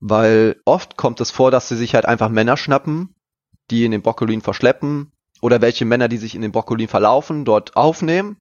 Weil 0.00 0.62
oft 0.64 0.96
kommt 0.96 1.20
es 1.20 1.30
vor, 1.30 1.50
dass 1.50 1.68
sie 1.68 1.76
sich 1.76 1.94
halt 1.94 2.06
einfach 2.06 2.30
Männer 2.30 2.56
schnappen, 2.56 3.14
die 3.70 3.84
in 3.84 3.90
den 3.90 4.00
Brokkolin 4.00 4.40
verschleppen, 4.40 5.12
oder 5.42 5.60
welche 5.60 5.84
Männer, 5.84 6.08
die 6.08 6.16
sich 6.16 6.34
in 6.34 6.40
den 6.40 6.52
Brokkolin 6.52 6.88
verlaufen, 6.88 7.44
dort 7.44 7.76
aufnehmen, 7.76 8.38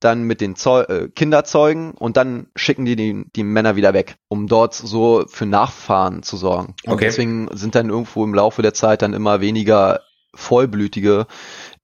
dann 0.00 0.22
mit 0.22 0.40
den 0.40 0.56
Zeu 0.56 0.82
äh, 0.82 1.08
Kinder 1.08 1.44
zeugen 1.44 1.92
und 1.92 2.16
dann 2.16 2.48
schicken 2.56 2.84
die, 2.84 2.96
die 2.96 3.24
die 3.34 3.44
Männer 3.44 3.76
wieder 3.76 3.94
weg, 3.94 4.16
um 4.28 4.46
dort 4.46 4.74
so 4.74 5.24
für 5.28 5.46
Nachfahren 5.46 6.22
zu 6.22 6.36
sorgen. 6.36 6.74
Und 6.86 6.94
Okay. 6.94 7.06
deswegen 7.06 7.48
sind 7.52 7.74
dann 7.74 7.90
irgendwo 7.90 8.24
im 8.24 8.34
Laufe 8.34 8.62
der 8.62 8.74
Zeit 8.74 9.02
dann 9.02 9.12
immer 9.14 9.40
weniger 9.40 10.00
vollblütige 10.34 11.26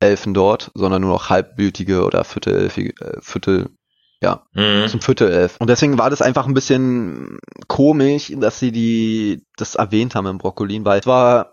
Elfen 0.01 0.35
dort, 0.35 0.71
sondern 0.75 1.03
nur 1.03 1.11
noch 1.13 1.31
halbblütige 1.31 2.05
oder 2.05 2.25
viertelelfige, 2.25 2.91
äh, 3.01 3.21
Viertel, 3.21 3.71
ja, 4.23 4.47
Mhm. 4.55 4.89
zum 4.89 5.01
Viertelelf. 5.01 5.57
Und 5.59 5.69
deswegen 5.69 5.99
war 5.99 6.11
das 6.11 6.23
einfach 6.23 6.47
ein 6.47 6.55
bisschen 6.55 7.39
komisch, 7.69 8.33
dass 8.37 8.59
sie 8.59 8.71
die 8.73 9.45
das 9.57 9.75
erwähnt 9.75 10.15
haben 10.15 10.27
im 10.27 10.39
Brokkolin, 10.39 10.85
weil 10.85 11.01
es 11.01 11.07
war 11.07 11.51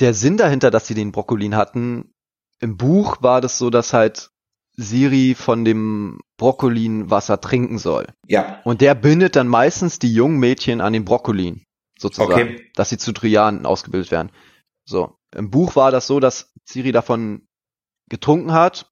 der 0.00 0.14
Sinn 0.14 0.36
dahinter, 0.36 0.70
dass 0.70 0.86
sie 0.86 0.94
den 0.94 1.12
Brokkolin 1.12 1.56
hatten. 1.56 2.12
Im 2.60 2.76
Buch 2.76 3.16
war 3.20 3.40
das 3.40 3.58
so, 3.58 3.70
dass 3.70 3.92
halt 3.92 4.30
Siri 4.76 5.34
von 5.34 5.64
dem 5.64 6.20
Brokkolinwasser 6.38 7.40
trinken 7.40 7.78
soll. 7.78 8.06
Ja. 8.26 8.60
Und 8.64 8.80
der 8.80 8.94
bindet 8.94 9.36
dann 9.36 9.48
meistens 9.48 9.98
die 9.98 10.12
jungen 10.12 10.38
Mädchen 10.38 10.80
an 10.80 10.92
den 10.92 11.04
Brokkolin, 11.04 11.64
sozusagen, 11.98 12.32
Okay. 12.32 12.70
dass 12.74 12.88
sie 12.90 12.98
zu 12.98 13.12
Trianen 13.12 13.66
ausgebildet 13.66 14.10
werden. 14.10 14.32
So. 14.84 15.16
Im 15.34 15.50
Buch 15.50 15.76
war 15.76 15.90
das 15.90 16.06
so, 16.06 16.20
dass 16.20 16.52
Siri 16.64 16.92
davon 16.92 17.46
getrunken 18.08 18.52
hat 18.52 18.90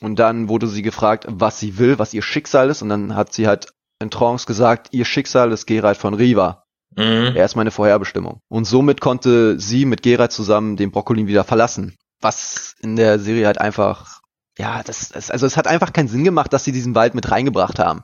und 0.00 0.18
dann 0.18 0.48
wurde 0.48 0.66
sie 0.66 0.82
gefragt, 0.82 1.26
was 1.28 1.58
sie 1.60 1.78
will, 1.78 1.98
was 1.98 2.14
ihr 2.14 2.22
Schicksal 2.22 2.70
ist 2.70 2.82
und 2.82 2.88
dann 2.88 3.14
hat 3.14 3.32
sie 3.32 3.46
halt 3.46 3.72
in 4.00 4.10
Trance 4.10 4.46
gesagt, 4.46 4.88
ihr 4.92 5.04
Schicksal 5.04 5.52
ist 5.52 5.66
Geralt 5.66 5.96
von 5.96 6.14
Riva. 6.14 6.64
Mhm. 6.96 7.34
Er 7.34 7.44
ist 7.44 7.56
meine 7.56 7.70
Vorherbestimmung. 7.70 8.40
Und 8.48 8.64
somit 8.64 9.00
konnte 9.00 9.58
sie 9.58 9.84
mit 9.84 10.02
Geralt 10.02 10.32
zusammen 10.32 10.76
den 10.76 10.90
Brokkolin 10.90 11.26
wieder 11.26 11.44
verlassen. 11.44 11.96
Was 12.20 12.74
in 12.80 12.96
der 12.96 13.18
Serie 13.18 13.46
halt 13.46 13.60
einfach, 13.60 14.20
ja, 14.58 14.82
das, 14.82 15.08
das, 15.10 15.30
also 15.30 15.46
es 15.46 15.56
hat 15.56 15.66
einfach 15.66 15.92
keinen 15.92 16.08
Sinn 16.08 16.24
gemacht, 16.24 16.52
dass 16.52 16.64
sie 16.64 16.72
diesen 16.72 16.94
Wald 16.94 17.14
mit 17.14 17.30
reingebracht 17.30 17.78
haben. 17.78 18.02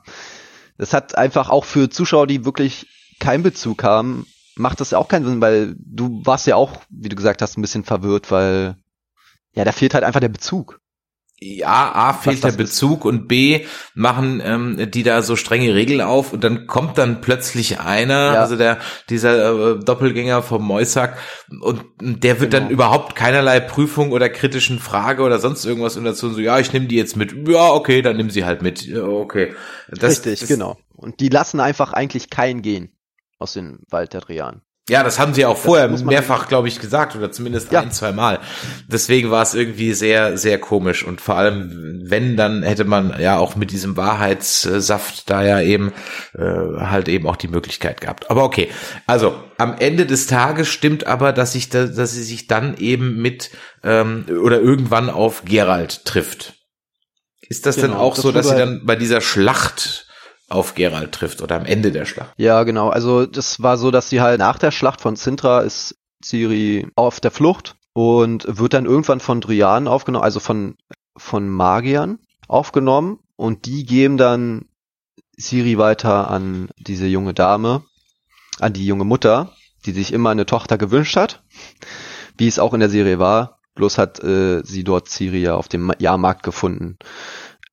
Das 0.77 0.93
hat 0.93 1.17
einfach 1.17 1.49
auch 1.49 1.65
für 1.65 1.89
Zuschauer, 1.89 2.27
die 2.27 2.45
wirklich 2.45 2.87
keinen 3.19 3.43
Bezug 3.43 3.83
haben, 3.83 4.25
macht 4.55 4.79
das 4.79 4.93
auch 4.93 5.09
keinen 5.09 5.25
Sinn, 5.25 5.41
weil 5.41 5.75
du 5.77 6.21
warst 6.25 6.47
ja 6.47 6.55
auch, 6.55 6.81
wie 6.89 7.09
du 7.09 7.15
gesagt 7.15 7.41
hast, 7.41 7.57
ein 7.57 7.61
bisschen 7.61 7.83
verwirrt, 7.83 8.31
weil 8.31 8.77
ja, 9.53 9.63
da 9.65 9.71
fehlt 9.71 9.93
halt 9.93 10.03
einfach 10.03 10.19
der 10.21 10.29
Bezug. 10.29 10.79
Ja, 11.37 11.91
A, 11.93 12.13
fehlt 12.13 12.43
der 12.43 12.51
das 12.51 12.51
ist. 12.53 12.57
Bezug 12.57 13.03
und 13.03 13.27
B, 13.27 13.65
machen 13.93 14.41
ähm, 14.43 14.89
die 14.91 15.03
da 15.03 15.21
so 15.21 15.35
strenge 15.35 15.75
Regeln 15.75 15.99
auf 15.99 16.31
und 16.31 16.43
dann 16.45 16.65
kommt 16.65 16.97
dann 16.97 17.19
plötzlich 17.19 17.81
einer, 17.81 18.33
Ja. 18.33 18.41
also 18.41 18.55
der, 18.55 18.79
dieser 19.09 19.73
äh, 19.73 19.79
Doppelgänger 19.83 20.41
vom 20.43 20.63
Moisack 20.65 21.17
und 21.61 21.83
der 21.99 22.39
wird 22.39 22.53
dann 22.53 22.63
Genau. 22.63 22.73
überhaupt 22.73 23.15
keinerlei 23.15 23.59
Prüfung 23.59 24.13
oder 24.13 24.29
kritischen 24.29 24.79
Frage 24.79 25.23
oder 25.23 25.39
sonst 25.39 25.65
irgendwas 25.65 25.97
und 25.97 26.05
dazu 26.05 26.29
so, 26.29 26.39
ja, 26.39 26.57
ich 26.59 26.71
nehme 26.71 26.85
die 26.87 26.95
jetzt 26.95 27.17
mit. 27.17 27.35
Ja, 27.49 27.69
okay, 27.73 28.01
dann 28.01 28.15
nimm 28.15 28.29
sie 28.29 28.45
halt 28.45 28.61
mit. 28.61 28.85
Ja, 28.85 29.03
okay. 29.03 29.53
Das, 29.89 30.11
Richtig, 30.25 30.39
das, 30.39 30.47
genau. 30.49 30.77
Und 30.95 31.19
die 31.19 31.29
lassen 31.29 31.59
einfach 31.59 31.91
eigentlich 31.91 32.29
keinen 32.29 32.61
gehen 32.61 32.91
aus 33.39 33.51
dem 33.53 33.79
Wald 33.89 34.13
der 34.13 34.21
Drian. 34.21 34.61
Ja, 34.87 35.01
das 35.01 35.17
haben 35.17 35.33
sie 35.33 35.47
auch 35.47 35.57
vorher 35.57 35.87
mehrfach, 35.87 36.47
glaube 36.47 36.67
ich, 36.67 36.79
gesagt 36.79 37.15
oder 37.15 37.31
zumindest 37.31 37.71
Ja. 37.71 37.81
ein, 37.81 37.91
zwei 37.91 38.11
Mal. 38.11 38.37
Deswegen 38.87 39.31
war 39.31 39.41
es 39.41 39.55
irgendwie 39.55 39.93
sehr, 39.93 40.37
sehr 40.37 40.59
komisch 40.59 41.03
und 41.03 41.21
vor 41.21 41.35
allem, 41.37 42.01
wenn, 42.05 42.37
dann 42.37 42.61
hätte 42.61 42.85
man 42.85 43.19
ja 43.19 43.37
auch 43.39 43.55
mit 43.55 43.71
diesem 43.71 43.97
Wahrheitssaft 43.97 45.27
da 45.27 45.43
ja 45.43 45.59
eben 45.59 45.91
äh, 46.37 46.41
halt 46.79 47.07
eben 47.07 47.27
auch 47.27 47.35
die 47.35 47.47
Möglichkeit 47.47 47.99
gehabt. 47.99 48.29
Aber 48.29 48.43
okay, 48.43 48.69
also 49.07 49.33
am 49.57 49.75
Ende 49.79 50.05
des 50.05 50.27
Tages 50.27 50.67
stimmt 50.67 51.07
aber, 51.07 51.33
dass 51.33 51.53
sich 51.53 51.69
da, 51.69 51.85
dass 51.87 52.11
sie 52.11 52.23
sich 52.23 52.45
dann 52.45 52.77
eben 52.77 53.19
mit 53.19 53.49
ähm, 53.83 54.25
oder 54.43 54.59
irgendwann 54.61 55.09
auf 55.09 55.45
Gerald 55.45 56.05
trifft. 56.05 56.53
Ist 57.41 57.65
das 57.65 57.75
denn 57.75 57.85
Genau, 57.91 57.99
auch 58.01 58.13
das 58.13 58.21
so, 58.23 58.31
dass 58.31 58.49
sie 58.49 58.55
dann 58.55 58.85
bei 58.85 58.95
dieser 58.95 59.21
Schlacht 59.21 60.04
auf 60.49 60.75
Gerald 60.75 61.11
trifft 61.11 61.41
oder 61.41 61.55
am 61.55 61.65
Ende 61.65 61.91
der 61.91 62.05
Schlacht? 62.05 62.33
Ja, 62.37 62.63
genau. 62.63 62.89
Also 62.89 63.25
das 63.25 63.61
war 63.61 63.77
so, 63.77 63.91
dass 63.91 64.09
sie 64.09 64.21
halt 64.21 64.39
nach 64.39 64.59
der 64.59 64.71
Schlacht 64.71 65.01
von 65.01 65.15
Sintra 65.15 65.61
ist 65.61 65.97
Ciri 66.23 66.87
auf 66.95 67.19
der 67.19 67.31
Flucht 67.31 67.75
und 67.93 68.45
wird 68.47 68.73
dann 68.73 68.85
irgendwann 68.85 69.19
von 69.19 69.41
Drianen 69.41 69.87
aufgenommen, 69.87 70.23
also 70.23 70.39
von, 70.39 70.75
von 71.17 71.47
Magiern 71.49 72.19
aufgenommen 72.47 73.19
und 73.35 73.65
die 73.65 73.85
geben 73.85 74.17
dann 74.17 74.65
Ciri 75.39 75.77
weiter 75.77 76.29
an 76.29 76.69
diese 76.77 77.07
junge 77.07 77.33
Dame, 77.33 77.83
an 78.59 78.73
die 78.73 78.85
junge 78.85 79.03
Mutter, 79.05 79.51
die 79.85 79.91
sich 79.91 80.13
immer 80.13 80.29
eine 80.29 80.45
Tochter 80.45 80.77
gewünscht 80.77 81.15
hat, 81.15 81.43
wie 82.37 82.47
es 82.47 82.59
auch 82.59 82.73
in 82.73 82.79
der 82.79 82.89
Serie 82.89 83.19
war. 83.19 83.59
Bloß 83.75 83.97
hat 83.97 84.23
äh, 84.23 84.61
sie 84.63 84.85
dort 84.85 85.09
Ciri 85.09 85.41
ja 85.41 85.55
auf 85.55 85.67
dem 85.67 85.81
Ma- 85.81 85.95
Jahrmarkt 85.99 86.43
gefunden 86.43 86.97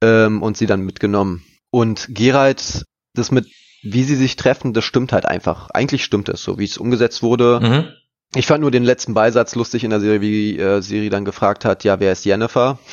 ähm, 0.01 0.43
und 0.43 0.57
sie 0.57 0.67
dann 0.67 0.81
mitgenommen. 0.81 1.45
Und 1.73 2.09
Geralt, 2.11 2.85
das 3.15 3.31
mit, 3.31 3.47
wie 3.83 4.05
sie 4.05 4.15
sich 4.15 4.37
treffen, 4.37 4.75
das 4.75 4.85
stimmt 4.85 5.13
halt 5.13 5.25
einfach. 5.25 5.71
Eigentlich 5.71 6.05
stimmt 6.05 6.29
es, 6.29 6.45
so 6.45 6.59
wie 6.59 6.65
es 6.65 6.77
umgesetzt 6.77 7.23
wurde. 7.23 7.61
Mhm. 7.61 7.89
Ich 8.35 8.47
fand 8.47 8.61
nur 8.61 8.71
den 8.71 8.85
letzten 8.85 9.15
Beisatz 9.15 9.55
lustig 9.55 9.83
in 9.83 9.91
der 9.91 10.01
Serie, 10.01 10.21
wie 10.21 10.59
äh, 10.59 10.83
Siri 10.83 11.09
dann 11.09 11.25
gefragt 11.25 11.65
hat, 11.65 11.83
ja, 11.83 11.99
wer 11.99 12.13
ist 12.13 12.25
Jennifer? 12.25 12.79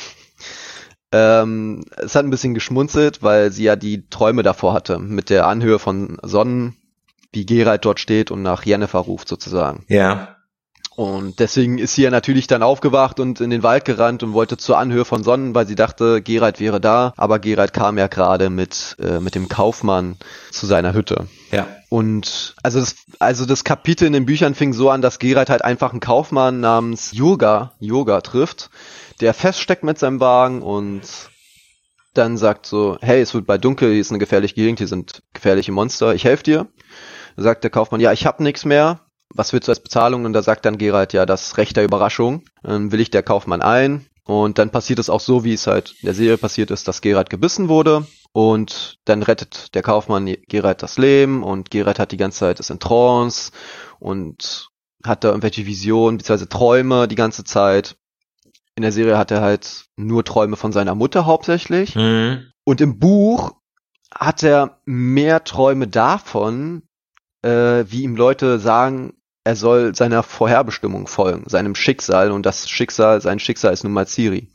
Ähm, 1.12 1.82
es 1.96 2.14
hat 2.14 2.24
ein 2.24 2.30
bisschen 2.30 2.54
geschmunzelt, 2.54 3.20
weil 3.20 3.50
sie 3.50 3.64
ja 3.64 3.74
die 3.74 4.08
Träume 4.10 4.44
davor 4.44 4.74
hatte, 4.74 5.00
mit 5.00 5.28
der 5.28 5.48
Anhöhe 5.48 5.80
von 5.80 6.18
Sonnen, 6.22 6.76
wie 7.32 7.44
Geralt 7.44 7.84
dort 7.84 7.98
steht 7.98 8.30
und 8.30 8.42
nach 8.42 8.64
Jennifer 8.64 9.00
ruft 9.00 9.26
sozusagen. 9.26 9.84
Ja. 9.88 10.36
Und 11.00 11.38
deswegen 11.38 11.78
ist 11.78 11.94
sie 11.94 12.02
ja 12.02 12.10
natürlich 12.10 12.46
dann 12.46 12.62
aufgewacht 12.62 13.20
und 13.20 13.40
in 13.40 13.48
den 13.48 13.62
Wald 13.62 13.86
gerannt 13.86 14.22
und 14.22 14.34
wollte 14.34 14.58
zur 14.58 14.76
Anhöhe 14.76 15.06
von 15.06 15.22
Sonnen, 15.22 15.54
weil 15.54 15.66
sie 15.66 15.74
dachte, 15.74 16.20
Geralt 16.20 16.60
wäre 16.60 16.78
da. 16.78 17.14
Aber 17.16 17.38
Geralt 17.38 17.72
kam 17.72 17.96
ja 17.96 18.06
gerade 18.06 18.50
mit, 18.50 18.98
äh, 19.00 19.18
mit 19.18 19.34
dem 19.34 19.48
Kaufmann 19.48 20.18
zu 20.50 20.66
seiner 20.66 20.92
Hütte. 20.92 21.26
Ja. 21.52 21.66
Und 21.88 22.54
also 22.62 22.80
das, 22.80 22.96
also 23.18 23.46
das 23.46 23.64
Kapitel 23.64 24.06
in 24.06 24.12
den 24.12 24.26
Büchern 24.26 24.54
fing 24.54 24.74
so 24.74 24.90
an, 24.90 25.00
dass 25.00 25.18
Geralt 25.18 25.48
halt 25.48 25.64
einfach 25.64 25.92
einen 25.92 26.00
Kaufmann 26.00 26.60
namens 26.60 27.12
Yoga, 27.12 27.72
Yoga 27.78 28.20
trifft, 28.20 28.68
der 29.22 29.32
feststeckt 29.32 29.84
mit 29.84 29.98
seinem 29.98 30.20
Wagen 30.20 30.60
und 30.60 31.00
dann 32.12 32.36
sagt 32.36 32.66
so, 32.66 32.98
hey, 33.00 33.22
es 33.22 33.32
wird 33.32 33.46
bald 33.46 33.64
dunkel, 33.64 33.90
hier 33.90 34.02
ist 34.02 34.10
eine 34.10 34.18
gefährliche 34.18 34.54
Gegend, 34.54 34.80
hier 34.80 34.86
sind 34.86 35.22
gefährliche 35.32 35.72
Monster, 35.72 36.14
ich 36.14 36.24
helfe 36.24 36.42
dir. 36.42 36.66
Sagt 37.38 37.64
der 37.64 37.70
Kaufmann, 37.70 38.02
ja, 38.02 38.12
ich 38.12 38.26
hab 38.26 38.40
nichts 38.40 38.66
mehr, 38.66 39.00
was 39.32 39.52
willst 39.52 39.68
du 39.68 39.72
als 39.72 39.80
Bezahlung? 39.80 40.24
Und 40.24 40.32
da 40.32 40.42
sagt 40.42 40.64
dann 40.64 40.78
Geralt, 40.78 41.12
ja, 41.12 41.26
das 41.26 41.56
Recht 41.56 41.76
der 41.76 41.84
Überraschung. 41.84 42.44
Dann 42.62 42.92
will 42.92 43.00
ich 43.00 43.10
der 43.10 43.22
Kaufmann 43.22 43.62
ein. 43.62 44.06
Und 44.24 44.58
dann 44.58 44.70
passiert 44.70 44.98
es 44.98 45.10
auch 45.10 45.20
so, 45.20 45.44
wie 45.44 45.54
es 45.54 45.66
halt 45.66 45.94
in 46.00 46.06
der 46.06 46.14
Serie 46.14 46.38
passiert 46.38 46.70
ist, 46.70 46.86
dass 46.86 47.00
Geralt 47.00 47.30
gebissen 47.30 47.68
wurde. 47.68 48.06
Und 48.32 48.98
dann 49.04 49.22
rettet 49.22 49.74
der 49.74 49.82
Kaufmann 49.82 50.36
Geralt 50.48 50.82
das 50.82 50.98
Leben 50.98 51.42
und 51.42 51.70
Geralt 51.70 51.98
hat 51.98 52.12
die 52.12 52.16
ganze 52.16 52.38
Zeit 52.38 52.60
ist 52.60 52.70
in 52.70 52.78
Trance 52.78 53.50
und 53.98 54.68
hat 55.04 55.24
da 55.24 55.28
irgendwelche 55.28 55.66
Visionen 55.66 56.18
bzw. 56.18 56.46
Träume 56.46 57.08
die 57.08 57.16
ganze 57.16 57.42
Zeit. 57.42 57.96
In 58.76 58.82
der 58.82 58.92
Serie 58.92 59.18
hat 59.18 59.32
er 59.32 59.40
halt 59.40 59.86
nur 59.96 60.24
Träume 60.24 60.56
von 60.56 60.72
seiner 60.72 60.94
Mutter 60.94 61.26
hauptsächlich. 61.26 61.96
Mhm. 61.96 62.52
Und 62.64 62.80
im 62.80 62.98
Buch 63.00 63.52
hat 64.14 64.42
er 64.42 64.80
mehr 64.84 65.42
Träume 65.42 65.88
davon, 65.88 66.82
äh, 67.42 67.84
wie 67.88 68.02
ihm 68.02 68.14
Leute 68.16 68.58
sagen, 68.60 69.14
er 69.44 69.56
soll 69.56 69.94
seiner 69.94 70.22
Vorherbestimmung 70.22 71.06
folgen, 71.06 71.48
seinem 71.48 71.74
Schicksal 71.74 72.30
und 72.30 72.44
das 72.44 72.68
Schicksal, 72.68 73.20
sein 73.20 73.38
Schicksal 73.38 73.72
ist 73.72 73.84
nun 73.84 73.92
mal 73.92 74.06
Ciri. 74.06 74.48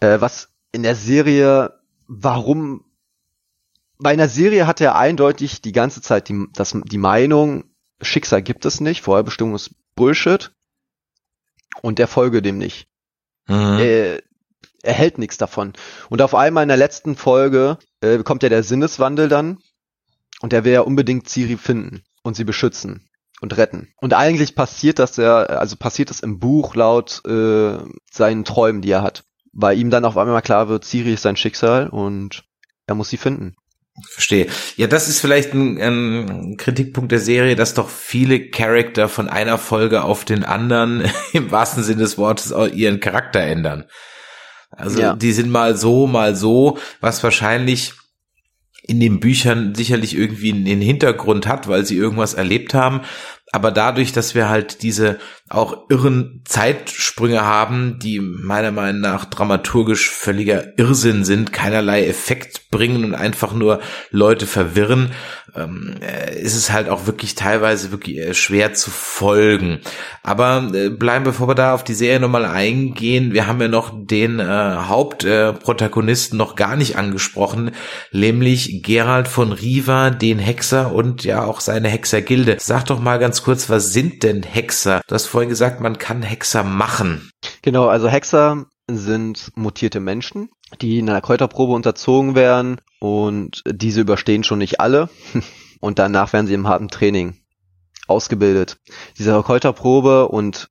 Äh, 0.00 0.20
was 0.20 0.48
in 0.72 0.82
der 0.82 0.96
Serie, 0.96 1.80
warum, 2.06 2.84
bei 3.98 4.10
einer 4.10 4.28
Serie 4.28 4.66
hat 4.66 4.80
er 4.80 4.96
eindeutig 4.96 5.62
die 5.62 5.72
ganze 5.72 6.02
Zeit 6.02 6.28
die, 6.28 6.46
das, 6.52 6.76
die 6.84 6.98
Meinung, 6.98 7.64
Schicksal 8.02 8.42
gibt 8.42 8.66
es 8.66 8.80
nicht, 8.80 9.02
Vorherbestimmung 9.02 9.54
ist 9.54 9.70
Bullshit 9.94 10.52
und 11.80 11.98
der 11.98 12.08
folge 12.08 12.42
dem 12.42 12.58
nicht. 12.58 12.88
Mhm. 13.46 13.78
Er, 13.78 14.22
er 14.82 14.92
hält 14.92 15.16
nichts 15.16 15.38
davon. 15.38 15.72
Und 16.10 16.20
auf 16.20 16.34
einmal 16.34 16.64
in 16.64 16.68
der 16.68 16.76
letzten 16.76 17.16
Folge 17.16 17.78
äh, 18.02 18.18
kommt 18.18 18.42
ja 18.42 18.50
der 18.50 18.62
Sinneswandel 18.62 19.28
dann 19.30 19.58
und 20.40 20.52
er 20.52 20.64
will 20.64 20.72
ja 20.72 20.82
unbedingt 20.82 21.30
Ciri 21.30 21.56
finden 21.56 22.02
und 22.22 22.36
sie 22.36 22.44
beschützen 22.44 23.08
und 23.44 23.56
retten. 23.56 23.92
Und 24.00 24.14
eigentlich 24.14 24.56
passiert 24.56 24.98
das 24.98 25.16
ja, 25.16 25.44
also 25.44 25.76
passiert 25.76 26.10
das 26.10 26.20
im 26.20 26.38
Buch 26.38 26.74
laut 26.74 27.22
äh, 27.26 27.76
seinen 28.10 28.44
Träumen, 28.44 28.80
die 28.82 28.90
er 28.90 29.02
hat. 29.02 29.24
Weil 29.52 29.78
ihm 29.78 29.90
dann 29.90 30.04
auf 30.04 30.16
einmal 30.16 30.42
klar 30.42 30.68
wird, 30.68 30.84
Ciri 30.84 31.12
ist 31.12 31.22
sein 31.22 31.36
Schicksal 31.36 31.88
und 31.88 32.44
er 32.86 32.96
muss 32.96 33.10
sie 33.10 33.18
finden. 33.18 33.54
Verstehe. 34.10 34.48
Ja, 34.76 34.88
das 34.88 35.08
ist 35.08 35.20
vielleicht 35.20 35.54
ein, 35.54 35.78
ein 35.80 36.56
Kritikpunkt 36.56 37.12
der 37.12 37.20
Serie, 37.20 37.54
dass 37.54 37.74
doch 37.74 37.88
viele 37.88 38.50
Charakter 38.50 39.08
von 39.08 39.28
einer 39.28 39.58
Folge 39.58 40.02
auf 40.02 40.24
den 40.24 40.42
anderen 40.42 41.04
im 41.32 41.52
wahrsten 41.52 41.84
Sinne 41.84 42.02
des 42.02 42.18
Wortes 42.18 42.52
ihren 42.72 42.98
Charakter 42.98 43.40
ändern. 43.40 43.84
Also 44.70 45.00
ja. 45.00 45.14
die 45.14 45.32
sind 45.32 45.50
mal 45.50 45.76
so, 45.76 46.08
mal 46.08 46.34
so, 46.34 46.78
was 47.00 47.22
wahrscheinlich 47.22 47.92
in 48.86 49.00
den 49.00 49.18
Büchern 49.18 49.74
sicherlich 49.74 50.16
irgendwie 50.16 50.52
einen 50.52 50.82
Hintergrund 50.82 51.46
hat, 51.46 51.68
weil 51.68 51.86
sie 51.86 51.96
irgendwas 51.96 52.34
erlebt 52.34 52.74
haben. 52.74 53.00
Aber 53.54 53.70
dadurch, 53.70 54.10
dass 54.10 54.34
wir 54.34 54.48
halt 54.48 54.82
diese 54.82 55.20
auch 55.50 55.90
irren 55.90 56.40
Zeitsprünge 56.46 57.42
haben, 57.42 57.98
die 57.98 58.18
meiner 58.18 58.72
Meinung 58.72 59.02
nach 59.02 59.26
dramaturgisch 59.26 60.08
völliger 60.08 60.78
Irrsinn 60.78 61.24
sind, 61.24 61.52
keinerlei 61.52 62.06
Effekt 62.06 62.70
bringen 62.70 63.04
und 63.04 63.14
einfach 63.14 63.52
nur 63.52 63.80
Leute 64.10 64.46
verwirren, 64.46 65.10
ähm, 65.54 65.96
äh, 66.00 66.40
ist 66.40 66.56
es 66.56 66.72
halt 66.72 66.88
auch 66.88 67.06
wirklich 67.06 67.34
teilweise 67.34 67.92
wirklich 67.92 68.18
äh, 68.18 68.34
schwer 68.34 68.74
zu 68.74 68.90
folgen. 68.90 69.80
Aber 70.22 70.70
äh, 70.74 70.88
bleiben, 70.88 71.24
bevor 71.24 71.48
wir 71.48 71.54
da 71.54 71.74
auf 71.74 71.84
die 71.84 71.94
Serie 71.94 72.20
nochmal 72.20 72.44
eingehen, 72.44 73.32
wir 73.32 73.46
haben 73.46 73.60
ja 73.60 73.68
noch 73.68 73.92
den 73.94 74.40
äh, 74.40 74.44
Hauptprotagonisten 74.44 76.38
äh, 76.38 76.42
noch 76.42 76.56
gar 76.56 76.76
nicht 76.76 76.96
angesprochen, 76.96 77.70
nämlich 78.10 78.82
Gerald 78.82 79.28
von 79.28 79.52
Riva, 79.52 80.10
den 80.10 80.38
Hexer 80.38 80.92
und 80.92 81.22
ja 81.22 81.44
auch 81.44 81.60
seine 81.60 81.88
Hexergilde. 81.88 82.56
Sag 82.58 82.86
doch 82.86 83.00
mal 83.00 83.18
ganz 83.18 83.42
kurz, 83.42 83.70
was 83.70 83.92
sind 83.92 84.22
denn 84.22 84.42
Hexer? 84.42 85.02
Du 85.06 85.14
hast 85.14 85.26
vorhin 85.34 85.50
gesagt, 85.50 85.80
man 85.80 85.98
kann 85.98 86.22
Hexer 86.22 86.62
machen. 86.62 87.28
Genau, 87.62 87.88
also 87.88 88.08
Hexer 88.08 88.66
sind 88.88 89.50
mutierte 89.56 89.98
Menschen, 89.98 90.48
die 90.80 91.00
in 91.00 91.10
einer 91.10 91.20
Kräuterprobe 91.20 91.72
unterzogen 91.72 92.36
werden 92.36 92.80
und 93.00 93.64
diese 93.66 94.02
überstehen 94.02 94.44
schon 94.44 94.60
nicht 94.60 94.78
alle 94.78 95.10
und 95.80 95.98
danach 95.98 96.32
werden 96.32 96.46
sie 96.46 96.54
im 96.54 96.68
harten 96.68 96.86
Training 96.86 97.36
ausgebildet. 98.06 98.78
Diese 99.18 99.42
Kräuterprobe 99.42 100.28
und 100.28 100.70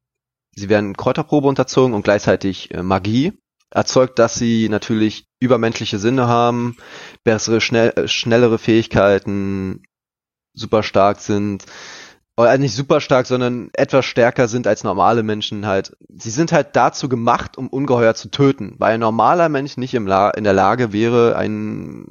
sie 0.56 0.70
werden 0.70 0.96
Kräuterprobe 0.96 1.50
unterzogen 1.50 1.94
und 1.94 2.04
gleichzeitig 2.04 2.74
äh, 2.74 2.84
Magie 2.84 3.34
erzeugt, 3.70 4.18
dass 4.18 4.36
sie 4.36 4.70
natürlich 4.70 5.26
übermenschliche 5.42 6.00
Sinne 6.00 6.30
haben, 6.30 6.78
bessere, 7.26 7.60
schnell, 7.60 7.90
äh, 7.98 8.08
schnellere 8.08 8.60
Fähigkeiten, 8.60 9.84
super 10.54 10.84
stark 10.84 11.20
sind, 11.20 11.66
oder 12.36 12.58
nicht 12.58 12.76
super 12.76 13.00
stark, 13.00 13.28
sondern 13.28 13.70
etwas 13.74 14.06
stärker 14.06 14.48
sind 14.48 14.66
als 14.66 14.84
normale 14.84 15.22
Menschen 15.22 15.68
halt. 15.68 15.96
Sie 16.10 16.32
sind 16.32 16.52
halt 16.52 16.76
dazu 16.76 17.08
gemacht, 17.08 17.58
um 17.58 17.68
Ungeheuer 17.68 18.16
zu 18.16 18.30
töten, 18.30 18.76
weil 18.80 18.96
ein 18.96 19.00
normaler 19.00 19.50
Mensch 19.50 19.78
nicht 19.78 19.94
im 19.94 20.08
La 20.08 20.32
in 20.32 20.44
der 20.44 20.54
Lage 20.54 20.92
wäre, 20.94 21.36
ein, 21.36 22.06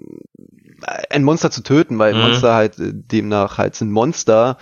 ein 1.10 1.24
Monster 1.24 1.50
zu 1.50 1.62
töten, 1.62 1.98
weil 1.98 2.14
mhm. 2.14 2.20
Monster 2.20 2.54
halt 2.54 2.78
äh, 2.78 2.92
demnach 2.92 3.58
halt 3.58 3.74
sind 3.74 3.90
Monster. 3.90 4.58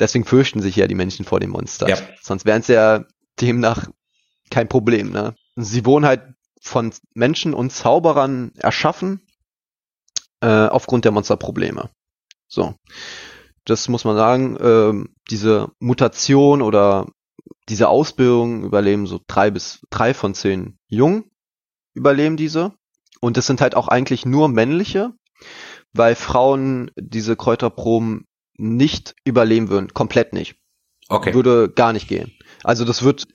Deswegen 0.00 0.24
fürchten 0.24 0.60
sich 0.60 0.74
ja 0.74 0.88
die 0.88 0.96
Menschen 0.96 1.24
vor 1.24 1.38
dem 1.38 1.50
Monster. 1.50 1.88
Ja. 1.88 1.96
Sonst 2.20 2.44
wären 2.44 2.60
es 2.60 2.68
ja 2.68 3.04
demnach 3.40 3.86
kein 4.50 4.68
Problem. 4.68 5.12
Ne? 5.12 5.36
Sie 5.54 5.86
wurden 5.86 6.06
halt 6.06 6.22
von 6.60 6.92
Menschen 7.12 7.54
und 7.54 7.70
Zauberern 7.70 8.50
erschaffen 8.56 9.20
äh, 10.40 10.48
aufgrund 10.48 11.04
der 11.04 11.12
Monsterprobleme. 11.12 11.90
So 12.48 12.74
das 13.64 13.88
muss 13.88 14.04
man 14.04 14.16
sagen, 14.16 14.56
äh, 14.56 15.08
diese 15.30 15.70
Mutation 15.78 16.62
oder 16.62 17.06
diese 17.68 17.88
Ausbildung 17.88 18.64
überleben 18.64 19.06
so 19.06 19.20
drei 19.26 19.50
bis 19.50 19.80
drei 19.90 20.14
von 20.14 20.34
zehn 20.34 20.78
Jungen 20.86 21.30
überleben 21.94 22.36
diese. 22.36 22.72
Und 23.20 23.38
es 23.38 23.46
sind 23.46 23.60
halt 23.60 23.74
auch 23.74 23.88
eigentlich 23.88 24.26
nur 24.26 24.48
männliche, 24.48 25.12
weil 25.92 26.14
Frauen 26.14 26.90
diese 26.96 27.36
Kräuterproben 27.36 28.26
nicht 28.56 29.14
überleben 29.24 29.70
würden, 29.70 29.94
komplett 29.94 30.32
nicht. 30.32 30.56
Okay. 31.08 31.34
Würde 31.34 31.70
gar 31.70 31.92
nicht 31.92 32.08
gehen. 32.08 32.32
Also 32.64 32.86
das 32.86 33.02
wird, 33.02 33.26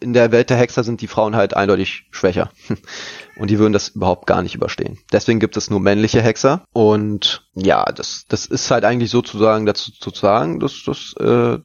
in 0.00 0.14
der 0.14 0.32
Welt 0.32 0.48
der 0.48 0.56
Hexer 0.56 0.82
sind 0.82 1.02
die 1.02 1.06
Frauen 1.06 1.36
halt 1.36 1.54
eindeutig 1.54 2.06
schwächer. 2.10 2.50
Und 3.36 3.50
die 3.50 3.58
würden 3.58 3.74
das 3.74 3.90
überhaupt 3.90 4.26
gar 4.26 4.42
nicht 4.42 4.54
überstehen. 4.54 4.98
Deswegen 5.12 5.38
gibt 5.38 5.56
es 5.56 5.70
nur 5.70 5.80
männliche 5.80 6.22
Hexer. 6.22 6.64
Und 6.72 7.46
ja, 7.54 7.84
das, 7.84 8.24
das 8.28 8.46
ist 8.46 8.70
halt 8.70 8.84
eigentlich 8.84 9.10
sozusagen 9.10 9.66
dazu 9.66 9.92
zu 9.92 10.10
sagen, 10.10 10.60
dass 10.60 10.82
das, 10.84 11.14
äh, 11.20 11.58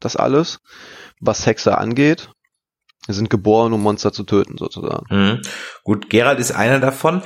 das 0.00 0.16
alles, 0.16 0.58
was 1.18 1.46
Hexer 1.46 1.78
angeht. 1.78 2.28
Sind 3.08 3.30
geboren, 3.30 3.72
um 3.72 3.82
Monster 3.82 4.12
zu 4.12 4.24
töten, 4.24 4.58
sozusagen. 4.58 5.06
Mhm. 5.08 5.42
Gut, 5.82 6.10
Gerald 6.10 6.38
ist 6.38 6.52
einer 6.52 6.78
davon. 6.78 7.22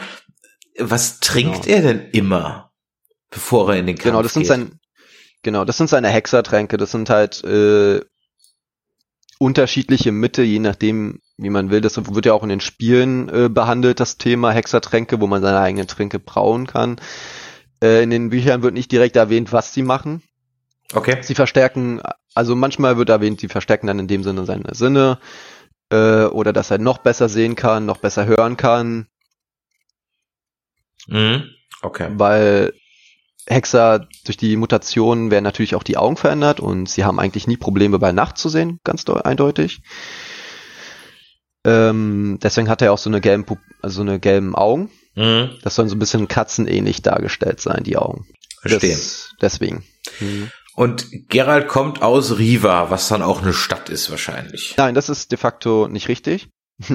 Was 0.78 1.18
trinkt 1.18 1.64
genau. 1.64 1.76
er 1.76 1.82
denn 1.82 2.10
immer, 2.10 2.70
bevor 3.30 3.72
er 3.72 3.80
in 3.80 3.86
den 3.86 3.96
Kampf 3.96 4.04
Genau, 4.04 4.22
das 4.22 4.32
sind 4.32 4.42
geht? 4.42 4.48
sein, 4.48 4.80
genau, 5.42 5.64
das 5.64 5.76
sind 5.76 5.90
seine 5.90 6.08
Hexertränke. 6.08 6.76
Das 6.76 6.92
sind 6.92 7.10
halt 7.10 7.42
äh, 7.44 8.00
unterschiedliche 9.44 10.10
Mitte, 10.10 10.42
je 10.42 10.58
nachdem, 10.58 11.20
wie 11.36 11.50
man 11.50 11.70
will. 11.70 11.82
Das 11.82 11.98
wird 11.98 12.24
ja 12.24 12.32
auch 12.32 12.42
in 12.42 12.48
den 12.48 12.60
Spielen 12.60 13.28
äh, 13.28 13.48
behandelt, 13.50 14.00
das 14.00 14.16
Thema 14.16 14.52
Hexertränke, 14.52 15.20
wo 15.20 15.26
man 15.26 15.42
seine 15.42 15.60
eigenen 15.60 15.86
Tränke 15.86 16.18
brauen 16.18 16.66
kann. 16.66 16.96
Äh, 17.82 18.02
in 18.02 18.08
den 18.08 18.30
Büchern 18.30 18.62
wird 18.62 18.72
nicht 18.72 18.90
direkt 18.90 19.16
erwähnt, 19.16 19.52
was 19.52 19.74
sie 19.74 19.82
machen. 19.82 20.22
Okay. 20.94 21.18
Sie 21.20 21.34
verstärken, 21.34 22.00
also 22.34 22.56
manchmal 22.56 22.96
wird 22.96 23.10
erwähnt, 23.10 23.38
sie 23.38 23.48
verstärken 23.48 23.86
dann 23.86 23.98
in 23.98 24.08
dem 24.08 24.22
Sinne 24.22 24.46
seine 24.46 24.74
Sinne 24.74 25.18
äh, 25.90 26.24
oder 26.24 26.54
dass 26.54 26.70
er 26.70 26.78
noch 26.78 26.96
besser 26.96 27.28
sehen 27.28 27.54
kann, 27.54 27.84
noch 27.84 27.98
besser 27.98 28.24
hören 28.24 28.56
kann. 28.56 29.08
Mhm. 31.06 31.50
Okay. 31.82 32.08
Weil 32.12 32.72
Hexer 33.46 34.08
durch 34.24 34.36
die 34.36 34.56
Mutationen 34.56 35.30
werden 35.30 35.44
natürlich 35.44 35.74
auch 35.74 35.82
die 35.82 35.96
Augen 35.96 36.16
verändert 36.16 36.60
und 36.60 36.88
sie 36.88 37.04
haben 37.04 37.20
eigentlich 37.20 37.46
nie 37.46 37.56
Probleme 37.56 37.98
bei 37.98 38.12
Nacht 38.12 38.38
zu 38.38 38.48
sehen, 38.48 38.80
ganz 38.84 39.04
eindeutig. 39.06 39.82
Ähm, 41.66 42.38
deswegen 42.42 42.68
hat 42.68 42.82
er 42.82 42.92
auch 42.92 42.98
so 42.98 43.10
eine 43.10 43.20
gelben, 43.20 43.44
also 43.82 43.96
so 43.96 44.02
eine 44.02 44.18
gelben 44.18 44.54
Augen. 44.54 44.90
Mhm. 45.14 45.50
Das 45.62 45.74
sollen 45.74 45.88
so 45.88 45.96
ein 45.96 45.98
bisschen 46.00 46.28
katzenähnlich 46.28 47.02
dargestellt 47.02 47.60
sein, 47.60 47.84
die 47.84 47.96
Augen. 47.96 48.26
Verstehen. 48.60 48.92
Das, 48.92 49.30
deswegen. 49.40 49.84
Mhm. 50.20 50.50
Und 50.74 51.06
Gerald 51.28 51.68
kommt 51.68 52.02
aus 52.02 52.38
Riva, 52.38 52.90
was 52.90 53.08
dann 53.08 53.22
auch 53.22 53.42
eine 53.42 53.52
Stadt 53.52 53.90
ist 53.90 54.10
wahrscheinlich. 54.10 54.74
Nein, 54.76 54.94
das 54.94 55.08
ist 55.08 55.30
de 55.30 55.38
facto 55.38 55.86
nicht 55.88 56.08
richtig. 56.08 56.48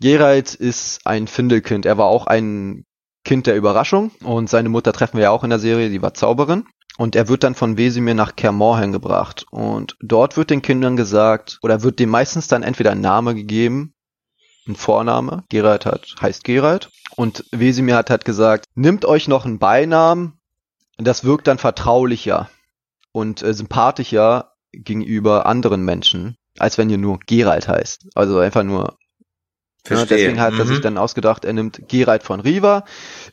Gerald 0.00 0.54
ist 0.54 1.00
ein 1.04 1.26
Findelkind. 1.26 1.84
Er 1.84 1.98
war 1.98 2.06
auch 2.06 2.26
ein 2.26 2.84
Kind 3.24 3.46
der 3.46 3.56
Überraschung 3.56 4.10
und 4.22 4.48
seine 4.48 4.68
Mutter 4.68 4.92
treffen 4.92 5.16
wir 5.16 5.24
ja 5.24 5.30
auch 5.30 5.44
in 5.44 5.50
der 5.50 5.58
Serie, 5.58 5.90
die 5.90 6.02
war 6.02 6.14
Zauberin. 6.14 6.64
Und 6.96 7.14
er 7.14 7.28
wird 7.28 7.44
dann 7.44 7.54
von 7.54 7.76
Wesimir 7.76 8.14
nach 8.14 8.34
Kermorhen 8.34 8.90
gebracht. 8.90 9.46
Und 9.50 9.96
dort 10.00 10.36
wird 10.36 10.50
den 10.50 10.62
Kindern 10.62 10.96
gesagt, 10.96 11.58
oder 11.62 11.82
wird 11.82 12.00
dem 12.00 12.10
meistens 12.10 12.48
dann 12.48 12.64
entweder 12.64 12.90
ein 12.90 13.00
Name 13.00 13.36
gegeben, 13.36 13.94
ein 14.66 14.74
Vorname, 14.74 15.44
Geralt 15.48 15.86
hat, 15.86 16.16
heißt 16.20 16.42
Geralt. 16.42 16.90
Und 17.14 17.44
Wesimir 17.52 17.96
hat 17.96 18.10
halt 18.10 18.24
gesagt, 18.24 18.66
nimmt 18.74 19.04
euch 19.04 19.28
noch 19.28 19.44
einen 19.44 19.60
Beinamen, 19.60 20.40
das 20.96 21.22
wirkt 21.22 21.46
dann 21.46 21.58
vertraulicher 21.58 22.50
und 23.12 23.42
äh, 23.42 23.54
sympathischer 23.54 24.54
gegenüber 24.72 25.46
anderen 25.46 25.84
Menschen, 25.84 26.36
als 26.58 26.78
wenn 26.78 26.90
ihr 26.90 26.98
nur 26.98 27.20
Geralt 27.26 27.68
heißt. 27.68 28.08
Also 28.14 28.38
einfach 28.38 28.64
nur 28.64 28.98
Verstehe. 29.84 30.18
Ja, 30.18 30.24
deswegen 30.24 30.40
hat 30.40 30.58
er 30.58 30.66
sich 30.66 30.78
mhm. 30.78 30.82
dann 30.82 30.98
ausgedacht, 30.98 31.44
er 31.44 31.52
nimmt 31.52 31.88
Geralt 31.88 32.22
von 32.22 32.40
Riva. 32.40 32.84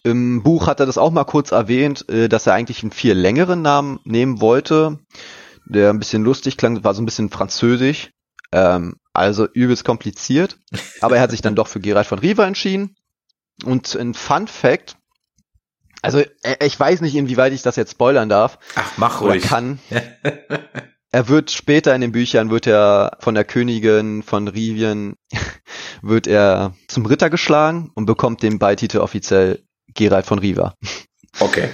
Im 0.04 0.44
Buch 0.44 0.68
hat 0.68 0.80
er 0.80 0.86
das 0.86 0.98
auch 0.98 1.12
mal 1.12 1.24
kurz 1.26 1.52
erwähnt, 1.52 2.08
äh, 2.10 2.30
dass 2.30 2.48
er 2.48 2.54
eigentlich 2.54 2.84
einen 2.84 2.92
viel 2.92 3.14
längeren 3.14 3.62
Namen 3.62 4.00
nehmen 4.04 4.42
wollte, 4.42 5.00
der 5.66 5.90
ein 5.90 6.00
bisschen 6.00 6.24
lustig 6.24 6.58
klang, 6.58 6.84
war 6.84 6.94
so 6.94 7.02
ein 7.02 7.06
bisschen 7.06 7.30
französisch. 7.30 8.12
Ähm, 8.52 8.96
also 9.14 9.48
übelst 9.48 9.84
kompliziert. 9.84 10.58
Aber 11.02 11.16
er 11.16 11.22
hat 11.22 11.32
sich 11.32 11.42
dann 11.42 11.56
doch 11.56 11.68
für 11.68 11.80
Geralt 11.80 12.08
von 12.08 12.20
Riva 12.20 12.46
entschieden. 12.46 12.96
Und 13.64 13.96
ein 13.96 14.14
Fun 14.14 14.48
Fact, 14.48 14.98
also 16.02 16.20
äh, 16.20 16.66
ich 16.66 16.80
weiß 16.80 17.02
nicht, 17.02 17.16
inwieweit 17.16 17.54
ich 17.54 17.64
das 17.64 17.76
jetzt 17.78 17.92
spoilern 17.92 18.30
darf. 18.30 18.60
Ach, 18.76 18.92
mach 18.98 19.22
ruhig. 19.22 19.44
kann. 19.44 19.80
er 21.12 21.28
wird 21.30 21.50
später 21.50 21.96
in 21.96 22.02
den 22.02 22.12
Büchern, 22.12 22.52
wird 22.52 22.68
er 22.68 23.18
von 23.22 23.34
der 23.34 23.44
Königin 23.44 24.22
von 24.22 24.48
Rivien, 24.48 25.16
wird 26.02 26.28
er 26.28 26.74
zum 26.88 27.06
Ritter 27.06 27.30
geschlagen 27.30 27.92
und 27.96 28.06
bekommt 28.06 28.44
den 28.44 28.60
Beititel 28.60 29.00
offiziell 29.00 29.64
Geralt 29.94 30.26
von 30.26 30.40
Riva. 30.40 30.76
Okay 31.40 31.70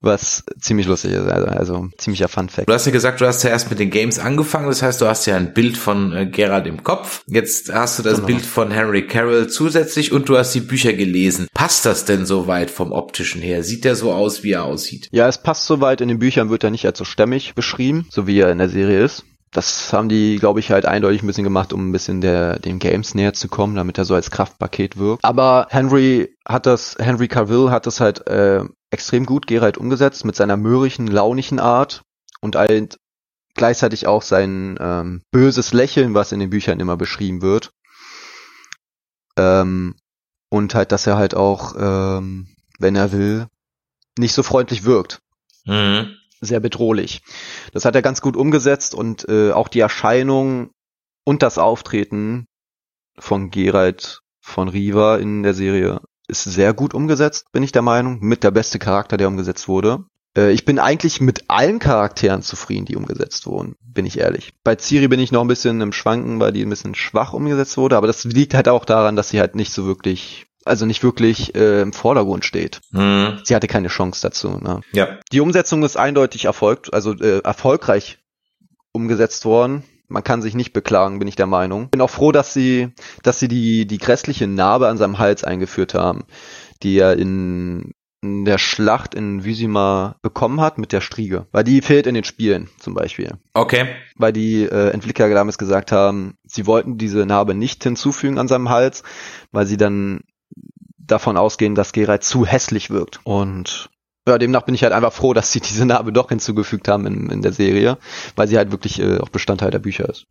was 0.00 0.44
ziemlich 0.58 0.86
lustig 0.86 1.12
ist, 1.12 1.26
also, 1.26 1.46
also 1.46 1.88
ziemlicher 1.98 2.28
Fun 2.28 2.48
Fact. 2.48 2.68
Du 2.68 2.72
hast 2.72 2.86
ja 2.86 2.92
gesagt, 2.92 3.20
du 3.20 3.26
hast 3.26 3.42
ja 3.42 3.50
erst 3.50 3.68
mit 3.68 3.78
den 3.78 3.90
Games 3.90 4.18
angefangen, 4.18 4.66
das 4.66 4.82
heißt, 4.82 5.00
du 5.00 5.06
hast 5.06 5.26
ja 5.26 5.36
ein 5.36 5.52
Bild 5.52 5.76
von 5.76 6.12
äh, 6.12 6.26
Gerard 6.26 6.66
im 6.66 6.82
Kopf. 6.82 7.22
Jetzt 7.26 7.72
hast 7.72 7.98
du 7.98 8.02
das 8.02 8.16
genau. 8.16 8.26
Bild 8.26 8.46
von 8.46 8.70
Henry 8.70 9.06
Carroll 9.06 9.48
zusätzlich 9.48 10.12
und 10.12 10.28
du 10.28 10.38
hast 10.38 10.54
die 10.54 10.60
Bücher 10.60 10.94
gelesen. 10.94 11.48
Passt 11.52 11.84
das 11.84 12.06
denn 12.06 12.24
so 12.24 12.46
weit 12.46 12.70
vom 12.70 12.92
optischen 12.92 13.42
her? 13.42 13.62
Sieht 13.62 13.84
der 13.84 13.94
so 13.94 14.12
aus, 14.12 14.42
wie 14.42 14.52
er 14.52 14.64
aussieht? 14.64 15.08
Ja, 15.12 15.28
es 15.28 15.42
passt 15.42 15.66
so 15.66 15.80
weit. 15.80 16.00
In 16.00 16.08
den 16.08 16.18
Büchern 16.18 16.48
wird 16.50 16.64
er 16.64 16.70
nicht 16.70 16.86
als 16.86 16.98
so 16.98 17.04
stämmig 17.04 17.54
beschrieben, 17.54 18.06
so 18.10 18.26
wie 18.26 18.38
er 18.40 18.50
in 18.50 18.58
der 18.58 18.70
Serie 18.70 19.04
ist. 19.04 19.24
Das 19.52 19.92
haben 19.92 20.08
die, 20.08 20.36
glaube 20.36 20.60
ich, 20.60 20.70
halt 20.70 20.86
eindeutig 20.86 21.22
ein 21.22 21.26
bisschen 21.26 21.44
gemacht, 21.44 21.72
um 21.72 21.88
ein 21.88 21.92
bisschen 21.92 22.20
der, 22.20 22.58
den 22.60 22.78
Games 22.78 23.14
näher 23.14 23.32
zu 23.32 23.48
kommen, 23.48 23.74
damit 23.74 23.98
er 23.98 24.04
so 24.04 24.14
als 24.14 24.30
Kraftpaket 24.30 24.96
wirkt. 24.96 25.24
Aber 25.24 25.66
Henry 25.70 26.36
hat 26.46 26.66
das, 26.66 26.96
Henry 26.98 27.26
Cavill 27.26 27.70
hat 27.70 27.86
das 27.86 28.00
halt 28.00 28.26
äh, 28.28 28.64
extrem 28.90 29.26
gut 29.26 29.48
Geralt 29.48 29.76
umgesetzt 29.76 30.24
mit 30.24 30.36
seiner 30.36 30.56
mürrischen, 30.56 31.08
launischen 31.08 31.58
Art 31.58 32.02
und 32.40 32.54
halt 32.54 32.98
gleichzeitig 33.54 34.06
auch 34.06 34.22
sein 34.22 34.78
ähm, 34.80 35.22
böses 35.32 35.72
Lächeln, 35.72 36.14
was 36.14 36.30
in 36.30 36.38
den 36.38 36.50
Büchern 36.50 36.78
immer 36.78 36.96
beschrieben 36.96 37.42
wird. 37.42 37.72
Ähm, 39.36 39.96
und 40.48 40.74
halt, 40.74 40.92
dass 40.92 41.06
er 41.06 41.16
halt 41.16 41.34
auch, 41.34 41.74
ähm, 41.76 42.48
wenn 42.78 42.94
er 42.94 43.12
will, 43.12 43.48
nicht 44.18 44.32
so 44.32 44.42
freundlich 44.42 44.84
wirkt. 44.84 45.20
Mhm. 45.64 46.16
Sehr 46.40 46.60
bedrohlich. 46.60 47.22
Das 47.72 47.84
hat 47.84 47.94
er 47.94 48.02
ganz 48.02 48.20
gut 48.20 48.36
umgesetzt 48.36 48.94
und 48.94 49.28
äh, 49.28 49.52
auch 49.52 49.68
die 49.68 49.80
Erscheinung 49.80 50.70
und 51.24 51.42
das 51.42 51.58
Auftreten 51.58 52.46
von 53.18 53.50
Geralt 53.50 54.20
von 54.40 54.68
Riva 54.68 55.16
in 55.16 55.42
der 55.42 55.54
Serie 55.54 56.00
ist 56.28 56.44
sehr 56.44 56.72
gut 56.72 56.94
umgesetzt, 56.94 57.46
bin 57.52 57.62
ich 57.62 57.72
der 57.72 57.82
Meinung. 57.82 58.20
Mit 58.20 58.44
der 58.44 58.52
beste 58.52 58.78
Charakter, 58.78 59.16
der 59.16 59.28
umgesetzt 59.28 59.68
wurde. 59.68 60.04
Äh, 60.36 60.52
ich 60.52 60.64
bin 60.64 60.78
eigentlich 60.78 61.20
mit 61.20 61.44
allen 61.48 61.78
Charakteren 61.78 62.42
zufrieden, 62.42 62.86
die 62.86 62.96
umgesetzt 62.96 63.46
wurden, 63.46 63.76
bin 63.82 64.06
ich 64.06 64.18
ehrlich. 64.18 64.54
Bei 64.64 64.76
Ciri 64.76 65.08
bin 65.08 65.20
ich 65.20 65.32
noch 65.32 65.42
ein 65.42 65.48
bisschen 65.48 65.80
im 65.80 65.92
Schwanken, 65.92 66.40
weil 66.40 66.52
die 66.52 66.62
ein 66.62 66.70
bisschen 66.70 66.94
schwach 66.94 67.32
umgesetzt 67.32 67.76
wurde, 67.76 67.96
aber 67.96 68.06
das 68.06 68.24
liegt 68.24 68.54
halt 68.54 68.68
auch 68.68 68.84
daran, 68.84 69.16
dass 69.16 69.30
sie 69.30 69.40
halt 69.40 69.56
nicht 69.56 69.72
so 69.72 69.86
wirklich 69.86 70.46
also 70.64 70.86
nicht 70.86 71.02
wirklich 71.02 71.54
äh, 71.54 71.80
im 71.82 71.92
Vordergrund 71.92 72.44
steht. 72.44 72.80
Mhm. 72.90 73.40
Sie 73.44 73.54
hatte 73.54 73.66
keine 73.66 73.88
Chance 73.88 74.20
dazu. 74.22 74.58
Ne? 74.58 74.80
Ja. 74.92 75.18
Die 75.32 75.40
Umsetzung 75.40 75.82
ist 75.82 75.96
eindeutig 75.96 76.44
erfolgt, 76.44 76.92
also 76.92 77.12
äh, 77.14 77.40
erfolgreich 77.40 78.18
umgesetzt 78.92 79.44
worden 79.44 79.84
man 80.10 80.24
kann 80.24 80.42
sich 80.42 80.54
nicht 80.54 80.72
beklagen, 80.72 81.18
bin 81.18 81.28
ich 81.28 81.36
der 81.36 81.46
Meinung. 81.46 81.88
Bin 81.88 82.00
auch 82.00 82.10
froh, 82.10 82.32
dass 82.32 82.52
sie, 82.52 82.92
dass 83.22 83.38
sie 83.38 83.48
die, 83.48 83.86
die 83.86 83.98
grässliche 83.98 84.46
Narbe 84.46 84.88
an 84.88 84.98
seinem 84.98 85.18
Hals 85.18 85.44
eingeführt 85.44 85.94
haben, 85.94 86.24
die 86.82 86.98
er 86.98 87.16
in, 87.16 87.92
in 88.20 88.44
der 88.44 88.58
Schlacht 88.58 89.14
in 89.14 89.44
Vysima 89.44 90.16
bekommen 90.20 90.60
hat 90.60 90.78
mit 90.78 90.92
der 90.92 91.00
Striege. 91.00 91.46
Weil 91.52 91.64
die 91.64 91.80
fehlt 91.80 92.06
in 92.06 92.14
den 92.14 92.24
Spielen 92.24 92.68
zum 92.78 92.94
Beispiel. 92.94 93.34
Okay. 93.54 93.86
Weil 94.16 94.32
die 94.32 94.64
äh, 94.64 94.90
Entwickler 94.90 95.28
damals 95.30 95.58
gesagt 95.58 95.92
haben, 95.92 96.34
sie 96.44 96.66
wollten 96.66 96.98
diese 96.98 97.24
Narbe 97.24 97.54
nicht 97.54 97.82
hinzufügen 97.84 98.38
an 98.38 98.48
seinem 98.48 98.68
Hals, 98.68 99.04
weil 99.52 99.66
sie 99.66 99.76
dann 99.76 100.22
davon 101.10 101.36
ausgehen, 101.36 101.74
dass 101.74 101.92
Geralt 101.92 102.24
zu 102.24 102.46
hässlich 102.46 102.90
wirkt. 102.90 103.20
Und 103.24 103.90
ja, 104.26 104.38
demnach 104.38 104.62
bin 104.62 104.74
ich 104.74 104.82
halt 104.82 104.92
einfach 104.92 105.12
froh, 105.12 105.34
dass 105.34 105.52
sie 105.52 105.60
diese 105.60 105.86
Narbe 105.86 106.12
doch 106.12 106.28
hinzugefügt 106.28 106.88
haben 106.88 107.06
in, 107.06 107.30
in 107.30 107.42
der 107.42 107.52
Serie, 107.52 107.98
weil 108.36 108.48
sie 108.48 108.56
halt 108.56 108.70
wirklich 108.70 109.00
äh, 109.00 109.18
auch 109.18 109.28
Bestandteil 109.28 109.70
der 109.70 109.78
Bücher 109.78 110.08
ist. 110.08 110.26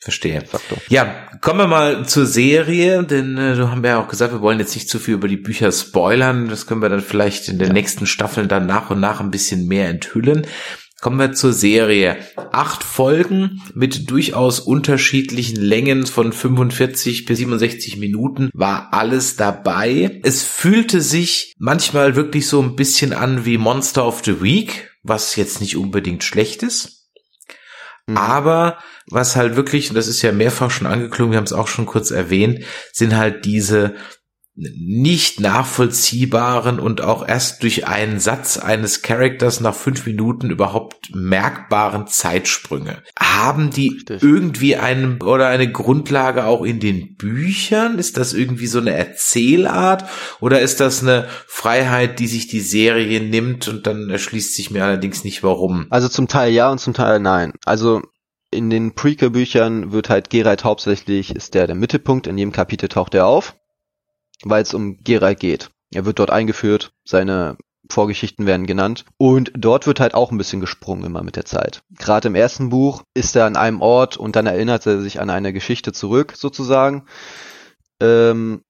Verstehe. 0.00 0.42
Faktor. 0.42 0.78
Ja, 0.88 1.12
kommen 1.40 1.58
wir 1.58 1.66
mal 1.66 2.06
zur 2.06 2.24
Serie, 2.24 3.02
denn 3.02 3.36
äh, 3.36 3.56
du 3.56 3.68
haben 3.68 3.84
ja 3.84 4.00
auch 4.00 4.06
gesagt, 4.06 4.32
wir 4.32 4.40
wollen 4.40 4.60
jetzt 4.60 4.76
nicht 4.76 4.88
zu 4.88 5.00
viel 5.00 5.14
über 5.14 5.26
die 5.26 5.36
Bücher 5.36 5.72
spoilern. 5.72 6.48
Das 6.48 6.66
können 6.68 6.82
wir 6.82 6.88
dann 6.88 7.00
vielleicht 7.00 7.48
in 7.48 7.58
den 7.58 7.68
ja. 7.68 7.72
nächsten 7.72 8.06
Staffeln 8.06 8.46
dann 8.46 8.66
nach 8.66 8.90
und 8.90 9.00
nach 9.00 9.20
ein 9.20 9.32
bisschen 9.32 9.66
mehr 9.66 9.88
enthüllen. 9.88 10.46
Kommen 11.00 11.20
wir 11.20 11.32
zur 11.32 11.52
Serie. 11.52 12.16
Acht 12.50 12.82
Folgen 12.82 13.62
mit 13.72 14.10
durchaus 14.10 14.58
unterschiedlichen 14.58 15.60
Längen 15.60 16.06
von 16.06 16.32
45 16.32 17.24
bis 17.24 17.38
67 17.38 17.98
Minuten 17.98 18.50
war 18.52 18.88
alles 18.92 19.36
dabei. 19.36 20.20
Es 20.24 20.42
fühlte 20.42 21.00
sich 21.00 21.54
manchmal 21.56 22.16
wirklich 22.16 22.48
so 22.48 22.60
ein 22.60 22.74
bisschen 22.74 23.12
an 23.12 23.44
wie 23.44 23.58
Monster 23.58 24.04
of 24.04 24.22
the 24.24 24.42
Week, 24.42 24.90
was 25.04 25.36
jetzt 25.36 25.60
nicht 25.60 25.76
unbedingt 25.76 26.24
schlecht 26.24 26.64
ist. 26.64 27.08
Mhm. 28.08 28.16
Aber 28.16 28.78
was 29.06 29.36
halt 29.36 29.54
wirklich, 29.54 29.90
und 29.90 29.94
das 29.94 30.08
ist 30.08 30.22
ja 30.22 30.32
mehrfach 30.32 30.70
schon 30.70 30.88
angeklungen, 30.88 31.30
wir 31.32 31.38
haben 31.38 31.44
es 31.44 31.52
auch 31.52 31.68
schon 31.68 31.86
kurz 31.86 32.10
erwähnt, 32.10 32.64
sind 32.92 33.16
halt 33.16 33.44
diese 33.44 33.94
nicht 34.58 35.38
nachvollziehbaren 35.38 36.80
und 36.80 37.00
auch 37.00 37.26
erst 37.26 37.62
durch 37.62 37.86
einen 37.86 38.18
Satz 38.18 38.58
eines 38.58 39.02
Charakters 39.02 39.60
nach 39.60 39.74
fünf 39.74 40.04
Minuten 40.04 40.50
überhaupt 40.50 41.14
merkbaren 41.14 42.08
Zeitsprünge. 42.08 43.02
Haben 43.18 43.70
die 43.70 43.90
Richtig. 43.90 44.22
irgendwie 44.22 44.74
einen 44.74 45.22
oder 45.22 45.46
eine 45.46 45.70
Grundlage 45.70 46.44
auch 46.44 46.62
in 46.64 46.80
den 46.80 47.14
Büchern? 47.14 47.98
Ist 47.98 48.16
das 48.16 48.34
irgendwie 48.34 48.66
so 48.66 48.80
eine 48.80 48.94
Erzählart 48.94 50.04
oder 50.40 50.60
ist 50.60 50.80
das 50.80 51.02
eine 51.02 51.28
Freiheit, 51.46 52.18
die 52.18 52.26
sich 52.26 52.48
die 52.48 52.60
Serie 52.60 53.20
nimmt 53.20 53.68
und 53.68 53.86
dann 53.86 54.10
erschließt 54.10 54.56
sich 54.56 54.72
mir 54.72 54.84
allerdings 54.84 55.22
nicht 55.22 55.44
warum? 55.44 55.86
Also 55.90 56.08
zum 56.08 56.26
Teil 56.26 56.52
ja 56.52 56.70
und 56.70 56.78
zum 56.78 56.94
Teil 56.94 57.20
nein. 57.20 57.52
Also 57.64 58.02
in 58.50 58.70
den 58.70 58.94
Prequel-Büchern 58.94 59.92
wird 59.92 60.08
halt 60.08 60.30
Geralt 60.30 60.64
hauptsächlich, 60.64 61.36
ist 61.36 61.54
der 61.54 61.66
der 61.66 61.76
Mittelpunkt, 61.76 62.26
in 62.26 62.38
jedem 62.38 62.52
Kapitel 62.52 62.88
taucht 62.88 63.14
er 63.14 63.26
auf 63.26 63.57
weil 64.44 64.62
es 64.62 64.74
um 64.74 64.98
Geralt 65.02 65.40
geht. 65.40 65.70
Er 65.92 66.04
wird 66.04 66.18
dort 66.18 66.30
eingeführt, 66.30 66.92
seine 67.04 67.56
Vorgeschichten 67.90 68.46
werden 68.46 68.66
genannt. 68.66 69.04
Und 69.16 69.52
dort 69.56 69.86
wird 69.86 70.00
halt 70.00 70.14
auch 70.14 70.30
ein 70.30 70.38
bisschen 70.38 70.60
gesprungen 70.60 71.04
immer 71.04 71.22
mit 71.22 71.36
der 71.36 71.44
Zeit. 71.44 71.82
Gerade 71.98 72.28
im 72.28 72.34
ersten 72.34 72.68
Buch 72.68 73.02
ist 73.14 73.34
er 73.36 73.46
an 73.46 73.56
einem 73.56 73.80
Ort 73.80 74.16
und 74.16 74.36
dann 74.36 74.46
erinnert 74.46 74.86
er 74.86 75.00
sich 75.00 75.20
an 75.20 75.30
eine 75.30 75.52
Geschichte 75.52 75.92
zurück, 75.92 76.34
sozusagen. 76.36 77.06
Ähm, 78.00 78.62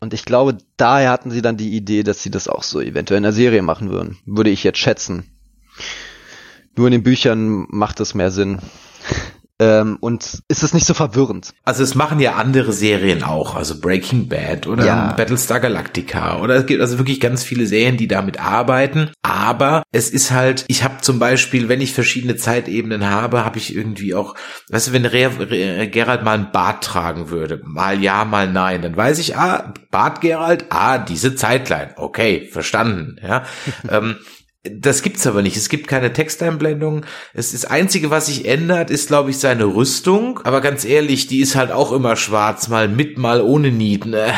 und 0.00 0.14
ich 0.14 0.24
glaube, 0.24 0.58
daher 0.76 1.10
hatten 1.10 1.30
sie 1.30 1.42
dann 1.42 1.56
die 1.56 1.74
Idee, 1.74 2.02
dass 2.02 2.22
sie 2.22 2.30
das 2.30 2.48
auch 2.48 2.62
so 2.62 2.80
eventuell 2.80 3.18
in 3.18 3.22
der 3.22 3.32
Serie 3.32 3.62
machen 3.62 3.90
würden. 3.90 4.18
Würde 4.24 4.50
ich 4.50 4.64
jetzt 4.64 4.78
schätzen. 4.78 5.30
Nur 6.76 6.88
in 6.88 6.92
den 6.92 7.02
Büchern 7.02 7.66
macht 7.68 8.00
es 8.00 8.14
mehr 8.14 8.30
Sinn. 8.30 8.58
Ähm, 9.58 9.96
und 10.00 10.42
ist 10.48 10.62
es 10.62 10.74
nicht 10.74 10.86
so 10.86 10.92
verwirrend? 10.92 11.54
Also 11.64 11.82
es 11.82 11.94
machen 11.94 12.20
ja 12.20 12.34
andere 12.34 12.72
Serien 12.72 13.22
auch, 13.22 13.54
also 13.54 13.80
Breaking 13.80 14.28
Bad 14.28 14.66
oder 14.66 14.84
ja. 14.84 15.12
Battlestar 15.12 15.60
Galactica 15.60 16.40
oder 16.40 16.56
es 16.56 16.66
gibt 16.66 16.82
also 16.82 16.98
wirklich 16.98 17.20
ganz 17.20 17.42
viele 17.42 17.66
Serien, 17.66 17.96
die 17.96 18.08
damit 18.08 18.38
arbeiten. 18.38 19.10
Aber 19.22 19.82
es 19.92 20.10
ist 20.10 20.30
halt, 20.30 20.66
ich 20.68 20.84
habe 20.84 21.00
zum 21.00 21.18
Beispiel, 21.18 21.70
wenn 21.70 21.80
ich 21.80 21.94
verschiedene 21.94 22.36
Zeitebenen 22.36 23.08
habe, 23.08 23.46
habe 23.46 23.56
ich 23.56 23.74
irgendwie 23.74 24.14
auch, 24.14 24.34
weißt 24.68 24.88
du, 24.88 24.92
wenn 24.92 25.06
Re 25.06 25.30
Re 25.50 25.88
Gerald 25.88 26.22
mal 26.22 26.38
ein 26.38 26.52
Bart 26.52 26.84
tragen 26.84 27.30
würde, 27.30 27.60
mal 27.64 28.02
ja, 28.02 28.26
mal 28.26 28.50
nein, 28.52 28.82
dann 28.82 28.96
weiß 28.96 29.18
ich, 29.18 29.36
ah, 29.36 29.72
Bart 29.90 30.20
Gerald, 30.20 30.66
ah, 30.68 30.98
diese 30.98 31.34
Zeitline, 31.34 31.94
okay, 31.96 32.48
verstanden, 32.52 33.16
ja. 33.22 33.44
ähm, 33.90 34.16
das 34.72 35.02
gibt's 35.02 35.26
aber 35.26 35.42
nicht. 35.42 35.56
Es 35.56 35.68
gibt 35.68 35.88
keine 35.88 36.12
Texteinblendung. 36.12 37.04
Es 37.34 37.52
ist 37.52 37.64
das 37.64 37.70
einzige, 37.70 38.10
was 38.10 38.26
sich 38.26 38.46
ändert, 38.46 38.90
ist 38.90 39.08
glaube 39.08 39.30
ich 39.30 39.38
seine 39.38 39.64
Rüstung. 39.64 40.40
Aber 40.44 40.60
ganz 40.60 40.84
ehrlich, 40.84 41.26
die 41.26 41.40
ist 41.40 41.56
halt 41.56 41.70
auch 41.72 41.92
immer 41.92 42.16
schwarz, 42.16 42.68
mal 42.68 42.88
mit, 42.88 43.18
mal 43.18 43.40
ohne 43.40 43.70
Nieten. 43.70 44.14
Äh, 44.14 44.32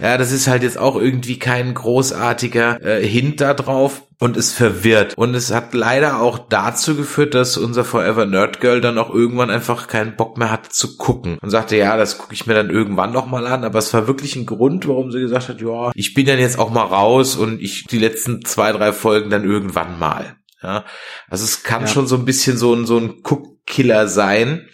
ja, 0.00 0.18
das 0.18 0.32
ist 0.32 0.48
halt 0.48 0.62
jetzt 0.62 0.78
auch 0.78 0.96
irgendwie 0.96 1.38
kein 1.38 1.74
großartiger 1.74 2.82
äh, 2.82 3.06
Hint 3.06 3.40
da 3.40 3.54
drauf 3.54 4.07
und 4.20 4.36
es 4.36 4.52
verwirrt. 4.52 5.14
Und 5.16 5.34
es 5.34 5.52
hat 5.52 5.74
leider 5.74 6.20
auch 6.20 6.38
dazu 6.38 6.96
geführt, 6.96 7.34
dass 7.34 7.56
unser 7.56 7.84
Forever 7.84 8.26
Nerd 8.26 8.60
Girl 8.60 8.80
dann 8.80 8.98
auch 8.98 9.14
irgendwann 9.14 9.50
einfach 9.50 9.86
keinen 9.86 10.16
Bock 10.16 10.36
mehr 10.38 10.50
hatte 10.50 10.70
zu 10.70 10.96
gucken 10.96 11.38
und 11.40 11.50
sagte, 11.50 11.76
ja, 11.76 11.96
das 11.96 12.18
gucke 12.18 12.34
ich 12.34 12.46
mir 12.46 12.54
dann 12.54 12.70
irgendwann 12.70 13.12
noch 13.12 13.26
mal 13.26 13.46
an. 13.46 13.64
Aber 13.64 13.78
es 13.78 13.94
war 13.94 14.06
wirklich 14.08 14.34
ein 14.36 14.46
Grund, 14.46 14.88
warum 14.88 15.12
sie 15.12 15.20
gesagt 15.20 15.48
hat, 15.48 15.60
ja, 15.60 15.92
ich 15.94 16.14
bin 16.14 16.26
dann 16.26 16.40
jetzt 16.40 16.58
auch 16.58 16.70
mal 16.70 16.84
raus 16.84 17.36
und 17.36 17.60
ich 17.60 17.84
die 17.84 17.98
letzten 17.98 18.44
zwei, 18.44 18.72
drei 18.72 18.92
Folgen 18.92 19.30
dann 19.30 19.44
irgendwann 19.44 19.98
mal. 19.98 20.36
Ja, 20.62 20.84
also 21.28 21.44
es 21.44 21.62
kann 21.62 21.82
ja. 21.82 21.86
schon 21.86 22.08
so 22.08 22.16
ein 22.16 22.24
bisschen 22.24 22.56
so 22.56 22.74
ein, 22.74 22.84
so 22.84 22.98
ein 22.98 23.20
Cook-Killer 23.22 24.08
sein. 24.08 24.68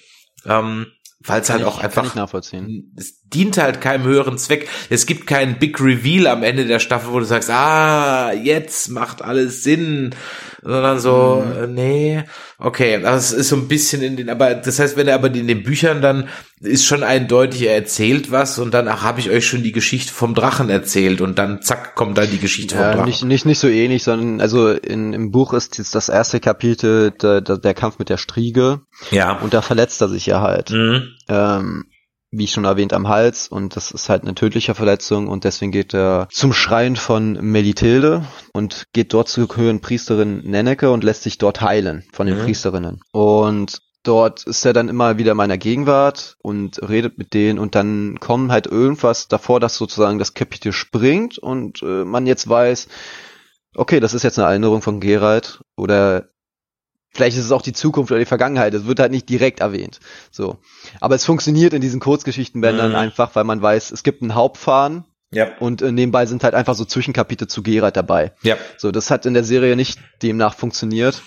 Ähm, 0.47 0.86
weil 1.27 1.41
es 1.41 1.51
halt 1.51 1.62
ich, 1.62 1.66
auch 1.66 1.79
einfach 1.79 2.14
es 2.97 3.22
dient 3.22 3.57
halt 3.57 3.81
keinem 3.81 4.05
höheren 4.05 4.37
Zweck. 4.37 4.68
Es 4.91 5.07
gibt 5.07 5.27
keinen 5.27 5.59
Big 5.59 5.81
Reveal 5.81 6.27
am 6.27 6.43
Ende 6.43 6.66
der 6.66 6.79
Staffel, 6.79 7.12
wo 7.12 7.18
du 7.18 7.25
sagst, 7.25 7.51
ah, 7.51 8.33
jetzt 8.33 8.91
macht 8.91 9.22
alles 9.22 9.62
Sinn. 9.62 10.14
Sondern 10.65 10.99
so, 10.99 11.45
mhm. 11.45 11.62
äh, 11.62 11.67
nee, 11.67 12.25
okay, 12.59 13.01
das 13.01 13.33
ist 13.33 13.51
so 13.51 13.57
ein 13.57 13.69
bisschen 13.69 14.03
in 14.03 14.17
den, 14.17 14.31
aber 14.31 14.55
das 14.55 14.79
heißt, 14.79 14.97
wenn 14.97 15.07
er 15.07 15.15
aber 15.15 15.33
in 15.33 15.47
den 15.47 15.62
Büchern 15.62 16.01
dann 16.01 16.29
ist 16.61 16.87
schon 16.87 17.03
eindeutig, 17.03 17.62
er 17.62 17.75
erzählt 17.75 18.31
was 18.31 18.59
und 18.59 18.73
dann, 18.73 18.89
ach, 18.89 19.03
habe 19.03 19.21
ich 19.21 19.29
euch 19.29 19.47
schon 19.47 19.62
die 19.62 19.73
Geschichte 19.73 20.12
vom 20.12 20.35
Drachen 20.35 20.71
erzählt 20.71 21.21
und 21.21 21.39
dann 21.39 21.61
zack, 21.61 21.95
kommt 21.95 22.17
dann 22.17 22.31
die 22.31 22.39
Geschichte 22.39 22.77
vom 22.77 22.85
Drachen. 22.85 23.05
Nicht, 23.05 23.25
nicht, 23.25 23.45
nicht 23.45 23.59
so 23.59 23.69
ähnlich, 23.69 24.03
sondern 24.03 24.41
also 24.41 24.71
in, 24.71 25.12
im 25.12 25.31
Buch 25.31 25.53
ist 25.53 25.77
jetzt 25.77 25.95
das 25.95 26.09
erste 26.09 26.41
Kapitel 26.41 27.11
der, 27.11 27.43
der, 27.43 27.59
der 27.59 27.75
Kampf 27.75 27.99
mit 27.99 28.09
der 28.09 28.17
Striege. 28.17 28.81
Ja. 29.11 29.39
Und 29.39 29.53
da 29.53 29.61
verletzt 29.61 30.01
er 30.01 30.09
sich 30.09 30.25
ja 30.27 30.41
halt. 30.41 30.71
Mhm. 30.71 31.11
Ähm, 31.29 31.85
wie 32.37 32.47
schon 32.47 32.64
erwähnt, 32.64 32.93
am 32.93 33.09
Hals 33.09 33.49
und 33.49 33.76
das 33.76 33.91
ist 33.91 34.09
halt 34.09 34.22
eine 34.22 34.35
tödliche 34.35 34.74
Verletzung 34.74 35.28
und 35.28 35.45
deswegen 35.45 35.72
geht 35.72 35.95
er 35.95 36.28
zum 36.30 36.53
Schrein 36.53 36.97
von 36.97 37.32
Melithilde 37.41 38.24
und 38.53 38.87
geht 38.93 39.12
dort 39.12 39.28
zur 39.28 39.49
höheren 39.57 39.80
Priesterin 39.80 40.43
Nenneke 40.45 40.91
und 40.91 41.05
lässt 41.05 41.22
sich 41.22 41.39
dort 41.39 41.61
heilen 41.61 42.05
von 42.12 42.26
den 42.26 42.39
mhm. 42.39 42.45
Priesterinnen. 42.45 43.01
Und 43.12 43.80
dort 44.03 44.45
ist 44.45 44.64
er 44.64 44.72
dann 44.72 44.89
immer 44.89 45.18
wieder 45.18 45.32
in 45.32 45.37
meiner 45.37 45.59
Gegenwart 45.59 46.37
und 46.43 46.80
redet 46.89 47.18
mit 47.18 47.35
denen 47.35 47.59
und 47.59 47.74
dann 47.74 48.18
kommt 48.20 48.53
halt 48.53 48.66
irgendwas 48.66 49.28
davor, 49.28 49.61
dass 49.61 49.76
sozusagen 49.76 50.18
das 50.18 50.35
Kapitel 50.35 50.72
springt 50.72 51.39
und 51.39 51.82
äh, 51.82 52.05
man 52.05 52.26
jetzt 52.26 52.49
weiß, 52.49 52.89
okay, 53.74 54.01
das 54.01 54.14
ist 54.14 54.22
jetzt 54.22 54.39
eine 54.39 54.49
Erinnerung 54.49 54.82
von 54.82 55.01
Geralt 55.01 55.62
oder 55.76 56.28
Vielleicht 57.15 57.37
ist 57.37 57.45
es 57.45 57.53
auch 57.53 57.62
die 57.62 57.73
Zukunft 57.73 58.11
oder 58.11 58.19
die 58.19 58.27
Vergangenheit. 58.27 58.75
Es 58.75 58.87
wird 58.87 58.99
halt 58.99 59.12
nicht 59.12 59.29
direkt 59.29 59.61
erwähnt. 59.61 60.01
So. 60.33 60.59
Aber 61.01 61.15
es 61.15 61.25
funktioniert 61.25 61.73
in 61.73 61.81
diesen 61.81 62.01
Kurzgeschichtenbändern 62.01 62.91
mhm. 62.91 62.97
einfach, 62.97 63.35
weil 63.37 63.45
man 63.45 63.62
weiß, 63.62 63.93
es 63.93 64.03
gibt 64.03 64.21
einen 64.21 64.35
Hauptfahren. 64.35 65.05
Ja. 65.31 65.49
Und 65.59 65.83
äh, 65.83 65.93
nebenbei 65.93 66.27
sind 66.27 66.45
halt 66.45 66.55
einfach 66.55 66.75
so 66.75 66.85
Zwischenkapitel 66.85 67.49
zu 67.49 67.62
Geralt 67.62 67.97
dabei. 67.97 68.33
Ja. 68.43 68.57
So, 68.79 68.91
das 68.91 69.11
hat 69.11 69.27
in 69.27 69.35
der 69.35 69.45
Serie 69.45 69.77
nicht 69.77 69.99
demnach 70.23 70.55
funktioniert. 70.55 71.23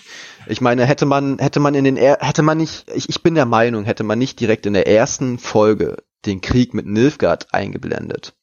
Ich 0.46 0.60
meine, 0.60 0.84
hätte 0.84 1.06
man, 1.06 1.38
hätte 1.38 1.60
man 1.60 1.74
in 1.74 1.84
den, 1.84 1.96
er 1.96 2.18
hätte 2.20 2.42
man 2.42 2.58
nicht, 2.58 2.86
ich, 2.94 3.08
ich 3.08 3.22
bin 3.22 3.34
der 3.34 3.46
Meinung, 3.46 3.84
hätte 3.84 4.04
man 4.04 4.18
nicht 4.18 4.40
direkt 4.40 4.66
in 4.66 4.74
der 4.74 4.86
ersten 4.86 5.38
Folge 5.38 5.96
den 6.26 6.40
Krieg 6.40 6.74
mit 6.74 6.86
Nilfgaard 6.86 7.52
eingeblendet. 7.52 8.34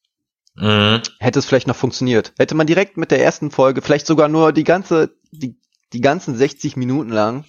Mhm. 0.56 1.02
Hätte 1.20 1.40
es 1.40 1.46
vielleicht 1.46 1.68
noch 1.68 1.76
funktioniert. 1.76 2.34
Hätte 2.38 2.56
man 2.56 2.68
direkt 2.68 2.98
mit 2.98 3.12
der 3.12 3.24
ersten 3.24 3.52
Folge, 3.52 3.82
vielleicht 3.82 4.08
sogar 4.08 4.28
nur 4.28 4.54
die 4.54 4.64
ganze, 4.64 5.16
die 5.32 5.58
die 5.94 6.02
ganzen 6.02 6.36
60 6.36 6.76
Minuten 6.76 7.10
lang, 7.10 7.46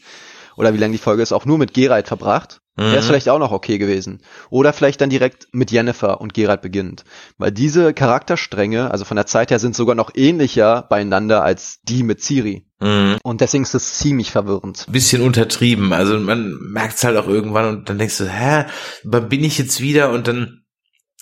oder 0.56 0.74
wie 0.74 0.78
lang 0.78 0.92
die 0.92 0.98
Folge 0.98 1.22
ist, 1.22 1.32
auch 1.32 1.44
nur 1.44 1.58
mit 1.58 1.74
Geralt 1.74 2.08
verbracht, 2.08 2.60
mhm. 2.76 2.84
wäre 2.84 2.98
es 2.98 3.06
vielleicht 3.06 3.28
auch 3.28 3.38
noch 3.38 3.52
okay 3.52 3.78
gewesen. 3.78 4.22
Oder 4.50 4.72
vielleicht 4.72 5.00
dann 5.00 5.10
direkt 5.10 5.48
mit 5.52 5.70
Jennifer 5.70 6.20
und 6.20 6.34
Geralt 6.34 6.62
beginnend. 6.62 7.04
Weil 7.38 7.52
diese 7.52 7.92
Charakterstränge, 7.92 8.90
also 8.90 9.04
von 9.04 9.16
der 9.16 9.26
Zeit 9.26 9.50
her, 9.50 9.58
sind 9.58 9.76
sogar 9.76 9.94
noch 9.94 10.10
ähnlicher 10.14 10.82
beieinander 10.88 11.42
als 11.42 11.80
die 11.82 12.02
mit 12.02 12.22
Ciri. 12.22 12.66
Mhm. 12.80 13.18
Und 13.22 13.40
deswegen 13.40 13.64
ist 13.64 13.74
es 13.74 13.98
ziemlich 13.98 14.30
verwirrend. 14.30 14.86
Bisschen 14.90 15.22
untertrieben. 15.22 15.92
Also 15.92 16.18
man 16.18 16.56
merkt 16.72 16.96
es 16.96 17.04
halt 17.04 17.16
auch 17.16 17.28
irgendwann 17.28 17.68
und 17.68 17.88
dann 17.88 17.98
denkst 17.98 18.18
du, 18.18 18.24
hä, 18.24 18.64
wann 19.04 19.28
bin 19.28 19.44
ich 19.44 19.58
jetzt 19.58 19.80
wieder? 19.80 20.10
Und 20.10 20.26
dann 20.26 20.62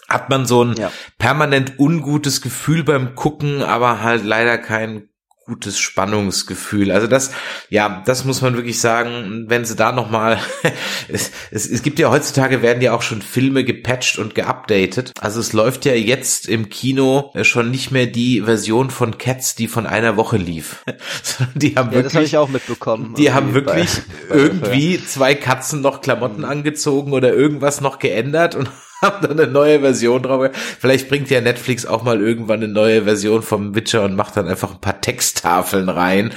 hat 0.08 0.30
man 0.30 0.46
so 0.46 0.62
ein 0.62 0.76
ja. 0.76 0.92
permanent 1.18 1.78
ungutes 1.78 2.40
Gefühl 2.40 2.84
beim 2.84 3.14
Gucken, 3.14 3.62
aber 3.62 4.02
halt 4.02 4.24
leider 4.24 4.58
kein 4.58 5.08
gutes 5.44 5.78
Spannungsgefühl. 5.78 6.90
Also 6.90 7.06
das, 7.06 7.32
ja, 7.68 8.02
das 8.06 8.24
muss 8.24 8.40
man 8.40 8.54
wirklich 8.56 8.80
sagen, 8.80 9.44
wenn 9.48 9.64
sie 9.64 9.76
da 9.76 9.92
nochmal, 9.92 10.38
es, 11.08 11.32
es, 11.50 11.68
es 11.68 11.82
gibt 11.82 11.98
ja 11.98 12.10
heutzutage 12.10 12.62
werden 12.62 12.82
ja 12.82 12.92
auch 12.92 13.02
schon 13.02 13.20
Filme 13.20 13.64
gepatcht 13.64 14.18
und 14.18 14.34
geupdatet. 14.34 15.12
Also 15.20 15.40
es 15.40 15.52
läuft 15.52 15.84
ja 15.84 15.94
jetzt 15.94 16.48
im 16.48 16.70
Kino 16.70 17.32
schon 17.42 17.70
nicht 17.70 17.90
mehr 17.90 18.06
die 18.06 18.40
Version 18.42 18.90
von 18.90 19.18
Cats, 19.18 19.54
die 19.54 19.68
von 19.68 19.86
einer 19.86 20.16
Woche 20.16 20.38
lief. 20.38 20.82
die 21.54 21.76
haben 21.76 21.90
ja, 21.90 21.96
wirklich, 21.96 22.04
das 22.04 22.14
habe 22.14 22.24
ich 22.24 22.36
auch 22.38 22.48
mitbekommen. 22.48 23.14
Die 23.16 23.32
haben 23.32 23.54
wirklich 23.54 23.90
bei, 24.28 24.36
irgendwie 24.36 25.04
zwei 25.04 25.34
Katzen 25.34 25.82
noch 25.82 26.00
Klamotten 26.00 26.38
mhm. 26.38 26.44
angezogen 26.46 27.12
oder 27.12 27.34
irgendwas 27.34 27.80
noch 27.80 27.98
geändert 27.98 28.54
und 28.54 28.70
haben 29.04 29.26
dann 29.26 29.38
eine 29.38 29.50
neue 29.50 29.80
Version 29.80 30.22
drauf. 30.22 30.50
Vielleicht 30.52 31.08
bringt 31.08 31.30
ja 31.30 31.40
Netflix 31.40 31.86
auch 31.86 32.02
mal 32.02 32.20
irgendwann 32.20 32.62
eine 32.62 32.72
neue 32.72 33.04
Version 33.04 33.42
vom 33.42 33.74
Witcher 33.74 34.04
und 34.04 34.16
macht 34.16 34.36
dann 34.36 34.48
einfach 34.48 34.72
ein 34.72 34.80
paar 34.80 35.00
Texttafeln 35.00 35.88
rein, 35.88 36.32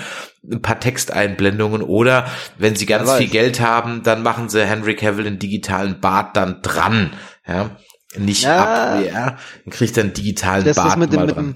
ein 0.49 0.61
paar 0.61 0.79
Texteinblendungen 0.79 1.81
oder 1.81 2.27
wenn 2.57 2.75
sie 2.75 2.85
ganz 2.85 3.11
viel 3.13 3.27
Geld 3.27 3.59
haben, 3.59 4.03
dann 4.03 4.23
machen 4.23 4.49
sie 4.49 4.65
Henry 4.65 4.95
Cavill 4.95 5.23
den 5.23 5.39
digitalen 5.39 5.99
Bart 5.99 6.35
dann 6.37 6.61
dran, 6.61 7.13
ja. 7.47 7.77
Nicht 8.17 8.43
ja, 8.43 8.95
ab, 8.95 9.05
ja. 9.05 9.37
Dann 9.65 9.71
kriegt 9.71 9.97
er 9.97 10.03
einen 10.03 10.13
digitalen 10.13 10.65
das 10.65 10.77
Bart 10.77 10.93
dem, 10.93 10.99
mal 10.99 11.25
mit 11.25 11.35
dran. 11.35 11.45
Dem, 11.53 11.55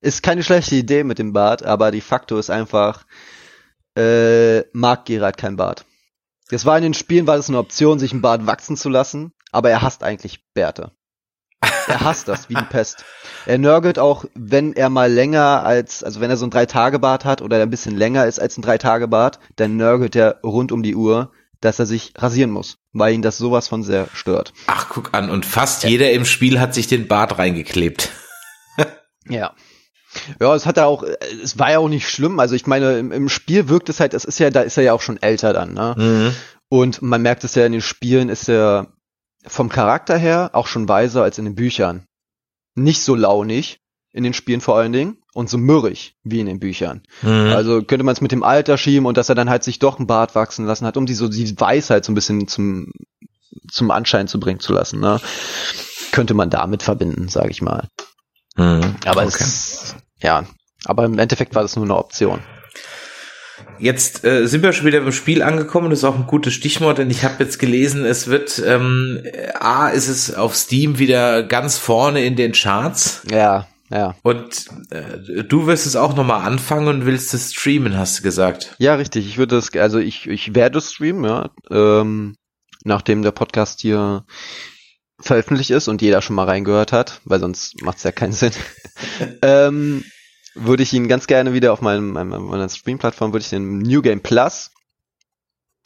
ist 0.00 0.22
keine 0.22 0.42
schlechte 0.42 0.76
Idee 0.76 1.04
mit 1.04 1.18
dem 1.18 1.32
Bart, 1.32 1.62
aber 1.62 1.90
die 1.90 2.00
Faktor 2.00 2.38
ist 2.38 2.50
einfach, 2.50 3.04
äh, 3.96 4.60
mag 4.72 5.04
Gerard 5.04 5.36
kein 5.36 5.56
Bart. 5.56 5.84
Das 6.48 6.64
war 6.64 6.76
in 6.76 6.82
den 6.82 6.94
Spielen, 6.94 7.26
war 7.26 7.36
das 7.36 7.48
eine 7.48 7.58
Option, 7.58 7.98
sich 7.98 8.12
ein 8.12 8.22
Bart 8.22 8.46
wachsen 8.46 8.76
zu 8.76 8.88
lassen 8.88 9.32
aber 9.52 9.70
er 9.70 9.82
hasst 9.82 10.02
eigentlich 10.02 10.44
Bärte. 10.54 10.92
Er 11.60 12.00
hasst 12.00 12.28
das 12.28 12.48
wie 12.48 12.54
die 12.54 12.64
Pest. 12.64 13.04
Er 13.46 13.58
nörgelt 13.58 13.98
auch, 13.98 14.24
wenn 14.34 14.72
er 14.74 14.88
mal 14.90 15.12
länger 15.12 15.62
als, 15.64 16.02
also 16.02 16.20
wenn 16.20 16.30
er 16.30 16.36
so 16.36 16.46
ein 16.46 16.50
Drei-Tage-Bart 16.50 17.24
hat 17.24 17.42
oder 17.42 17.60
ein 17.60 17.70
bisschen 17.70 17.96
länger 17.96 18.26
ist 18.26 18.38
als 18.38 18.56
ein 18.56 18.62
Drei-Tage-Bart, 18.62 19.40
dann 19.56 19.76
nörgelt 19.76 20.16
er 20.16 20.40
rund 20.42 20.72
um 20.72 20.82
die 20.82 20.94
Uhr, 20.94 21.32
dass 21.60 21.78
er 21.78 21.86
sich 21.86 22.14
rasieren 22.16 22.50
muss, 22.50 22.78
weil 22.92 23.14
ihn 23.14 23.22
das 23.22 23.38
sowas 23.38 23.68
von 23.68 23.82
sehr 23.82 24.08
stört. 24.14 24.52
Ach, 24.66 24.88
guck 24.88 25.12
an, 25.12 25.30
und 25.30 25.44
fast 25.44 25.84
ja. 25.84 25.90
jeder 25.90 26.10
im 26.12 26.24
Spiel 26.24 26.60
hat 26.60 26.74
sich 26.74 26.86
den 26.86 27.08
Bart 27.08 27.38
reingeklebt. 27.38 28.10
ja. 29.28 29.54
Ja, 30.40 30.54
es 30.54 30.66
hat 30.66 30.76
er 30.76 30.86
auch, 30.86 31.04
es 31.42 31.58
war 31.58 31.70
ja 31.70 31.78
auch 31.78 31.88
nicht 31.88 32.08
schlimm. 32.08 32.40
Also 32.40 32.56
ich 32.56 32.66
meine, 32.66 32.98
im, 32.98 33.12
im 33.12 33.28
Spiel 33.28 33.68
wirkt 33.68 33.88
es 33.88 34.00
halt, 34.00 34.12
es 34.12 34.24
ist 34.24 34.40
ja, 34.40 34.50
da 34.50 34.62
ist 34.62 34.76
er 34.76 34.82
ja 34.82 34.92
auch 34.92 35.02
schon 35.02 35.22
älter 35.22 35.52
dann, 35.52 35.72
ne? 35.72 35.94
Mhm. 35.96 36.34
Und 36.68 37.02
man 37.02 37.22
merkt 37.22 37.44
es 37.44 37.54
ja 37.54 37.64
in 37.64 37.72
den 37.72 37.80
Spielen, 37.80 38.28
ist 38.28 38.48
er 38.48 38.88
vom 39.46 39.68
Charakter 39.68 40.16
her 40.16 40.50
auch 40.52 40.66
schon 40.66 40.88
weiser 40.88 41.22
als 41.22 41.38
in 41.38 41.44
den 41.44 41.54
Büchern. 41.54 42.04
Nicht 42.74 43.02
so 43.02 43.14
launig 43.14 43.78
in 44.12 44.24
den 44.24 44.34
Spielen 44.34 44.60
vor 44.60 44.76
allen 44.76 44.92
Dingen 44.92 45.18
und 45.34 45.48
so 45.48 45.58
mürrig 45.58 46.16
wie 46.24 46.40
in 46.40 46.46
den 46.46 46.60
Büchern. 46.60 47.02
Mhm. 47.22 47.52
Also 47.54 47.82
könnte 47.82 48.04
man 48.04 48.12
es 48.12 48.20
mit 48.20 48.32
dem 48.32 48.42
Alter 48.42 48.76
schieben 48.76 49.06
und 49.06 49.16
dass 49.16 49.28
er 49.28 49.34
dann 49.34 49.50
halt 49.50 49.62
sich 49.62 49.78
doch 49.78 49.98
ein 49.98 50.06
Bart 50.06 50.34
wachsen 50.34 50.66
lassen 50.66 50.86
hat, 50.86 50.96
um 50.96 51.06
die 51.06 51.14
so 51.14 51.28
die 51.28 51.58
Weisheit 51.58 52.04
so 52.04 52.12
ein 52.12 52.14
bisschen 52.14 52.48
zum 52.48 52.92
zum 53.70 53.90
Anschein 53.90 54.28
zu 54.28 54.40
bringen 54.40 54.60
zu 54.60 54.72
lassen. 54.72 55.00
Ne? 55.00 55.20
Könnte 56.12 56.34
man 56.34 56.50
damit 56.50 56.82
verbinden, 56.82 57.28
sage 57.28 57.50
ich 57.50 57.62
mal. 57.62 57.88
Mhm. 58.56 58.96
Aber 59.04 59.22
okay. 59.22 59.28
es, 59.28 59.94
ja, 60.20 60.44
aber 60.84 61.04
im 61.04 61.18
Endeffekt 61.18 61.54
war 61.54 61.62
das 61.62 61.76
nur 61.76 61.84
eine 61.84 61.96
Option. 61.96 62.40
Jetzt 63.80 64.24
äh, 64.24 64.46
sind 64.46 64.62
wir 64.62 64.72
schon 64.72 64.86
wieder 64.86 65.00
beim 65.00 65.12
Spiel 65.12 65.42
angekommen. 65.42 65.90
Das 65.90 66.00
ist 66.00 66.04
auch 66.04 66.16
ein 66.16 66.26
gutes 66.26 66.52
Stichwort, 66.52 66.98
denn 66.98 67.10
ich 67.10 67.24
habe 67.24 67.42
jetzt 67.42 67.58
gelesen, 67.58 68.04
es 68.04 68.28
wird 68.28 68.62
ähm, 68.64 69.22
A 69.58 69.88
ist 69.88 70.08
es 70.08 70.34
auf 70.34 70.54
Steam 70.54 70.98
wieder 70.98 71.42
ganz 71.42 71.78
vorne 71.78 72.24
in 72.24 72.36
den 72.36 72.52
Charts. 72.52 73.22
Ja, 73.30 73.66
ja. 73.90 74.14
Und 74.22 74.66
äh, 74.90 75.42
du 75.44 75.66
wirst 75.66 75.86
es 75.86 75.96
auch 75.96 76.14
nochmal 76.14 76.46
anfangen 76.46 76.88
und 76.88 77.06
willst 77.06 77.34
es 77.34 77.52
streamen, 77.52 77.96
hast 77.96 78.18
du 78.18 78.22
gesagt. 78.22 78.76
Ja, 78.78 78.94
richtig. 78.94 79.26
Ich 79.26 79.38
würde 79.38 79.56
es, 79.56 79.74
also 79.74 79.98
ich, 79.98 80.28
ich 80.28 80.54
werde 80.54 80.80
streamen, 80.80 81.24
ja. 81.24 81.50
Ähm, 81.70 82.36
nachdem 82.84 83.22
der 83.22 83.32
Podcast 83.32 83.80
hier 83.80 84.24
veröffentlicht 85.18 85.70
ist 85.70 85.88
und 85.88 86.02
jeder 86.02 86.22
schon 86.22 86.36
mal 86.36 86.46
reingehört 86.46 86.92
hat, 86.92 87.20
weil 87.24 87.40
sonst 87.40 87.82
macht 87.82 87.98
es 87.98 88.04
ja 88.04 88.12
keinen 88.12 88.32
Sinn. 88.32 88.52
ähm, 89.42 90.04
würde 90.54 90.82
ich 90.82 90.92
ihn 90.92 91.08
ganz 91.08 91.26
gerne 91.26 91.52
wieder 91.52 91.72
auf 91.72 91.80
meinem, 91.80 92.12
meiner 92.12 92.68
Stream-Plattform, 92.68 93.32
würde 93.32 93.42
ich 93.42 93.50
den 93.50 93.78
New 93.78 94.02
Game 94.02 94.20
Plus 94.20 94.70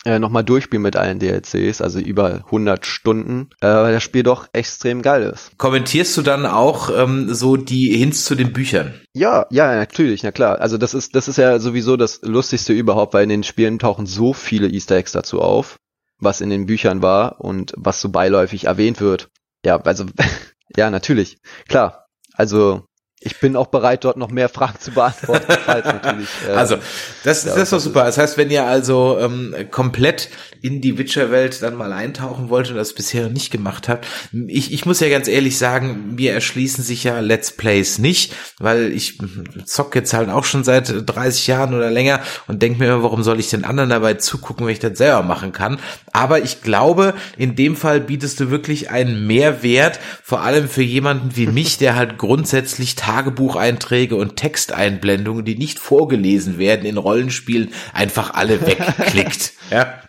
äh, 0.04 0.18
nochmal 0.18 0.44
durchspielen 0.44 0.82
mit 0.82 0.96
allen 0.96 1.18
DLCs, 1.18 1.80
also 1.80 1.98
über 1.98 2.44
100 2.46 2.84
Stunden, 2.84 3.48
äh, 3.60 3.66
weil 3.66 3.92
das 3.92 4.02
Spiel 4.02 4.22
doch 4.22 4.48
extrem 4.52 5.02
geil 5.02 5.22
ist. 5.22 5.56
Kommentierst 5.56 6.16
du 6.16 6.22
dann 6.22 6.46
auch 6.46 6.90
ähm, 6.94 7.32
so 7.32 7.56
die 7.56 7.96
Hints 7.96 8.24
zu 8.24 8.34
den 8.34 8.52
Büchern? 8.52 9.00
Ja, 9.14 9.46
ja, 9.50 9.74
natürlich, 9.74 10.22
na 10.22 10.30
klar. 10.30 10.60
Also 10.60 10.76
das 10.76 10.94
ist, 10.94 11.14
das 11.14 11.28
ist 11.28 11.38
ja 11.38 11.58
sowieso 11.58 11.96
das 11.96 12.20
Lustigste 12.22 12.72
überhaupt, 12.72 13.14
weil 13.14 13.24
in 13.24 13.30
den 13.30 13.42
Spielen 13.44 13.78
tauchen 13.78 14.06
so 14.06 14.32
viele 14.32 14.68
Easter 14.68 14.96
Eggs 14.96 15.12
dazu 15.12 15.40
auf, 15.40 15.76
was 16.18 16.40
in 16.40 16.50
den 16.50 16.66
Büchern 16.66 17.00
war 17.02 17.40
und 17.40 17.72
was 17.76 18.00
so 18.00 18.10
beiläufig 18.10 18.64
erwähnt 18.64 19.00
wird. 19.00 19.30
Ja, 19.64 19.80
also, 19.80 20.04
ja, 20.76 20.90
natürlich, 20.90 21.38
klar. 21.68 22.06
Also 22.34 22.84
ich 23.24 23.40
bin 23.40 23.56
auch 23.56 23.66
bereit, 23.66 24.04
dort 24.04 24.16
noch 24.16 24.30
mehr 24.30 24.48
Fragen 24.48 24.78
zu 24.78 24.90
beantworten, 24.92 25.52
falls 25.64 25.86
natürlich. 25.86 26.28
Äh, 26.48 26.52
also, 26.52 26.76
das, 27.24 27.44
das 27.44 27.56
ist 27.56 27.72
doch 27.72 27.80
super. 27.80 28.04
Das 28.04 28.18
heißt, 28.18 28.36
wenn 28.36 28.50
ihr 28.50 28.64
also 28.64 29.18
ähm, 29.18 29.54
komplett 29.70 30.28
in 30.60 30.80
die 30.80 30.98
Witcher-Welt 30.98 31.62
dann 31.62 31.74
mal 31.74 31.92
eintauchen 31.92 32.48
wollt 32.50 32.70
und 32.70 32.76
das 32.76 32.92
bisher 32.92 33.28
nicht 33.28 33.50
gemacht 33.50 33.88
habt, 33.88 34.06
ich, 34.46 34.72
ich 34.72 34.86
muss 34.86 35.00
ja 35.00 35.08
ganz 35.08 35.28
ehrlich 35.28 35.58
sagen, 35.58 36.14
mir 36.14 36.32
erschließen 36.32 36.84
sich 36.84 37.04
ja 37.04 37.20
Let's 37.20 37.52
Plays 37.52 37.98
nicht, 37.98 38.34
weil 38.58 38.92
ich 38.92 39.18
zock 39.64 39.94
jetzt 39.94 40.12
halt 40.12 40.28
auch 40.28 40.44
schon 40.44 40.64
seit 40.64 40.92
30 41.06 41.46
Jahren 41.46 41.74
oder 41.74 41.90
länger 41.90 42.20
und 42.46 42.62
denke 42.62 42.78
mir 42.78 42.86
immer, 42.86 43.02
warum 43.02 43.22
soll 43.22 43.40
ich 43.40 43.50
den 43.50 43.64
anderen 43.64 43.90
dabei 43.90 44.14
zugucken, 44.14 44.66
wenn 44.66 44.72
ich 44.72 44.80
das 44.80 44.98
selber 44.98 45.22
machen 45.22 45.52
kann. 45.52 45.78
Aber 46.14 46.42
ich 46.42 46.62
glaube, 46.62 47.14
in 47.36 47.56
dem 47.56 47.74
Fall 47.74 48.00
bietest 48.00 48.38
du 48.38 48.48
wirklich 48.48 48.88
einen 48.88 49.26
Mehrwert, 49.26 49.98
vor 50.22 50.42
allem 50.42 50.68
für 50.68 50.82
jemanden 50.82 51.36
wie 51.36 51.48
mich, 51.48 51.76
der 51.76 51.96
halt 51.96 52.18
grundsätzlich 52.18 52.94
Tagebucheinträge 52.94 54.14
und 54.14 54.36
Texteinblendungen, 54.36 55.44
die 55.44 55.56
nicht 55.56 55.80
vorgelesen 55.80 56.56
werden 56.56 56.86
in 56.86 56.98
Rollenspielen, 56.98 57.72
einfach 57.92 58.32
alle 58.32 58.64
wegklickt. 58.64 59.54
ja. 59.70 60.00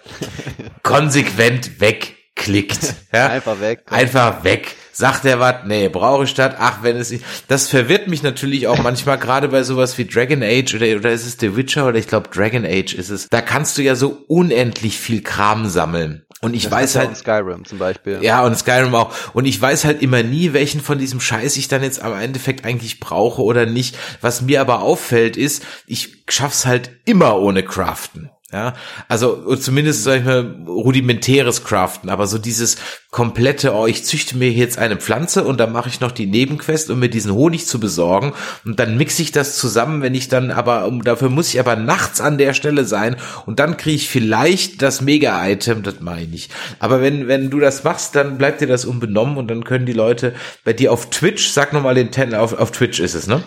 Konsequent 0.83 1.81
wegklickt. 1.81 2.93
Ja. 3.13 3.29
Einfach 3.29 3.61
weg. 3.61 3.83
Einfach 3.89 4.43
weg. 4.43 4.75
Sagt 4.97 5.25
er 5.25 5.41
was? 5.41 5.55
Nee, 5.65 5.89
brauche 5.89 6.23
ich 6.23 6.33
das? 6.35 6.55
Ach, 6.57 6.77
wenn 6.81 6.95
es 6.95 7.13
Das 7.49 7.67
verwirrt 7.67 8.07
mich 8.07 8.23
natürlich 8.23 8.67
auch 8.67 8.81
manchmal, 8.81 9.17
gerade 9.17 9.49
bei 9.49 9.61
sowas 9.61 9.97
wie 9.97 10.05
Dragon 10.05 10.41
Age 10.41 10.73
oder, 10.75 10.95
oder 10.95 11.11
ist 11.11 11.25
es 11.25 11.35
The 11.37 11.57
Witcher 11.57 11.85
oder 11.87 11.97
ich 11.99 12.07
glaube 12.07 12.29
Dragon 12.33 12.63
Age 12.65 12.93
ist 12.93 13.09
es. 13.09 13.27
Da 13.27 13.41
kannst 13.41 13.77
du 13.77 13.81
ja 13.81 13.95
so 13.95 14.23
unendlich 14.29 14.97
viel 14.97 15.21
Kram 15.21 15.67
sammeln. 15.67 16.21
Und 16.39 16.53
ich 16.53 16.63
Das 16.63 16.71
weiß 16.71 16.95
halt, 16.95 17.17
Skyrim 17.17 17.65
zum 17.65 17.77
Beispiel. 17.77 18.19
ja, 18.21 18.45
und 18.45 18.57
Skyrim 18.57 18.95
auch. 18.95 19.13
Und 19.33 19.43
ich 19.43 19.61
weiß 19.61 19.83
halt 19.83 20.01
immer 20.01 20.23
nie, 20.23 20.53
welchen 20.53 20.79
von 20.79 20.97
diesem 20.97 21.19
Scheiß 21.19 21.57
ich 21.57 21.67
dann 21.67 21.83
jetzt 21.83 22.01
am 22.01 22.13
Endeffekt 22.17 22.63
eigentlich 22.63 23.01
brauche 23.01 23.41
oder 23.41 23.65
nicht. 23.65 23.97
Was 24.21 24.43
mir 24.43 24.61
aber 24.61 24.81
auffällt 24.81 25.35
ist, 25.35 25.65
ich 25.87 26.23
schaff's 26.29 26.65
halt 26.65 26.91
immer 27.03 27.37
ohne 27.39 27.63
Craften. 27.63 28.29
Ja, 28.55 28.73
also 29.09 29.53
zumindest 29.57 30.05
sag 30.05 30.19
ich 30.19 30.25
mal 30.25 30.55
rudimentäres 30.65 31.65
Craften, 31.65 32.09
aber 32.09 32.25
so 32.25 32.37
dieses 32.37 32.77
komplette, 33.11 33.73
oh, 33.73 33.85
ich 33.85 34.05
züchte 34.05 34.37
mir 34.37 34.49
jetzt 34.49 34.77
eine 34.77 34.95
Pflanze 34.95 35.43
und 35.43 35.59
dann 35.59 35.73
mache 35.73 35.89
ich 35.89 35.99
noch 35.99 36.13
die 36.13 36.25
Nebenquest, 36.25 36.89
um 36.89 36.99
mir 36.99 37.09
diesen 37.09 37.33
Honig 37.33 37.67
zu 37.67 37.81
besorgen. 37.81 38.31
Und 38.63 38.79
dann 38.79 38.95
mixe 38.95 39.21
ich 39.23 39.33
das 39.33 39.57
zusammen, 39.57 40.01
wenn 40.01 40.15
ich 40.15 40.29
dann 40.29 40.51
aber 40.51 40.89
dafür 41.03 41.27
muss 41.27 41.49
ich 41.49 41.59
aber 41.59 41.75
nachts 41.75 42.21
an 42.21 42.37
der 42.37 42.53
Stelle 42.53 42.85
sein. 42.85 43.17
Und 43.45 43.59
dann 43.59 43.75
kriege 43.75 43.97
ich 43.97 44.07
vielleicht 44.07 44.81
das 44.81 45.01
Mega-Item, 45.01 45.83
das 45.83 45.99
mache 45.99 46.21
ich 46.21 46.29
nicht. 46.29 46.51
Aber 46.79 47.01
wenn 47.01 47.27
wenn 47.27 47.49
du 47.49 47.59
das 47.59 47.83
machst, 47.83 48.15
dann 48.15 48.37
bleibt 48.37 48.61
dir 48.61 48.67
das 48.67 48.85
unbenommen. 48.85 49.35
Und 49.35 49.49
dann 49.49 49.65
können 49.65 49.85
die 49.85 49.91
Leute 49.91 50.33
bei 50.63 50.71
dir 50.71 50.93
auf 50.93 51.09
Twitch, 51.09 51.49
sag 51.49 51.73
noch 51.73 51.83
mal 51.83 51.95
den 51.95 52.11
Ten, 52.11 52.33
auf 52.33 52.57
auf 52.57 52.71
Twitch 52.71 53.01
ist 53.01 53.15
es, 53.15 53.27
ne? 53.27 53.43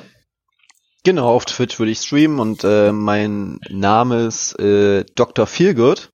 Genau, 1.08 1.28
auf 1.28 1.46
Twitch 1.46 1.78
würde 1.78 1.90
ich 1.90 2.00
streamen 2.00 2.38
und 2.38 2.64
äh, 2.64 2.92
mein 2.92 3.60
Name 3.70 4.26
ist 4.26 4.60
äh, 4.60 5.06
Dr. 5.14 5.46
Feelgood. 5.46 6.10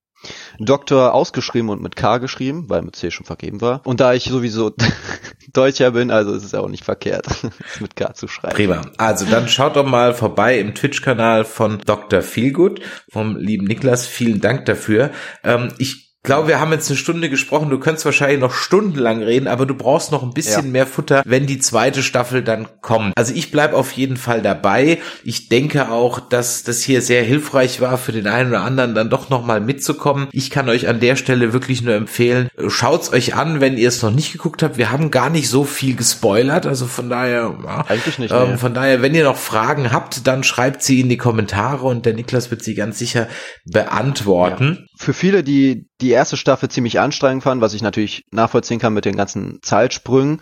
Doktor 0.61 1.15
ausgeschrieben 1.15 1.69
und 1.69 1.83
mit 1.83 1.97
K 1.97 2.19
geschrieben, 2.19 2.67
weil 2.69 2.83
mit 2.83 2.95
C 2.95 3.11
schon 3.11 3.27
vergeben 3.27 3.61
war. 3.61 3.85
Und 3.85 3.99
da 3.99 4.15
ich 4.15 4.23
sowieso 4.23 4.73
Deutscher 5.53 5.91
bin, 5.91 6.13
also 6.13 6.33
ist 6.33 6.45
es 6.45 6.53
ja 6.53 6.61
auch 6.61 6.69
nicht 6.69 6.85
verkehrt, 6.85 7.27
es 7.75 7.81
mit 7.81 7.97
K 7.97 8.15
zu 8.15 8.29
schreiben. 8.29 8.55
Prima. 8.55 8.83
Also 8.97 9.27
dann 9.27 9.49
schaut 9.49 9.75
doch 9.75 9.85
mal 9.85 10.15
vorbei 10.15 10.61
im 10.61 10.77
Twitch-Kanal 10.77 11.45
von 11.45 11.81
Dr. 11.85 12.23
Feelgood, 12.23 12.81
vom 13.11 13.37
lieben 13.37 13.67
Niklas. 13.67 14.07
Vielen 14.07 14.41
Dank 14.41 14.65
dafür. 14.67 15.11
Ähm, 15.43 15.73
ich 15.79 16.14
glaube, 16.25 16.49
wir 16.49 16.59
haben 16.61 16.73
jetzt 16.73 16.91
eine 16.91 16.97
Stunde 16.97 17.31
gesprochen. 17.31 17.71
Du 17.71 17.79
könntest 17.79 18.05
wahrscheinlich 18.05 18.41
noch 18.41 18.53
stundenlang 18.53 19.23
reden, 19.23 19.47
aber 19.47 19.67
du 19.67 19.75
brauchst 19.75 20.11
noch 20.11 20.23
ein 20.23 20.33
bisschen 20.33 20.67
Ja. 20.67 20.71
mehr 20.73 20.87
Futter, 20.87 21.23
wenn 21.25 21.47
die 21.47 21.59
zweite 21.59 22.03
Staffel 22.03 22.43
dann 22.43 22.67
kommt. 22.81 23.13
Also 23.17 23.33
ich 23.35 23.51
bleib 23.51 23.75
auf 23.75 23.93
jeden 23.93 24.17
Fall 24.17 24.43
dabei. 24.43 24.99
Ich 25.23 25.49
denke 25.49 25.91
auch, 25.91 26.19
dass 26.21 26.63
das 26.65 26.83
hier 26.83 27.03
sehr 27.03 27.23
hilfreich 27.23 27.81
war 27.81 27.99
für 27.99 28.13
den 28.13 28.27
einen 28.27 28.49
oder 28.51 28.63
anderen, 28.63 28.95
dann 28.95 29.11
doch 29.11 29.31
noch 29.31 29.45
mal 29.45 29.61
mitzukommen. 29.61 30.29
Ich 30.33 30.51
kann 30.51 30.69
euch 30.69 30.89
an 30.89 30.99
der 30.99 31.17
Stelle 31.17 31.53
wirklich 31.53 31.83
nur 31.83 31.95
empfehlen, 31.95 32.49
schaut's 32.69 33.13
euch 33.13 33.35
an, 33.35 33.61
wenn 33.61 33.77
ihr 33.77 33.89
es 33.89 34.03
noch 34.03 34.11
nicht 34.11 34.33
geguckt 34.33 34.63
habt. 34.63 34.79
Wir 34.79 34.91
haben 34.91 35.11
gar 35.11 35.31
nicht 35.31 35.49
so 35.49 35.65
viel 35.65 35.95
gespoilert, 35.95 36.67
also 36.67 36.87
von 36.87 37.09
daher, 37.11 37.55
ja, 37.65 37.85
Eigentlich 37.87 38.19
nicht, 38.19 38.33
Ähm, 38.33 38.57
von 38.59 38.73
daher, 38.73 39.03
wenn 39.03 39.15
ihr 39.15 39.25
noch 39.25 39.37
Fragen 39.37 39.93
habt, 39.93 40.27
dann 40.27 40.43
schreibt 40.43 40.83
sie 40.83 41.01
in 41.01 41.09
die 41.11 41.19
Kommentare 41.19 41.87
und 41.87 42.07
der 42.07 42.15
Niklas 42.15 42.51
wird 42.51 42.63
sie 42.65 42.75
ganz 42.75 42.99
sicher 42.99 43.29
beantworten. 43.67 44.87
Für 44.97 45.13
viele, 45.13 45.43
die 45.43 45.87
die 46.05 46.11
erste 46.11 46.37
Staffel 46.37 46.69
ziemlich 46.69 47.01
anstrengend 47.01 47.43
fanden, 47.43 47.63
was 47.63 47.75
ich 47.75 47.83
natürlich 47.83 48.27
nachvollziehen 48.31 48.79
kann 48.79 48.95
mit 48.95 49.05
den 49.05 49.17
ganzen 49.17 49.61
Zeitsprüngen, 49.63 50.41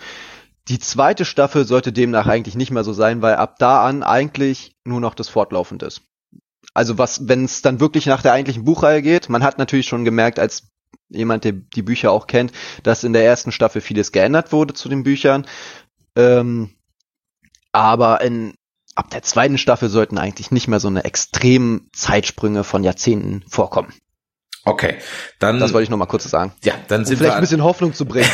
die 0.68 0.78
zweite 0.78 1.24
Staffel 1.24 1.64
sollte 1.64 1.92
demnach 1.92 2.26
eigentlich 2.26 2.54
nicht 2.54 2.70
mehr 2.70 2.84
so 2.84 2.92
sein, 2.92 3.22
weil 3.22 3.36
ab 3.36 3.56
da 3.58 3.84
an 3.84 4.02
eigentlich 4.02 4.76
nur 4.84 5.00
noch 5.00 5.14
das 5.14 5.28
fortlaufend 5.28 5.82
ist. 5.82 6.02
Also 6.74 6.98
was, 6.98 7.28
wenn 7.28 7.44
es 7.44 7.62
dann 7.62 7.80
wirklich 7.80 8.06
nach 8.06 8.22
der 8.22 8.32
eigentlichen 8.32 8.64
Buchreihe 8.64 9.02
geht, 9.02 9.28
man 9.28 9.42
hat 9.42 9.58
natürlich 9.58 9.86
schon 9.86 10.04
gemerkt, 10.04 10.38
als 10.38 10.68
jemand, 11.08 11.44
der 11.44 11.52
die 11.52 11.82
Bücher 11.82 12.12
auch 12.12 12.26
kennt, 12.26 12.52
dass 12.82 13.04
in 13.04 13.12
der 13.12 13.24
ersten 13.24 13.52
Staffel 13.52 13.80
vieles 13.80 14.12
geändert 14.12 14.52
wurde 14.52 14.74
zu 14.74 14.88
den 14.88 15.02
Büchern. 15.02 15.46
Ähm, 16.16 16.70
aber 17.72 18.20
in, 18.20 18.54
ab 18.94 19.10
der 19.10 19.22
zweiten 19.22 19.58
Staffel 19.58 19.88
sollten 19.88 20.16
eigentlich 20.16 20.50
nicht 20.50 20.68
mehr 20.68 20.80
so 20.80 20.88
eine 20.88 21.04
extremen 21.04 21.88
Zeitsprünge 21.92 22.64
von 22.64 22.84
Jahrzehnten 22.84 23.44
vorkommen. 23.48 23.92
Okay, 24.64 24.94
dann, 25.40 25.58
Das 25.58 25.72
wollte 25.72 25.84
ich 25.84 25.90
noch 25.90 25.96
mal 25.98 26.06
kurz 26.06 26.24
sagen. 26.24 26.52
ja, 26.62 26.74
dann 26.88 27.00
Um 27.00 27.04
sind 27.06 27.16
vielleicht 27.18 27.32
wir 27.32 27.36
ein 27.36 27.40
bisschen 27.42 27.64
Hoffnung 27.64 27.94
zu 27.94 28.06
bringen. 28.06 28.28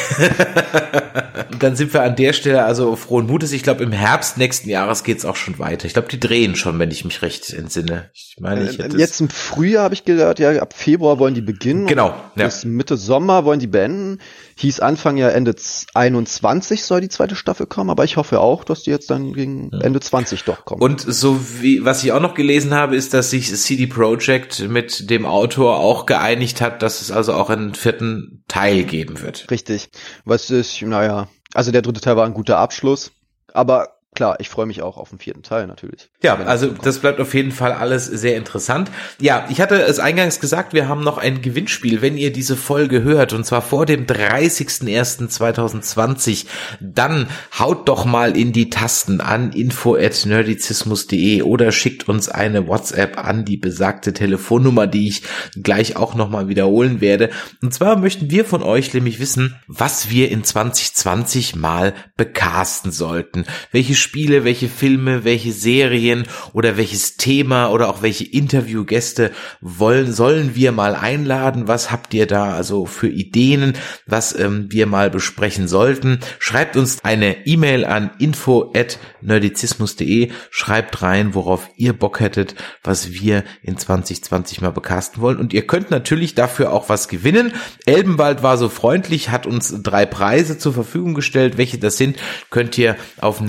dann 1.58 1.74
sind 1.76 1.92
wir 1.94 2.02
an 2.02 2.16
der 2.16 2.32
Stelle 2.32 2.64
also 2.64 2.96
frohen 2.96 3.26
Mutes. 3.26 3.52
Ich 3.52 3.62
glaube, 3.62 3.82
im 3.82 3.92
Herbst 3.92 4.36
nächsten 4.36 4.68
Jahres 4.68 5.04
geht's 5.04 5.24
auch 5.24 5.36
schon 5.36 5.58
weiter. 5.58 5.86
Ich 5.86 5.92
glaube, 5.94 6.08
die 6.08 6.20
drehen 6.20 6.54
schon, 6.56 6.78
wenn 6.78 6.90
ich 6.90 7.04
mich 7.04 7.22
recht 7.22 7.50
entsinne. 7.52 8.10
Ich 8.12 8.36
meine, 8.40 8.68
ich 8.68 8.78
hätte 8.78 8.96
es- 8.96 9.00
Jetzt 9.00 9.20
im 9.20 9.28
Frühjahr 9.30 9.84
habe 9.84 9.94
ich 9.94 10.04
gehört, 10.04 10.38
ja, 10.38 10.50
ab 10.60 10.74
Februar 10.74 11.18
wollen 11.18 11.34
die 11.34 11.40
beginnen. 11.40 11.86
Genau, 11.86 12.14
ja. 12.36 12.44
Bis 12.44 12.64
Mitte 12.64 12.96
Sommer 12.96 13.44
wollen 13.44 13.60
die 13.60 13.66
beenden. 13.66 14.18
Hieß 14.60 14.80
Anfang 14.80 15.16
ja 15.16 15.28
Ende 15.28 15.54
z- 15.54 15.86
21 15.94 16.84
soll 16.84 17.00
die 17.00 17.08
zweite 17.08 17.36
Staffel 17.36 17.66
kommen, 17.66 17.90
aber 17.90 18.02
ich 18.02 18.16
hoffe 18.16 18.40
auch, 18.40 18.64
dass 18.64 18.82
die 18.82 18.90
jetzt 18.90 19.08
dann 19.08 19.32
gegen 19.32 19.70
Ende 19.72 20.00
20 20.00 20.42
doch 20.42 20.64
kommen. 20.64 20.82
Und 20.82 21.00
so 21.00 21.38
wie, 21.60 21.84
was 21.84 22.02
ich 22.02 22.10
auch 22.10 22.20
noch 22.20 22.34
gelesen 22.34 22.74
habe, 22.74 22.96
ist, 22.96 23.14
dass 23.14 23.30
sich 23.30 23.54
CD 23.54 23.86
Projekt 23.86 24.68
mit 24.68 25.10
dem 25.10 25.26
Autor 25.26 25.78
auch 25.78 26.06
geeinigt 26.06 26.60
hat, 26.60 26.82
dass 26.82 27.00
es 27.00 27.12
also 27.12 27.34
auch 27.34 27.50
einen 27.50 27.74
vierten 27.74 28.42
Teil 28.48 28.82
geben 28.82 29.20
wird. 29.22 29.46
Richtig. 29.50 29.90
Was 30.24 30.50
ist, 30.50 30.82
naja, 30.82 31.28
also 31.54 31.70
der 31.70 31.82
dritte 31.82 32.00
Teil 32.00 32.16
war 32.16 32.26
ein 32.26 32.34
guter 32.34 32.58
Abschluss, 32.58 33.12
aber 33.52 33.97
klar, 34.18 34.36
ich 34.40 34.48
freue 34.48 34.66
mich 34.66 34.82
auch 34.82 34.96
auf 34.96 35.10
den 35.10 35.20
vierten 35.20 35.44
Teil 35.44 35.68
natürlich. 35.68 36.08
Ja, 36.24 36.34
also 36.38 36.66
das 36.66 36.98
bleibt 36.98 37.20
auf 37.20 37.34
jeden 37.34 37.52
Fall 37.52 37.70
alles 37.70 38.04
sehr 38.04 38.36
interessant. 38.36 38.90
Ja, 39.20 39.46
ich 39.48 39.60
hatte 39.60 39.80
es 39.80 40.00
eingangs 40.00 40.40
gesagt, 40.40 40.72
wir 40.72 40.88
haben 40.88 41.04
noch 41.04 41.18
ein 41.18 41.40
Gewinnspiel. 41.40 42.02
Wenn 42.02 42.16
ihr 42.16 42.32
diese 42.32 42.56
Folge 42.56 43.04
hört, 43.04 43.32
und 43.32 43.46
zwar 43.46 43.62
vor 43.62 43.86
dem 43.86 44.06
30.01.2020, 44.06 46.46
dann 46.80 47.28
haut 47.56 47.88
doch 47.88 48.06
mal 48.06 48.36
in 48.36 48.52
die 48.52 48.70
Tasten 48.70 49.20
an 49.20 49.52
info.nerdizismus.de 49.52 51.42
oder 51.42 51.70
schickt 51.70 52.08
uns 52.08 52.28
eine 52.28 52.66
WhatsApp 52.66 53.24
an 53.24 53.44
die 53.44 53.56
besagte 53.56 54.12
Telefonnummer, 54.12 54.88
die 54.88 55.06
ich 55.06 55.22
gleich 55.54 55.94
auch 55.94 56.16
nochmal 56.16 56.48
wiederholen 56.48 57.00
werde. 57.00 57.30
Und 57.62 57.72
zwar 57.72 57.96
möchten 57.96 58.32
wir 58.32 58.44
von 58.44 58.64
euch 58.64 58.92
nämlich 58.94 59.20
wissen, 59.20 59.54
was 59.68 60.10
wir 60.10 60.32
in 60.32 60.42
2020 60.42 61.54
mal 61.54 61.94
becasten 62.16 62.90
sollten. 62.90 63.44
Welche 63.70 63.94
Spiele, 64.08 64.42
welche 64.42 64.70
Filme, 64.70 65.24
welche 65.24 65.52
Serien 65.52 66.24
oder 66.54 66.78
welches 66.78 67.18
Thema 67.18 67.68
oder 67.68 67.90
auch 67.90 68.00
welche 68.00 68.24
Interviewgäste 68.24 69.32
wollen, 69.60 70.14
sollen 70.14 70.54
wir 70.54 70.72
mal 70.72 70.94
einladen? 70.94 71.68
Was 71.68 71.90
habt 71.90 72.14
ihr 72.14 72.26
da 72.26 72.54
also 72.54 72.86
für 72.86 73.08
Ideen, 73.08 73.74
was 74.06 74.34
ähm, 74.34 74.68
wir 74.70 74.86
mal 74.86 75.10
besprechen 75.10 75.68
sollten? 75.68 76.20
Schreibt 76.38 76.78
uns 76.78 77.04
eine 77.04 77.46
E-Mail 77.46 77.84
an 77.84 78.12
info@nerdizismus.de, 78.18 80.30
schreibt 80.48 81.02
rein, 81.02 81.34
worauf 81.34 81.68
ihr 81.76 81.92
Bock 81.92 82.20
hättet, 82.20 82.54
was 82.82 83.12
wir 83.12 83.44
in 83.60 83.76
2020 83.76 84.62
mal 84.62 84.72
bekasten 84.72 85.20
wollen 85.20 85.36
und 85.36 85.52
ihr 85.52 85.66
könnt 85.66 85.90
natürlich 85.90 86.34
dafür 86.34 86.72
auch 86.72 86.88
was 86.88 87.08
gewinnen. 87.08 87.52
Elbenwald 87.84 88.42
war 88.42 88.56
so 88.56 88.70
freundlich, 88.70 89.28
hat 89.28 89.46
uns 89.46 89.82
drei 89.82 90.06
Preise 90.06 90.56
zur 90.56 90.72
Verfügung 90.72 91.12
gestellt. 91.12 91.58
Welche 91.58 91.76
das 91.76 91.98
sind, 91.98 92.16
könnt 92.48 92.78
ihr 92.78 92.96
auf 93.20 93.42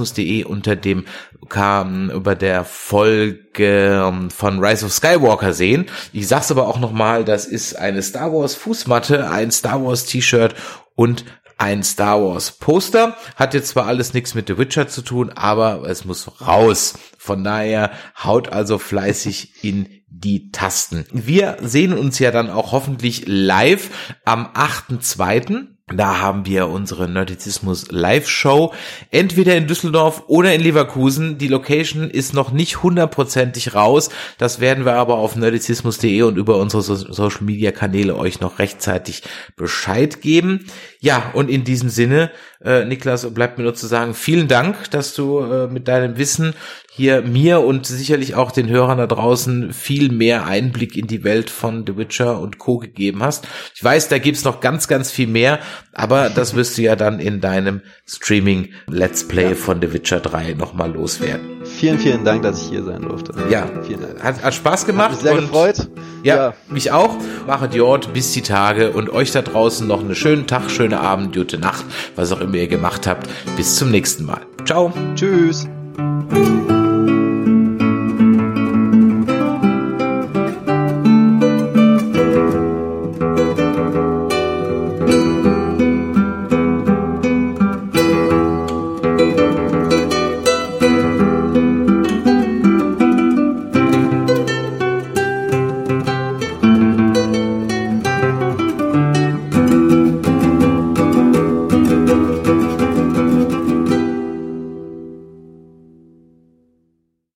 nerdizismus.de 0.00 0.44
unter 0.44 0.76
dem 0.76 1.04
kam 1.48 2.10
über 2.10 2.34
der 2.34 2.64
Folge 2.64 4.02
ähm, 4.04 4.30
von 4.30 4.64
Rise 4.64 4.86
of 4.86 4.92
Skywalker 4.92 5.52
sehen. 5.52 5.86
Ich 6.12 6.28
sag's 6.28 6.50
aber 6.50 6.66
auch 6.68 6.78
nochmal, 6.78 7.24
das 7.24 7.46
ist 7.46 7.76
eine 7.76 8.02
Star 8.02 8.32
Wars 8.32 8.54
Fußmatte, 8.54 9.30
ein 9.30 9.50
Star 9.50 9.84
Wars 9.84 10.06
T-Shirt 10.06 10.54
und 10.94 11.24
ein 11.58 11.82
Star 11.82 12.22
Wars 12.22 12.52
Poster. 12.52 13.16
Hat 13.36 13.52
jetzt 13.52 13.68
zwar 13.68 13.86
alles 13.86 14.14
nichts 14.14 14.34
mit 14.34 14.48
The 14.48 14.56
Witcher 14.56 14.88
zu 14.88 15.02
tun, 15.02 15.30
aber 15.30 15.82
es 15.86 16.04
muss 16.04 16.40
raus. 16.40 16.94
Von 17.18 17.44
daher 17.44 17.90
haut 18.24 18.50
also 18.50 18.78
fleißig 18.78 19.62
in 19.62 19.86
die 20.08 20.50
Tasten. 20.50 21.04
Wir 21.12 21.58
sehen 21.60 21.92
uns 21.92 22.18
ja 22.18 22.30
dann 22.30 22.50
auch 22.50 22.72
hoffentlich 22.72 23.24
live 23.26 23.90
am 24.24 24.46
8.2. 24.46 25.66
Da 25.92 26.20
haben 26.20 26.46
wir 26.46 26.68
unsere 26.68 27.08
Nerdizismus 27.08 27.90
Live-Show. 27.90 28.72
Entweder 29.10 29.56
in 29.56 29.66
Düsseldorf 29.66 30.24
oder 30.28 30.54
in 30.54 30.60
Leverkusen. 30.60 31.38
Die 31.38 31.48
Location 31.48 32.10
ist 32.10 32.32
noch 32.32 32.52
nicht 32.52 32.82
hundertprozentig 32.82 33.74
raus. 33.74 34.10
Das 34.38 34.60
werden 34.60 34.84
wir 34.84 34.94
aber 34.94 35.14
auf 35.16 35.36
nerdizismus.de 35.36 36.22
und 36.22 36.36
über 36.36 36.58
unsere 36.58 36.82
so 36.82 36.94
Social 36.94 37.42
Media 37.42 37.72
Kanäle 37.72 38.16
euch 38.16 38.40
noch 38.40 38.58
rechtzeitig 38.58 39.22
Bescheid 39.56 40.20
geben. 40.20 40.66
Ja, 41.00 41.30
und 41.34 41.50
in 41.50 41.64
diesem 41.64 41.88
Sinne, 41.88 42.30
äh, 42.64 42.84
Niklas, 42.84 43.32
bleibt 43.34 43.58
mir 43.58 43.64
nur 43.64 43.74
zu 43.74 43.86
sagen, 43.86 44.14
vielen 44.14 44.48
Dank, 44.48 44.90
dass 44.90 45.14
du 45.14 45.40
äh, 45.40 45.66
mit 45.66 45.88
deinem 45.88 46.18
Wissen 46.18 46.54
hier 46.92 47.22
mir 47.22 47.60
und 47.60 47.86
sicherlich 47.86 48.34
auch 48.34 48.50
den 48.50 48.68
Hörern 48.68 48.98
da 48.98 49.06
draußen 49.06 49.72
viel 49.72 50.10
mehr 50.10 50.46
Einblick 50.46 50.96
in 50.96 51.06
die 51.06 51.22
Welt 51.22 51.48
von 51.48 51.84
The 51.86 51.96
Witcher 51.96 52.40
und 52.40 52.58
Co. 52.58 52.78
gegeben 52.78 53.22
hast. 53.22 53.46
Ich 53.76 53.84
weiß, 53.84 54.08
da 54.08 54.18
gibt's 54.18 54.42
noch 54.42 54.58
ganz, 54.58 54.88
ganz 54.88 55.12
viel 55.12 55.28
mehr, 55.28 55.60
aber 55.92 56.30
das 56.30 56.54
wirst 56.56 56.76
du 56.76 56.82
ja 56.82 56.96
dann 56.96 57.20
in 57.20 57.40
deinem 57.40 57.82
Streaming 58.06 58.70
Let's 58.88 59.26
Play 59.26 59.50
ja. 59.50 59.54
von 59.54 59.80
The 59.80 59.92
Witcher 59.92 60.18
3 60.18 60.54
nochmal 60.54 60.92
loswerden. 60.92 61.62
Vielen, 61.64 62.00
vielen 62.00 62.24
Dank, 62.24 62.42
dass 62.42 62.60
ich 62.60 62.70
hier 62.70 62.82
sein 62.82 63.02
durfte. 63.02 63.34
Ja, 63.48 63.70
vielen 63.86 64.00
Dank. 64.00 64.22
Hat, 64.24 64.42
hat 64.42 64.54
Spaß 64.54 64.84
gemacht. 64.84 65.12
Hat 65.12 65.22
mich 65.22 65.30
sehr 65.30 65.36
gefreut. 65.36 65.88
Ja, 66.24 66.36
ja, 66.36 66.54
mich 66.68 66.90
auch. 66.90 67.16
Machet 67.46 67.72
Jord 67.72 68.12
bis 68.12 68.32
die 68.32 68.42
Tage 68.42 68.90
und 68.90 69.10
euch 69.10 69.30
da 69.30 69.42
draußen 69.42 69.86
noch 69.86 70.00
einen 70.00 70.16
schönen 70.16 70.48
Tag, 70.48 70.70
schöne 70.70 70.98
Abend, 70.98 71.36
gute 71.36 71.58
Nacht, 71.58 71.84
was 72.16 72.32
auch 72.32 72.40
immer 72.40 72.56
ihr 72.56 72.68
gemacht 72.68 73.06
habt. 73.06 73.28
Bis 73.56 73.76
zum 73.76 73.92
nächsten 73.92 74.24
Mal. 74.24 74.40
Ciao. 74.66 74.92
Tschüss. 75.14 75.68
Thank 75.96 76.70
you. 76.70 76.89